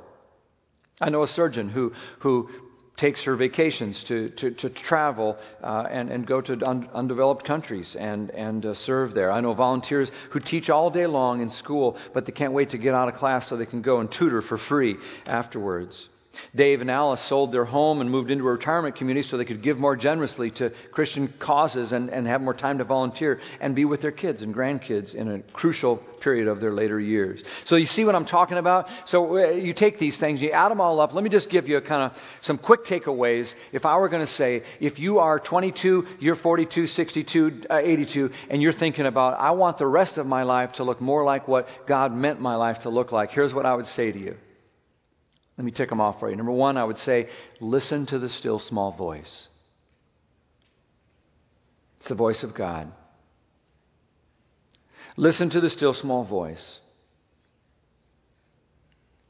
I 0.99 1.09
know 1.09 1.23
a 1.23 1.27
surgeon 1.27 1.69
who, 1.69 1.93
who 2.19 2.49
takes 2.97 3.23
her 3.25 3.35
vacations 3.35 4.03
to, 4.05 4.29
to, 4.31 4.51
to 4.51 4.69
travel 4.69 5.37
uh, 5.63 5.85
and, 5.89 6.09
and 6.09 6.25
go 6.25 6.41
to 6.41 6.53
un, 6.67 6.89
undeveloped 6.93 7.45
countries 7.45 7.95
and, 7.97 8.31
and 8.31 8.65
uh, 8.65 8.73
serve 8.73 9.13
there. 9.13 9.31
I 9.31 9.39
know 9.39 9.53
volunteers 9.53 10.11
who 10.31 10.39
teach 10.39 10.69
all 10.69 10.89
day 10.89 11.05
long 11.05 11.41
in 11.41 11.51
school, 11.51 11.97
but 12.13 12.25
they 12.25 12.31
can't 12.31 12.53
wait 12.53 12.71
to 12.71 12.79
get 12.79 12.95
out 12.95 13.07
of 13.07 13.15
class 13.15 13.47
so 13.47 13.55
they 13.55 13.67
can 13.67 13.83
go 13.83 13.99
and 13.99 14.11
tutor 14.11 14.41
for 14.41 14.57
free 14.57 14.97
afterwards. 15.27 16.09
Dave 16.55 16.81
and 16.81 16.91
Alice 16.91 17.21
sold 17.27 17.51
their 17.51 17.65
home 17.65 18.01
and 18.01 18.09
moved 18.09 18.31
into 18.31 18.47
a 18.47 18.51
retirement 18.51 18.95
community 18.95 19.27
so 19.27 19.37
they 19.37 19.45
could 19.45 19.63
give 19.63 19.77
more 19.77 19.95
generously 19.95 20.51
to 20.51 20.71
Christian 20.91 21.33
causes 21.39 21.91
and, 21.91 22.09
and 22.09 22.27
have 22.27 22.41
more 22.41 22.53
time 22.53 22.77
to 22.79 22.83
volunteer 22.83 23.39
and 23.59 23.75
be 23.75 23.85
with 23.85 24.01
their 24.01 24.11
kids 24.11 24.41
and 24.41 24.53
grandkids 24.53 25.13
in 25.13 25.29
a 25.29 25.41
crucial 25.53 25.97
period 26.21 26.47
of 26.47 26.59
their 26.59 26.73
later 26.73 26.99
years. 26.99 27.43
So 27.65 27.75
you 27.75 27.85
see 27.85 28.03
what 28.03 28.15
I'm 28.15 28.25
talking 28.25 28.57
about? 28.57 28.87
So 29.05 29.37
uh, 29.37 29.51
you 29.51 29.73
take 29.73 29.99
these 29.99 30.19
things, 30.19 30.41
you 30.41 30.51
add 30.51 30.69
them 30.69 30.81
all 30.81 30.99
up. 30.99 31.13
Let 31.13 31.23
me 31.23 31.29
just 31.29 31.49
give 31.49 31.67
you 31.67 31.77
a 31.77 31.81
kind 31.81 32.11
of 32.11 32.17
some 32.41 32.57
quick 32.57 32.85
takeaways. 32.85 33.51
If 33.71 33.85
I 33.85 33.97
were 33.97 34.09
going 34.09 34.25
to 34.25 34.31
say, 34.31 34.63
if 34.79 34.99
you 34.99 35.19
are 35.19 35.39
22, 35.39 36.05
you're 36.19 36.35
42, 36.35 36.87
62, 36.87 37.61
uh, 37.69 37.77
82, 37.77 38.29
and 38.49 38.61
you're 38.61 38.73
thinking 38.73 39.05
about, 39.05 39.39
I 39.39 39.51
want 39.51 39.77
the 39.77 39.87
rest 39.87 40.17
of 40.17 40.25
my 40.25 40.43
life 40.43 40.73
to 40.73 40.83
look 40.83 41.01
more 41.01 41.23
like 41.23 41.47
what 41.47 41.67
God 41.87 42.13
meant 42.13 42.41
my 42.41 42.55
life 42.55 42.79
to 42.79 42.89
look 42.89 43.11
like, 43.11 43.31
here's 43.31 43.53
what 43.53 43.65
I 43.65 43.75
would 43.75 43.87
say 43.87 44.11
to 44.11 44.19
you. 44.19 44.35
Let 45.57 45.65
me 45.65 45.71
tick 45.71 45.89
them 45.89 45.99
off 45.99 46.19
for 46.19 46.29
you. 46.29 46.35
Number 46.35 46.51
one, 46.51 46.77
I 46.77 46.83
would 46.83 46.99
say, 46.99 47.29
listen 47.59 48.05
to 48.07 48.19
the 48.19 48.29
still 48.29 48.59
small 48.59 48.91
voice. 48.91 49.47
It's 51.97 52.09
the 52.09 52.15
voice 52.15 52.43
of 52.43 52.53
God. 52.53 52.91
Listen 55.15 55.49
to 55.49 55.59
the 55.59 55.69
still 55.71 55.95
small 55.95 56.23
voice. 56.23 56.79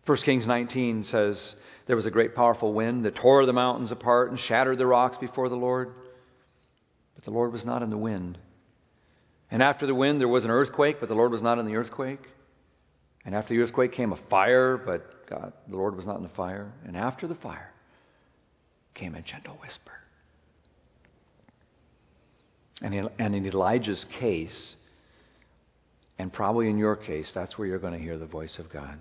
1 0.05 0.17
Kings 0.19 0.45
19 0.45 1.05
says, 1.05 1.55
There 1.85 1.95
was 1.95 2.05
a 2.05 2.11
great 2.11 2.35
powerful 2.35 2.73
wind 2.73 3.05
that 3.05 3.15
tore 3.15 3.45
the 3.45 3.53
mountains 3.53 3.91
apart 3.91 4.29
and 4.29 4.39
shattered 4.39 4.77
the 4.77 4.85
rocks 4.85 5.17
before 5.17 5.47
the 5.47 5.55
Lord. 5.55 5.93
But 7.15 7.23
the 7.23 7.31
Lord 7.31 7.53
was 7.53 7.63
not 7.63 7.83
in 7.83 7.89
the 7.89 7.97
wind. 7.97 8.37
And 9.49 9.63
after 9.63 9.87
the 9.87 9.95
wind, 9.95 10.19
there 10.19 10.27
was 10.27 10.43
an 10.43 10.51
earthquake, 10.51 10.97
but 10.99 11.07
the 11.07 11.15
Lord 11.15 11.31
was 11.31 11.41
not 11.41 11.57
in 11.57 11.65
the 11.65 11.77
earthquake. 11.77 12.19
And 13.25 13.33
after 13.33 13.53
the 13.53 13.61
earthquake 13.61 13.93
came 13.93 14.11
a 14.11 14.17
fire, 14.29 14.77
but 14.77 15.09
God, 15.29 15.53
the 15.67 15.75
Lord 15.75 15.95
was 15.95 16.05
not 16.05 16.17
in 16.17 16.23
the 16.23 16.29
fire. 16.29 16.71
And 16.85 16.95
after 16.95 17.27
the 17.27 17.35
fire 17.35 17.71
came 18.93 19.15
a 19.15 19.21
gentle 19.21 19.57
whisper. 19.61 19.91
And 22.81 22.93
in, 22.93 23.45
Elijah's 23.45 24.05
case, 24.19 24.75
and 26.19 26.31
probably 26.31 26.69
in 26.69 26.77
your 26.77 26.95
case, 26.95 27.31
that's 27.33 27.57
where 27.57 27.67
you're 27.67 27.79
going 27.79 27.93
to 27.93 27.99
hear 27.99 28.17
the 28.17 28.27
voice 28.27 28.59
of 28.59 28.71
God. 28.71 28.99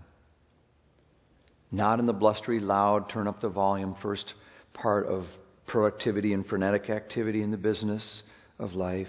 Not 1.71 1.99
in 1.99 2.07
the 2.07 2.12
blustery, 2.12 2.59
loud, 2.59 3.11
turn 3.11 3.27
up 3.29 3.41
the 3.41 3.49
volume 3.49 3.97
first 4.01 4.35
part 4.73 5.07
of 5.07 5.25
productivity 5.67 6.33
and 6.33 6.47
frenetic 6.47 6.89
activity 6.89 7.43
in 7.43 7.51
the 7.51 7.57
business 7.57 8.23
of 8.59 8.75
life, 8.75 9.09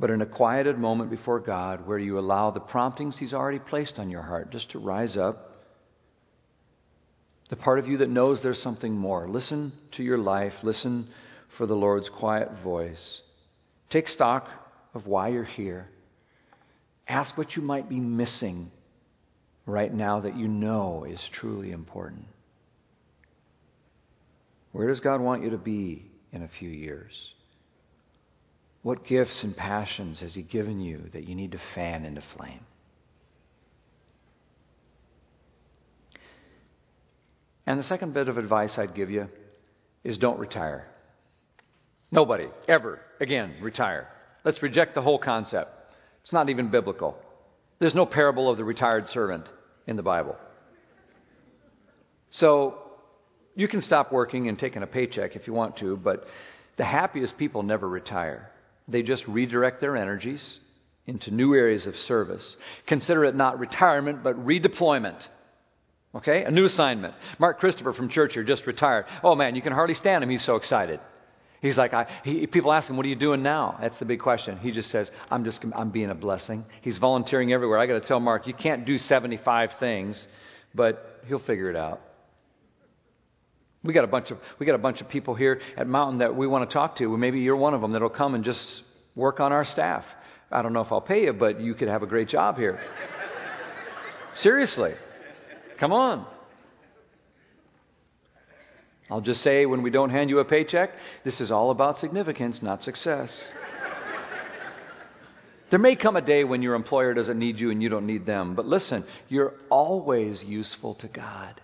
but 0.00 0.10
in 0.10 0.20
a 0.20 0.26
quieted 0.26 0.78
moment 0.78 1.10
before 1.10 1.38
God 1.38 1.86
where 1.86 1.98
you 1.98 2.18
allow 2.18 2.50
the 2.50 2.60
promptings 2.60 3.18
He's 3.18 3.34
already 3.34 3.60
placed 3.60 3.98
on 3.98 4.10
your 4.10 4.22
heart 4.22 4.50
just 4.50 4.72
to 4.72 4.78
rise 4.78 5.16
up 5.16 5.51
the 7.52 7.56
part 7.56 7.78
of 7.78 7.86
you 7.86 7.98
that 7.98 8.08
knows 8.08 8.42
there's 8.42 8.62
something 8.62 8.96
more. 8.96 9.28
Listen 9.28 9.72
to 9.90 10.02
your 10.02 10.16
life. 10.16 10.54
Listen 10.62 11.06
for 11.58 11.66
the 11.66 11.74
Lord's 11.74 12.08
quiet 12.08 12.48
voice. 12.64 13.20
Take 13.90 14.08
stock 14.08 14.48
of 14.94 15.06
why 15.06 15.28
you're 15.28 15.44
here. 15.44 15.86
Ask 17.06 17.36
what 17.36 17.54
you 17.54 17.60
might 17.60 17.90
be 17.90 18.00
missing 18.00 18.70
right 19.66 19.92
now 19.92 20.20
that 20.20 20.34
you 20.34 20.48
know 20.48 21.04
is 21.04 21.28
truly 21.30 21.72
important. 21.72 22.24
Where 24.72 24.88
does 24.88 25.00
God 25.00 25.20
want 25.20 25.44
you 25.44 25.50
to 25.50 25.58
be 25.58 26.06
in 26.32 26.42
a 26.44 26.48
few 26.48 26.70
years? 26.70 27.34
What 28.80 29.04
gifts 29.04 29.44
and 29.44 29.54
passions 29.54 30.20
has 30.20 30.34
He 30.34 30.40
given 30.40 30.80
you 30.80 31.02
that 31.12 31.28
you 31.28 31.34
need 31.34 31.52
to 31.52 31.60
fan 31.74 32.06
into 32.06 32.22
flame? 32.34 32.64
And 37.66 37.78
the 37.78 37.84
second 37.84 38.14
bit 38.14 38.28
of 38.28 38.38
advice 38.38 38.78
I'd 38.78 38.94
give 38.94 39.10
you 39.10 39.28
is 40.04 40.18
don't 40.18 40.38
retire. 40.38 40.86
Nobody, 42.10 42.48
ever, 42.68 43.00
again, 43.20 43.54
retire. 43.62 44.08
Let's 44.44 44.62
reject 44.62 44.94
the 44.94 45.02
whole 45.02 45.18
concept. 45.18 45.70
It's 46.22 46.32
not 46.32 46.50
even 46.50 46.70
biblical. 46.70 47.16
There's 47.78 47.94
no 47.94 48.06
parable 48.06 48.50
of 48.50 48.58
the 48.58 48.64
retired 48.64 49.08
servant 49.08 49.46
in 49.86 49.96
the 49.96 50.02
Bible. 50.02 50.36
So, 52.30 52.78
you 53.54 53.68
can 53.68 53.82
stop 53.82 54.12
working 54.12 54.48
and 54.48 54.58
taking 54.58 54.82
a 54.82 54.86
paycheck 54.86 55.36
if 55.36 55.46
you 55.46 55.52
want 55.52 55.76
to, 55.78 55.96
but 55.96 56.24
the 56.76 56.84
happiest 56.84 57.36
people 57.36 57.62
never 57.62 57.88
retire. 57.88 58.50
They 58.88 59.02
just 59.02 59.26
redirect 59.28 59.80
their 59.80 59.96
energies 59.96 60.58
into 61.06 61.30
new 61.30 61.54
areas 61.54 61.86
of 61.86 61.96
service. 61.96 62.56
Consider 62.86 63.24
it 63.24 63.34
not 63.34 63.58
retirement, 63.58 64.22
but 64.22 64.36
redeployment. 64.44 65.20
Okay? 66.14 66.44
A 66.44 66.50
new 66.50 66.64
assignment. 66.64 67.14
Mark 67.38 67.58
Christopher 67.58 67.92
from 67.92 68.08
church 68.08 68.34
here 68.34 68.44
just 68.44 68.66
retired. 68.66 69.06
Oh 69.22 69.34
man, 69.34 69.54
you 69.54 69.62
can 69.62 69.72
hardly 69.72 69.94
stand 69.94 70.22
him. 70.22 70.30
He's 70.30 70.44
so 70.44 70.56
excited. 70.56 71.00
He's 71.62 71.76
like, 71.76 71.94
I, 71.94 72.08
he, 72.24 72.48
people 72.48 72.72
ask 72.72 72.90
him, 72.90 72.96
what 72.96 73.06
are 73.06 73.08
you 73.08 73.16
doing 73.16 73.44
now? 73.44 73.78
That's 73.80 73.96
the 74.00 74.04
big 74.04 74.18
question. 74.18 74.58
He 74.58 74.72
just 74.72 74.90
says, 74.90 75.12
I'm 75.30 75.44
just, 75.44 75.64
I'm 75.76 75.90
being 75.90 76.10
a 76.10 76.14
blessing. 76.14 76.64
He's 76.80 76.98
volunteering 76.98 77.52
everywhere. 77.52 77.78
I 77.78 77.86
got 77.86 78.02
to 78.02 78.06
tell 78.06 78.18
Mark, 78.18 78.48
you 78.48 78.52
can't 78.52 78.84
do 78.84 78.98
75 78.98 79.70
things, 79.78 80.26
but 80.74 81.20
he'll 81.28 81.38
figure 81.38 81.70
it 81.70 81.76
out. 81.76 82.00
We 83.84 83.94
got 83.94 84.02
a 84.02 84.08
bunch 84.08 84.32
of, 84.32 84.38
we 84.58 84.66
got 84.66 84.74
a 84.74 84.78
bunch 84.78 85.00
of 85.00 85.08
people 85.08 85.36
here 85.36 85.60
at 85.76 85.86
Mountain 85.86 86.18
that 86.18 86.34
we 86.34 86.48
want 86.48 86.68
to 86.68 86.72
talk 86.72 86.96
to. 86.96 87.16
Maybe 87.16 87.38
you're 87.40 87.56
one 87.56 87.74
of 87.74 87.80
them 87.80 87.92
that'll 87.92 88.10
come 88.10 88.34
and 88.34 88.42
just 88.42 88.82
work 89.14 89.38
on 89.38 89.52
our 89.52 89.64
staff. 89.64 90.04
I 90.50 90.62
don't 90.62 90.72
know 90.72 90.82
if 90.82 90.90
I'll 90.90 91.00
pay 91.00 91.24
you, 91.24 91.32
but 91.32 91.60
you 91.60 91.74
could 91.74 91.88
have 91.88 92.02
a 92.02 92.06
great 92.06 92.26
job 92.26 92.56
here. 92.56 92.80
Seriously. 94.34 94.94
Come 95.82 95.92
on. 95.92 96.24
I'll 99.10 99.20
just 99.20 99.42
say 99.42 99.66
when 99.66 99.82
we 99.82 99.90
don't 99.90 100.10
hand 100.10 100.30
you 100.30 100.38
a 100.38 100.44
paycheck, 100.44 100.90
this 101.24 101.40
is 101.40 101.50
all 101.50 101.72
about 101.72 101.98
significance, 101.98 102.62
not 102.62 102.84
success. 102.84 103.36
there 105.70 105.80
may 105.80 105.96
come 105.96 106.14
a 106.14 106.22
day 106.22 106.44
when 106.44 106.62
your 106.62 106.76
employer 106.76 107.14
doesn't 107.14 107.36
need 107.36 107.58
you 107.58 107.72
and 107.72 107.82
you 107.82 107.88
don't 107.88 108.06
need 108.06 108.24
them, 108.24 108.54
but 108.54 108.64
listen, 108.64 109.04
you're 109.28 109.54
always 109.70 110.44
useful 110.44 110.94
to 110.94 111.08
God. 111.08 111.60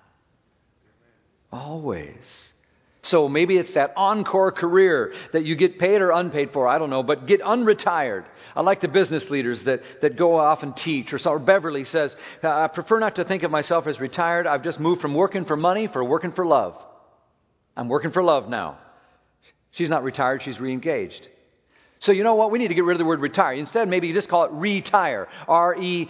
Always. 1.53 2.16
So 3.03 3.29
maybe 3.29 3.57
it's 3.57 3.75
that 3.75 3.93
encore 3.97 4.51
career 4.51 5.13
that 5.33 5.45
you 5.45 5.55
get 5.55 5.79
paid 5.79 6.01
or 6.01 6.11
unpaid 6.11 6.51
for, 6.53 6.67
I 6.67 6.79
don't 6.79 6.91
know, 6.91 7.03
but 7.05 7.27
get 7.27 7.41
unretired. 7.41 8.25
I 8.57 8.63
like 8.63 8.81
the 8.81 8.89
business 8.89 9.31
leaders 9.31 9.65
that, 9.65 9.83
that 10.03 10.17
go 10.17 10.37
off 10.37 10.65
and 10.65 10.77
teach. 10.77 11.13
Or, 11.13 11.19
so, 11.19 11.31
or 11.31 11.39
Beverly 11.39 11.85
says, 11.85 12.15
uh, 12.43 12.49
I 12.49 12.67
prefer 12.67 12.99
not 12.99 13.15
to 13.17 13.25
think 13.25 13.45
of 13.45 13.53
myself 13.53 13.87
as 13.87 14.01
retired. 14.01 14.47
I've 14.49 14.65
just 14.65 14.81
moved 14.81 15.01
from 15.01 15.15
working 15.15 15.45
for 15.45 15.57
money 15.57 15.87
for 15.87 16.03
working 16.05 16.33
for 16.33 16.45
love. 16.45 16.75
I'm 17.77 17.89
working 17.89 18.11
for 18.11 18.23
love 18.23 18.49
now. 18.49 18.79
She's 19.71 19.89
not 19.89 20.03
retired, 20.03 20.43
she's 20.43 20.59
reengaged. 20.59 21.21
So 22.01 22.13
you 22.13 22.25
know 22.25 22.35
what? 22.35 22.51
We 22.51 22.59
need 22.59 22.69
to 22.69 22.75
get 22.75 22.85
rid 22.85 22.95
of 22.95 22.99
the 22.99 23.05
word 23.05 23.21
retire. 23.21 23.55
Instead, 23.55 23.89
maybe 23.89 24.09
you 24.09 24.15
just 24.15 24.29
call 24.29 24.45
it 24.45 24.53
retire. 24.53 25.29
R 25.47 25.77
E 25.77 26.09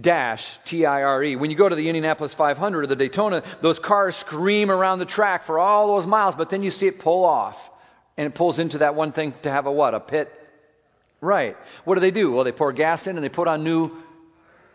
dash 0.00 0.44
T 0.66 0.86
I 0.86 1.02
R 1.02 1.22
E. 1.22 1.36
When 1.36 1.50
you 1.50 1.56
go 1.56 1.68
to 1.68 1.76
the 1.76 1.88
Indianapolis 1.88 2.34
500 2.34 2.84
or 2.84 2.86
the 2.86 2.96
Daytona, 2.96 3.42
those 3.62 3.78
cars 3.78 4.16
scream 4.16 4.70
around 4.70 4.98
the 4.98 5.06
track 5.06 5.44
for 5.44 5.58
all 5.58 5.96
those 5.96 6.06
miles, 6.06 6.34
but 6.36 6.50
then 6.50 6.62
you 6.62 6.70
see 6.70 6.86
it 6.86 6.98
pull 6.98 7.24
off. 7.24 7.56
And 8.16 8.26
it 8.26 8.34
pulls 8.34 8.58
into 8.58 8.78
that 8.78 8.94
one 8.94 9.12
thing 9.12 9.32
to 9.44 9.50
have 9.50 9.66
a 9.66 9.72
what? 9.72 9.94
A 9.94 10.00
pit? 10.00 10.30
Right. 11.20 11.56
What 11.84 11.94
do 11.94 12.00
they 12.00 12.10
do? 12.10 12.32
Well, 12.32 12.44
they 12.44 12.52
pour 12.52 12.72
gas 12.72 13.06
in 13.06 13.16
and 13.16 13.24
they 13.24 13.30
put 13.30 13.48
on 13.48 13.64
new. 13.64 13.90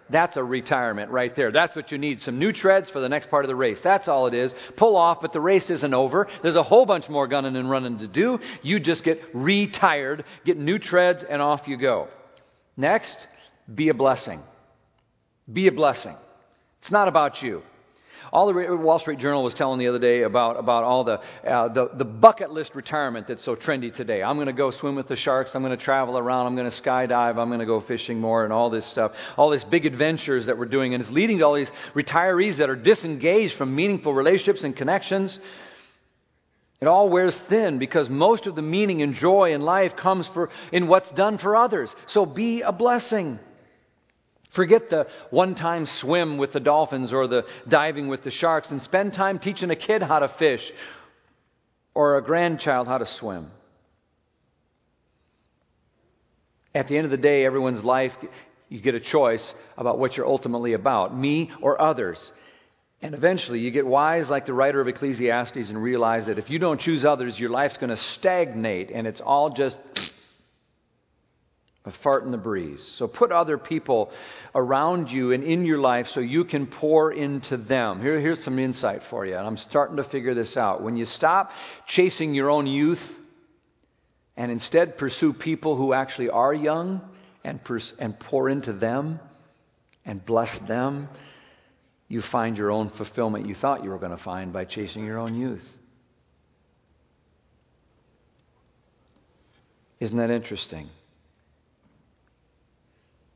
That's 0.10 0.38
a 0.38 0.44
retirement 0.44 1.12
right 1.12 1.36
there. 1.36 1.52
That's 1.52 1.76
what 1.76 1.92
you 1.92 1.98
need. 1.98 2.22
Some 2.22 2.38
new 2.38 2.52
treads 2.52 2.90
for 2.92 3.00
the 3.00 3.10
next 3.10 3.30
part 3.30 3.44
of 3.44 3.50
the 3.50 3.56
race. 3.56 3.80
That's 3.84 4.08
all 4.08 4.28
it 4.28 4.36
is. 4.36 4.54
Pull 4.78 4.96
off, 4.96 5.20
but 5.22 5.34
the 5.34 5.42
race 5.42 5.70
isn't 5.70 5.94
over. 5.94 6.28
There's 6.44 6.56
a 6.56 6.64
whole 6.64 6.86
bunch 6.86 7.10
more 7.10 7.28
gunning 7.28 7.56
and 7.56 7.70
running 7.70 8.00
to 8.00 8.08
do. 8.08 8.40
You 8.62 8.80
just 8.80 9.04
get 9.04 9.20
retired, 9.34 10.24
get 10.46 10.58
new 10.58 10.78
treads, 10.78 11.24
and 11.28 11.42
off 11.42 11.68
you 11.68 11.78
go. 11.78 12.08
Next, 12.78 13.16
be 13.74 13.90
a 13.90 13.96
blessing. 13.96 14.42
Be 15.52 15.68
a 15.68 15.72
blessing. 15.72 16.16
It's 16.82 16.92
not 16.92 17.08
about 17.08 17.42
you. 17.42 17.62
All 18.32 18.52
the 18.52 18.76
Wall 18.76 19.00
Street 19.00 19.20
Journal 19.20 19.44
was 19.44 19.54
telling 19.54 19.80
the 19.80 19.88
other 19.88 20.00
day 20.00 20.24
about, 20.24 20.58
about 20.58 20.84
all 20.84 21.04
the, 21.04 21.20
uh, 21.48 21.68
the, 21.68 21.90
the 21.96 22.06
bucket 22.06 22.52
list 22.52 22.74
retirement 22.76 23.28
that's 23.28 23.44
so 23.44 23.56
trendy 23.56 23.94
today. 23.94 24.24
I'm 24.24 24.36
going 24.38 24.48
to 24.48 24.54
go 24.54 24.72
swim 24.72 24.96
with 24.96 25.08
the 25.08 25.16
sharks. 25.16 25.52
I'm 25.54 25.62
going 25.62 25.78
to 25.78 25.84
travel 25.84 26.18
around. 26.18 26.48
I'm 26.48 26.56
going 26.56 26.70
to 26.70 26.82
skydive. 26.82 27.38
I'm 27.38 27.50
going 27.50 27.60
to 27.60 27.66
go 27.66 27.80
fishing 27.82 28.20
more 28.20 28.44
and 28.44 28.52
all 28.52 28.70
this 28.70 28.90
stuff. 28.90 29.12
All 29.38 29.52
these 29.52 29.64
big 29.64 29.86
adventures 29.86 30.48
that 30.48 30.58
we're 30.58 30.66
doing. 30.66 30.94
And 30.94 31.04
it's 31.04 31.12
leading 31.12 31.38
to 31.40 31.46
all 31.46 31.56
these 31.56 31.72
retirees 31.94 32.58
that 32.58 32.70
are 32.70 32.76
disengaged 32.76 33.56
from 33.58 33.76
meaningful 33.76 34.14
relationships 34.14 34.64
and 34.64 34.76
connections. 34.76 35.40
It 36.82 36.88
all 36.88 37.10
wears 37.10 37.38
thin 37.48 37.80
because 37.80 38.10
most 38.10 38.48
of 38.48 38.56
the 38.56 38.62
meaning 38.62 39.02
and 39.02 39.14
joy 39.14 39.54
in 39.54 39.62
life 39.62 39.96
comes 39.96 40.28
for, 40.28 40.50
in 40.72 40.88
what's 40.88 41.12
done 41.12 41.38
for 41.38 41.56
others. 41.56 41.94
So 42.08 42.26
be 42.26 42.62
a 42.62 42.72
blessing. 42.72 43.40
Forget 44.56 44.90
the 44.90 45.08
one 45.32 45.56
time 45.56 45.86
swim 45.86 46.38
with 46.38 46.54
the 46.54 46.60
dolphins 46.60 47.14
or 47.14 47.28
the 47.28 47.44
diving 47.68 48.08
with 48.08 48.24
the 48.24 48.32
sharks 48.32 48.72
and 48.72 48.82
spend 48.82 49.14
time 49.14 49.40
teaching 49.40 49.70
a 49.70 49.76
kid 49.76 50.02
how 50.02 50.20
to 50.20 50.30
fish 50.30 50.72
or 51.94 52.18
a 52.18 52.24
grandchild 52.24 52.88
how 52.88 52.98
to 52.98 53.06
swim. 53.06 53.52
At 56.74 56.88
the 56.88 56.98
end 56.98 57.06
of 57.06 57.12
the 57.12 57.18
day, 57.18 57.46
everyone's 57.46 57.84
life, 57.84 58.12
you 58.70 58.82
get 58.82 58.96
a 58.96 59.00
choice 59.00 59.54
about 59.78 60.00
what 60.00 60.18
you're 60.18 60.28
ultimately 60.28 60.74
about 60.74 61.16
me 61.16 61.52
or 61.62 61.82
others. 61.82 62.32
And 63.02 63.14
eventually, 63.14 63.60
you 63.60 63.72
get 63.72 63.86
wise 63.86 64.30
like 64.30 64.46
the 64.46 64.54
writer 64.54 64.82
of 64.82 64.88
Ecclesiastes 64.88 65.70
and 65.70 65.82
realize 65.82 66.26
that 66.26 66.38
if 66.38 66.50
you 66.50 66.60
don't 66.60 66.80
choose 66.80 67.06
others, 67.06 67.40
your 67.40 67.50
life's 67.50 67.78
going 67.78 67.92
to 67.92 67.98
stagnate 67.98 68.90
and 68.90 69.06
it's 69.06 69.22
all 69.22 69.52
just 69.52 69.78
a 71.86 71.92
fart 72.04 72.24
in 72.24 72.32
the 72.32 72.38
breeze. 72.38 72.84
So 72.98 73.08
put 73.08 73.32
other 73.32 73.58
people 73.58 74.12
around 74.54 75.10
you 75.10 75.32
and 75.32 75.44
in 75.44 75.66
your 75.66 75.78
life 75.78 76.08
so 76.08 76.20
you 76.20 76.44
can 76.44 76.66
pour 76.66 77.12
into 77.12 77.58
them. 77.58 78.02
Here, 78.02 78.20
here's 78.20 78.44
some 78.44 78.58
insight 78.58 79.02
for 79.10 79.26
you, 79.26 79.36
and 79.36 79.46
I'm 79.46 79.58
starting 79.58 79.98
to 79.98 80.04
figure 80.04 80.34
this 80.34 80.58
out. 80.58 80.82
When 80.82 80.98
you 80.98 81.06
stop 81.06 81.52
chasing 81.88 82.34
your 82.34 82.50
own 82.50 82.66
youth 82.66 83.02
and 84.36 84.52
instead 84.52 84.98
pursue 84.98 85.34
people 85.34 85.78
who 85.78 85.94
actually 85.94 86.30
are 86.30 86.54
young 86.54 87.02
and, 87.44 87.64
pers- 87.64 87.94
and 88.00 88.20
pour 88.20 88.50
into 88.50 88.74
them 88.74 89.20
and 90.06 90.26
bless 90.26 90.58
them, 90.68 91.08
you 92.08 92.22
find 92.22 92.58
your 92.58 92.72
own 92.72 92.90
fulfillment 92.90 93.48
you 93.48 93.56
thought 93.56 93.84
you 93.84 93.90
were 93.90 94.00
going 94.00 94.16
to 94.16 94.24
find 94.24 94.52
by 94.52 94.66
chasing 94.66 95.06
your 95.06 95.20
own 95.20 95.36
youth. 95.36 95.64
Isn't 100.00 100.18
that 100.18 100.30
interesting? 100.30 100.90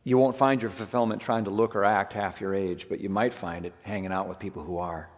You 0.04 0.18
won't 0.18 0.38
find 0.38 0.62
your 0.62 0.72
fulfillment 0.72 1.22
trying 1.22 1.46
to 1.46 1.50
look 1.52 1.76
or 1.76 1.84
act 1.84 2.14
half 2.14 2.40
your 2.40 2.56
age, 2.56 2.88
but 2.90 3.00
you 3.00 3.10
might 3.10 3.34
find 3.34 3.66
it 3.66 3.74
hanging 3.84 4.12
out 4.12 4.30
with 4.30 4.40
people 4.40 4.64
who 4.64 4.78
are. 4.78 5.10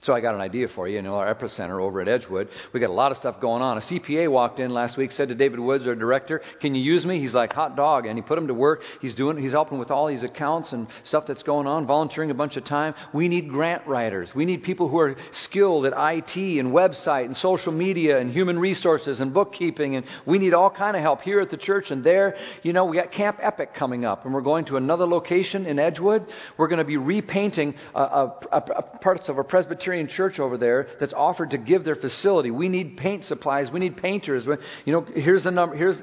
So 0.00 0.14
I 0.14 0.20
got 0.20 0.36
an 0.36 0.40
idea 0.40 0.68
for 0.68 0.86
you. 0.86 0.94
You 0.94 1.02
know, 1.02 1.16
our 1.16 1.34
epicenter 1.34 1.82
over 1.82 2.00
at 2.00 2.06
Edgewood, 2.06 2.48
we 2.72 2.78
got 2.78 2.88
a 2.88 2.92
lot 2.92 3.10
of 3.10 3.18
stuff 3.18 3.40
going 3.40 3.62
on. 3.62 3.78
A 3.78 3.80
CPA 3.80 4.30
walked 4.30 4.60
in 4.60 4.70
last 4.70 4.96
week, 4.96 5.10
said 5.10 5.28
to 5.30 5.34
David 5.34 5.58
Woods, 5.58 5.88
our 5.88 5.96
director, 5.96 6.40
"Can 6.60 6.76
you 6.76 6.80
use 6.80 7.04
me?" 7.04 7.18
He's 7.18 7.34
like, 7.34 7.52
"Hot 7.54 7.74
dog," 7.74 8.06
and 8.06 8.16
he 8.16 8.22
put 8.22 8.38
him 8.38 8.46
to 8.46 8.54
work. 8.54 8.82
He's 9.00 9.16
doing, 9.16 9.36
he's 9.38 9.50
helping 9.50 9.80
with 9.80 9.90
all 9.90 10.06
these 10.06 10.22
accounts 10.22 10.72
and 10.72 10.86
stuff 11.02 11.26
that's 11.26 11.42
going 11.42 11.66
on, 11.66 11.84
volunteering 11.84 12.30
a 12.30 12.34
bunch 12.34 12.56
of 12.56 12.64
time. 12.64 12.94
We 13.12 13.26
need 13.26 13.48
grant 13.48 13.88
writers. 13.88 14.32
We 14.36 14.44
need 14.44 14.62
people 14.62 14.88
who 14.88 15.00
are 15.00 15.16
skilled 15.32 15.84
at 15.84 15.92
IT 15.92 16.60
and 16.60 16.72
website 16.72 17.24
and 17.24 17.36
social 17.36 17.72
media 17.72 18.20
and 18.20 18.30
human 18.30 18.56
resources 18.56 19.20
and 19.20 19.34
bookkeeping, 19.34 19.96
and 19.96 20.06
we 20.26 20.38
need 20.38 20.54
all 20.54 20.70
kind 20.70 20.96
of 20.96 21.02
help 21.02 21.22
here 21.22 21.40
at 21.40 21.50
the 21.50 21.56
church 21.56 21.90
and 21.90 22.04
there. 22.04 22.36
You 22.62 22.72
know, 22.72 22.84
we 22.84 22.96
got 22.96 23.10
Camp 23.10 23.38
Epic 23.42 23.74
coming 23.74 24.04
up, 24.04 24.24
and 24.24 24.32
we're 24.32 24.42
going 24.42 24.64
to 24.66 24.76
another 24.76 25.06
location 25.06 25.66
in 25.66 25.80
Edgewood. 25.80 26.32
We're 26.56 26.68
going 26.68 26.78
to 26.78 26.84
be 26.84 26.98
repainting 26.98 27.74
a, 27.96 28.00
a, 28.00 28.36
a, 28.52 28.82
parts 29.00 29.28
of 29.28 29.38
a 29.38 29.44
Presbyterian 29.44 29.87
Presbyterian 29.88 30.08
church 30.08 30.38
over 30.38 30.58
there 30.58 30.86
that's 31.00 31.14
offered 31.14 31.50
to 31.50 31.58
give 31.58 31.82
their 31.82 31.94
facility. 31.94 32.50
We 32.50 32.68
need 32.68 32.98
paint 32.98 33.24
supplies. 33.24 33.70
We 33.70 33.80
need 33.80 33.96
painters. 33.96 34.46
You 34.84 34.92
know, 34.92 35.00
here's 35.00 35.44
the 35.44 35.50
number. 35.50 35.74
Here's 35.76 35.98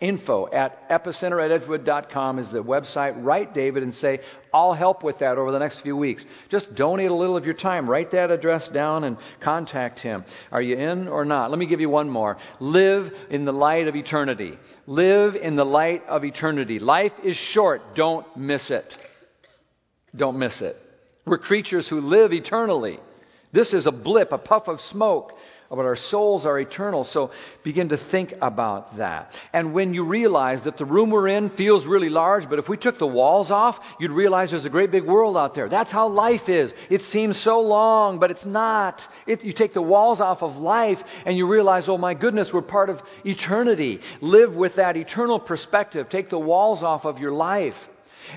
info 0.00 0.48
at 0.52 0.88
epicenter 0.88 1.44
at 1.44 1.50
edgewood.com 1.50 2.38
is 2.38 2.48
the 2.52 2.62
website. 2.62 3.20
Write 3.24 3.52
David 3.54 3.82
and 3.82 3.92
say, 3.92 4.20
I'll 4.54 4.72
help 4.72 5.02
with 5.02 5.18
that 5.18 5.36
over 5.36 5.50
the 5.50 5.58
next 5.58 5.80
few 5.80 5.96
weeks. 5.96 6.24
Just 6.48 6.76
donate 6.76 7.10
a 7.10 7.14
little 7.14 7.36
of 7.36 7.44
your 7.44 7.54
time. 7.54 7.90
Write 7.90 8.12
that 8.12 8.30
address 8.30 8.68
down 8.68 9.02
and 9.02 9.16
contact 9.40 9.98
him. 9.98 10.24
Are 10.52 10.62
you 10.62 10.76
in 10.76 11.08
or 11.08 11.24
not? 11.24 11.50
Let 11.50 11.58
me 11.58 11.66
give 11.66 11.80
you 11.80 11.90
one 11.90 12.08
more. 12.08 12.36
Live 12.60 13.12
in 13.30 13.44
the 13.44 13.52
light 13.52 13.88
of 13.88 13.96
eternity. 13.96 14.56
Live 14.86 15.34
in 15.34 15.56
the 15.56 15.66
light 15.66 16.04
of 16.06 16.24
eternity. 16.24 16.78
Life 16.78 17.14
is 17.24 17.36
short. 17.36 17.96
Don't 17.96 18.24
miss 18.36 18.70
it. 18.70 18.96
Don't 20.14 20.38
miss 20.38 20.62
it. 20.62 20.76
We're 21.26 21.38
creatures 21.38 21.88
who 21.88 22.00
live 22.00 22.32
eternally. 22.32 23.00
This 23.52 23.72
is 23.72 23.86
a 23.86 23.92
blip, 23.92 24.32
a 24.32 24.38
puff 24.38 24.68
of 24.68 24.80
smoke, 24.80 25.32
but 25.70 25.84
our 25.84 25.96
souls 25.96 26.46
are 26.46 26.58
eternal. 26.58 27.04
So 27.04 27.30
begin 27.62 27.90
to 27.90 27.96
think 27.96 28.34
about 28.40 28.96
that. 28.96 29.32
And 29.52 29.74
when 29.74 29.92
you 29.92 30.04
realize 30.04 30.64
that 30.64 30.78
the 30.78 30.84
room 30.84 31.10
we're 31.10 31.28
in 31.28 31.50
feels 31.50 31.86
really 31.86 32.08
large, 32.08 32.48
but 32.48 32.58
if 32.58 32.68
we 32.68 32.76
took 32.76 32.98
the 32.98 33.06
walls 33.06 33.50
off, 33.50 33.78
you'd 34.00 34.10
realize 34.10 34.50
there's 34.50 34.64
a 34.64 34.70
great 34.70 34.90
big 34.90 35.04
world 35.04 35.36
out 35.36 35.54
there. 35.54 35.68
That's 35.68 35.92
how 35.92 36.08
life 36.08 36.48
is. 36.48 36.72
It 36.88 37.02
seems 37.02 37.38
so 37.42 37.60
long, 37.60 38.18
but 38.18 38.30
it's 38.30 38.46
not. 38.46 39.02
It, 39.26 39.44
you 39.44 39.52
take 39.52 39.74
the 39.74 39.82
walls 39.82 40.20
off 40.20 40.42
of 40.42 40.56
life 40.56 40.98
and 41.26 41.36
you 41.36 41.46
realize, 41.46 41.88
oh 41.88 41.98
my 41.98 42.14
goodness, 42.14 42.50
we're 42.52 42.62
part 42.62 42.88
of 42.88 43.00
eternity. 43.24 44.00
Live 44.22 44.54
with 44.54 44.76
that 44.76 44.96
eternal 44.96 45.38
perspective. 45.38 46.08
Take 46.08 46.30
the 46.30 46.38
walls 46.38 46.82
off 46.82 47.04
of 47.04 47.18
your 47.18 47.32
life. 47.32 47.76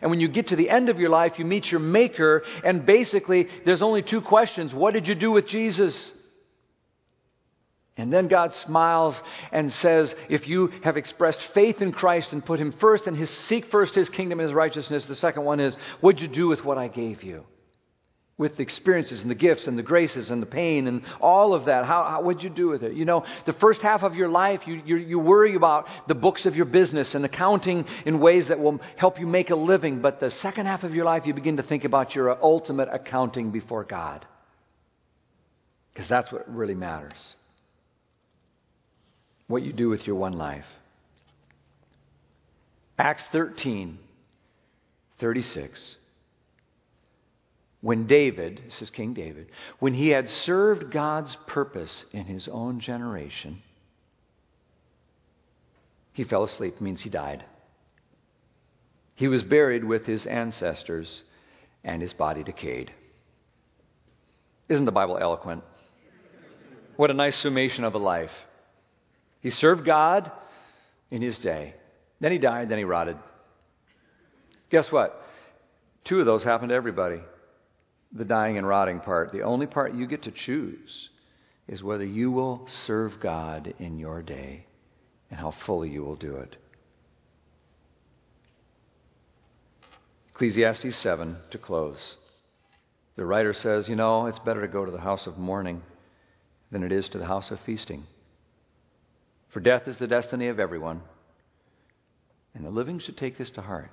And 0.01 0.11
when 0.11 0.19
you 0.19 0.27
get 0.27 0.47
to 0.47 0.55
the 0.55 0.69
end 0.69 0.89
of 0.89 0.99
your 0.99 1.09
life, 1.09 1.39
you 1.39 1.45
meet 1.45 1.71
your 1.71 1.79
Maker, 1.79 2.43
and 2.63 2.85
basically, 2.85 3.47
there's 3.65 3.81
only 3.81 4.01
two 4.01 4.21
questions 4.21 4.73
What 4.73 4.93
did 4.93 5.07
you 5.07 5.15
do 5.15 5.31
with 5.31 5.47
Jesus? 5.47 6.11
And 7.97 8.11
then 8.11 8.29
God 8.29 8.53
smiles 8.53 9.21
and 9.51 9.71
says, 9.71 10.15
If 10.29 10.47
you 10.47 10.67
have 10.83 10.97
expressed 10.97 11.41
faith 11.53 11.81
in 11.81 11.91
Christ 11.91 12.31
and 12.31 12.43
put 12.43 12.59
Him 12.59 12.71
first 12.71 13.05
and 13.05 13.15
his, 13.17 13.29
seek 13.47 13.65
first 13.65 13.93
His 13.93 14.09
kingdom 14.09 14.39
and 14.39 14.47
His 14.47 14.55
righteousness, 14.55 15.05
the 15.05 15.15
second 15.15 15.43
one 15.43 15.59
is, 15.59 15.75
What'd 15.99 16.21
you 16.21 16.27
do 16.27 16.47
with 16.47 16.63
what 16.63 16.77
I 16.77 16.87
gave 16.87 17.23
you? 17.23 17.43
With 18.41 18.57
the 18.57 18.63
experiences 18.63 19.21
and 19.21 19.29
the 19.29 19.35
gifts 19.35 19.67
and 19.67 19.77
the 19.77 19.83
graces 19.83 20.31
and 20.31 20.41
the 20.41 20.47
pain 20.47 20.87
and 20.87 21.03
all 21.21 21.53
of 21.53 21.65
that. 21.65 21.85
How, 21.85 22.03
how 22.03 22.23
would 22.23 22.41
you 22.41 22.49
do 22.49 22.69
with 22.69 22.81
it? 22.81 22.93
You 22.93 23.05
know, 23.05 23.23
the 23.45 23.53
first 23.53 23.83
half 23.83 24.01
of 24.01 24.15
your 24.15 24.29
life, 24.29 24.61
you, 24.65 24.81
you, 24.83 24.97
you 24.97 25.19
worry 25.19 25.55
about 25.55 25.85
the 26.07 26.15
books 26.15 26.47
of 26.47 26.55
your 26.55 26.65
business 26.65 27.13
and 27.13 27.23
accounting 27.23 27.85
in 28.03 28.19
ways 28.19 28.47
that 28.47 28.59
will 28.59 28.81
help 28.97 29.19
you 29.19 29.27
make 29.27 29.51
a 29.51 29.55
living. 29.55 30.01
But 30.01 30.19
the 30.19 30.31
second 30.31 30.65
half 30.65 30.81
of 30.81 30.95
your 30.95 31.05
life, 31.05 31.27
you 31.27 31.35
begin 31.35 31.57
to 31.57 31.63
think 31.63 31.83
about 31.83 32.15
your 32.15 32.31
ultimate 32.43 32.89
accounting 32.91 33.51
before 33.51 33.83
God. 33.83 34.25
Because 35.93 36.09
that's 36.09 36.31
what 36.31 36.51
really 36.51 36.73
matters. 36.73 37.35
What 39.45 39.61
you 39.61 39.71
do 39.71 39.87
with 39.87 40.07
your 40.07 40.15
one 40.15 40.33
life. 40.33 40.65
Acts 42.97 43.23
13, 43.31 43.99
36 45.19 45.97
when 47.81 48.05
David, 48.05 48.61
this 48.65 48.81
is 48.81 48.91
King 48.91 49.13
David, 49.13 49.47
when 49.79 49.93
he 49.93 50.09
had 50.09 50.29
served 50.29 50.91
God's 50.91 51.35
purpose 51.47 52.05
in 52.11 52.25
his 52.25 52.47
own 52.47 52.79
generation, 52.79 53.61
he 56.13 56.23
fell 56.23 56.43
asleep, 56.43 56.79
means 56.79 57.01
he 57.01 57.09
died. 57.09 57.43
He 59.15 59.27
was 59.27 59.43
buried 59.43 59.83
with 59.83 60.05
his 60.05 60.25
ancestors, 60.25 61.21
and 61.83 62.01
his 62.01 62.13
body 62.13 62.43
decayed. 62.43 62.91
Isn't 64.69 64.85
the 64.85 64.91
Bible 64.91 65.17
eloquent? 65.17 65.63
What 66.97 67.09
a 67.09 67.15
nice 67.15 67.37
summation 67.37 67.83
of 67.83 67.95
a 67.95 67.99
life. 67.99 68.31
He 69.39 69.49
served 69.49 69.85
God 69.85 70.31
in 71.09 71.21
his 71.21 71.37
day. 71.39 71.73
Then 72.19 72.31
he 72.31 72.37
died, 72.37 72.69
then 72.69 72.77
he 72.77 72.83
rotted. 72.83 73.17
Guess 74.69 74.91
what? 74.91 75.19
Two 76.03 76.19
of 76.19 76.25
those 76.27 76.43
happened 76.43 76.69
to 76.69 76.75
everybody 76.75 77.21
the 78.13 78.25
dying 78.25 78.57
and 78.57 78.67
rotting 78.67 78.99
part. 78.99 79.31
The 79.31 79.43
only 79.43 79.67
part 79.67 79.93
you 79.93 80.07
get 80.07 80.23
to 80.23 80.31
choose 80.31 81.09
is 81.67 81.83
whether 81.83 82.05
you 82.05 82.31
will 82.31 82.67
serve 82.85 83.19
God 83.21 83.73
in 83.79 83.97
your 83.97 84.21
day 84.21 84.65
and 85.29 85.39
how 85.39 85.51
fully 85.51 85.89
you 85.89 86.03
will 86.03 86.17
do 86.17 86.35
it. 86.35 86.57
Ecclesiastes 90.33 90.95
7 90.97 91.37
to 91.51 91.57
close. 91.57 92.17
The 93.15 93.25
writer 93.25 93.53
says, 93.53 93.87
You 93.87 93.95
know, 93.95 94.25
it's 94.25 94.39
better 94.39 94.61
to 94.61 94.67
go 94.67 94.85
to 94.85 94.91
the 94.91 94.99
house 94.99 95.27
of 95.27 95.37
mourning 95.37 95.81
than 96.71 96.83
it 96.83 96.91
is 96.91 97.09
to 97.09 97.17
the 97.17 97.25
house 97.25 97.51
of 97.51 97.59
feasting. 97.59 98.05
For 99.49 99.59
death 99.59 99.87
is 99.87 99.97
the 99.97 100.07
destiny 100.07 100.47
of 100.47 100.59
everyone, 100.59 101.01
and 102.55 102.65
the 102.65 102.69
living 102.69 102.99
should 102.99 103.17
take 103.17 103.37
this 103.37 103.49
to 103.51 103.61
heart. 103.61 103.91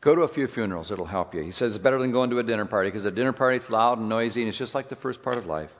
Go 0.00 0.14
to 0.14 0.22
a 0.22 0.28
few 0.28 0.46
funerals, 0.46 0.92
it'll 0.92 1.06
help 1.06 1.34
you. 1.34 1.42
He 1.42 1.50
says 1.50 1.74
it's 1.74 1.82
better 1.82 1.98
than 1.98 2.12
going 2.12 2.30
to 2.30 2.38
a 2.38 2.44
dinner 2.44 2.66
party 2.66 2.88
because 2.88 3.04
a 3.04 3.10
dinner 3.10 3.32
party 3.32 3.56
it's 3.56 3.68
loud 3.70 3.98
and 3.98 4.08
noisy 4.08 4.42
and 4.42 4.48
it's 4.48 4.58
just 4.58 4.74
like 4.74 4.88
the 4.88 4.96
first 4.96 5.22
part 5.22 5.36
of 5.36 5.46
life. 5.46 5.70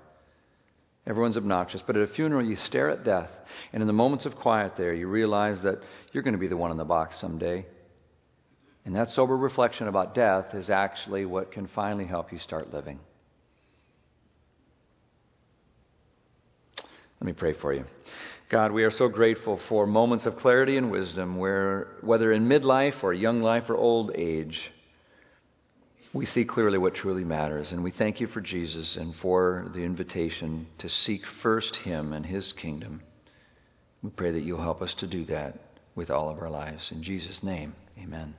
Everyone's 1.06 1.36
obnoxious. 1.36 1.82
But 1.86 1.96
at 1.96 2.02
a 2.02 2.12
funeral, 2.12 2.44
you 2.44 2.56
stare 2.56 2.90
at 2.90 3.02
death, 3.02 3.30
and 3.72 3.80
in 3.80 3.86
the 3.86 3.94
moments 3.94 4.26
of 4.26 4.36
quiet 4.36 4.76
there, 4.76 4.92
you 4.92 5.08
realize 5.08 5.62
that 5.62 5.78
you're 6.12 6.22
going 6.22 6.34
to 6.34 6.38
be 6.38 6.48
the 6.48 6.56
one 6.56 6.70
in 6.70 6.76
the 6.76 6.84
box 6.84 7.18
someday. 7.18 7.64
And 8.84 8.94
that 8.94 9.08
sober 9.10 9.36
reflection 9.36 9.88
about 9.88 10.14
death 10.14 10.54
is 10.54 10.68
actually 10.68 11.24
what 11.24 11.52
can 11.52 11.66
finally 11.66 12.06
help 12.06 12.32
you 12.32 12.38
start 12.38 12.72
living. 12.74 12.98
Let 17.20 17.26
me 17.26 17.32
pray 17.32 17.54
for 17.54 17.72
you. 17.72 17.84
God, 18.48 18.72
we 18.72 18.84
are 18.84 18.90
so 18.90 19.08
grateful 19.08 19.58
for 19.68 19.86
moments 19.86 20.24
of 20.24 20.36
clarity 20.36 20.78
and 20.78 20.90
wisdom 20.90 21.36
where, 21.36 21.88
whether 22.00 22.32
in 22.32 22.48
midlife 22.48 23.04
or 23.04 23.12
young 23.12 23.42
life 23.42 23.68
or 23.68 23.76
old 23.76 24.12
age, 24.14 24.70
we 26.14 26.24
see 26.24 26.46
clearly 26.46 26.78
what 26.78 26.94
truly 26.94 27.24
matters. 27.24 27.72
And 27.72 27.84
we 27.84 27.90
thank 27.90 28.20
you 28.20 28.26
for 28.26 28.40
Jesus 28.40 28.96
and 28.96 29.14
for 29.14 29.66
the 29.74 29.80
invitation 29.80 30.66
to 30.78 30.88
seek 30.88 31.26
first 31.42 31.76
Him 31.76 32.14
and 32.14 32.24
His 32.24 32.54
kingdom. 32.54 33.02
We 34.02 34.08
pray 34.08 34.32
that 34.32 34.42
you'll 34.42 34.62
help 34.62 34.80
us 34.80 34.94
to 34.94 35.06
do 35.06 35.26
that 35.26 35.58
with 35.94 36.10
all 36.10 36.30
of 36.30 36.38
our 36.38 36.48
lives. 36.48 36.90
In 36.90 37.02
Jesus' 37.02 37.42
name, 37.42 37.74
amen. 37.98 38.34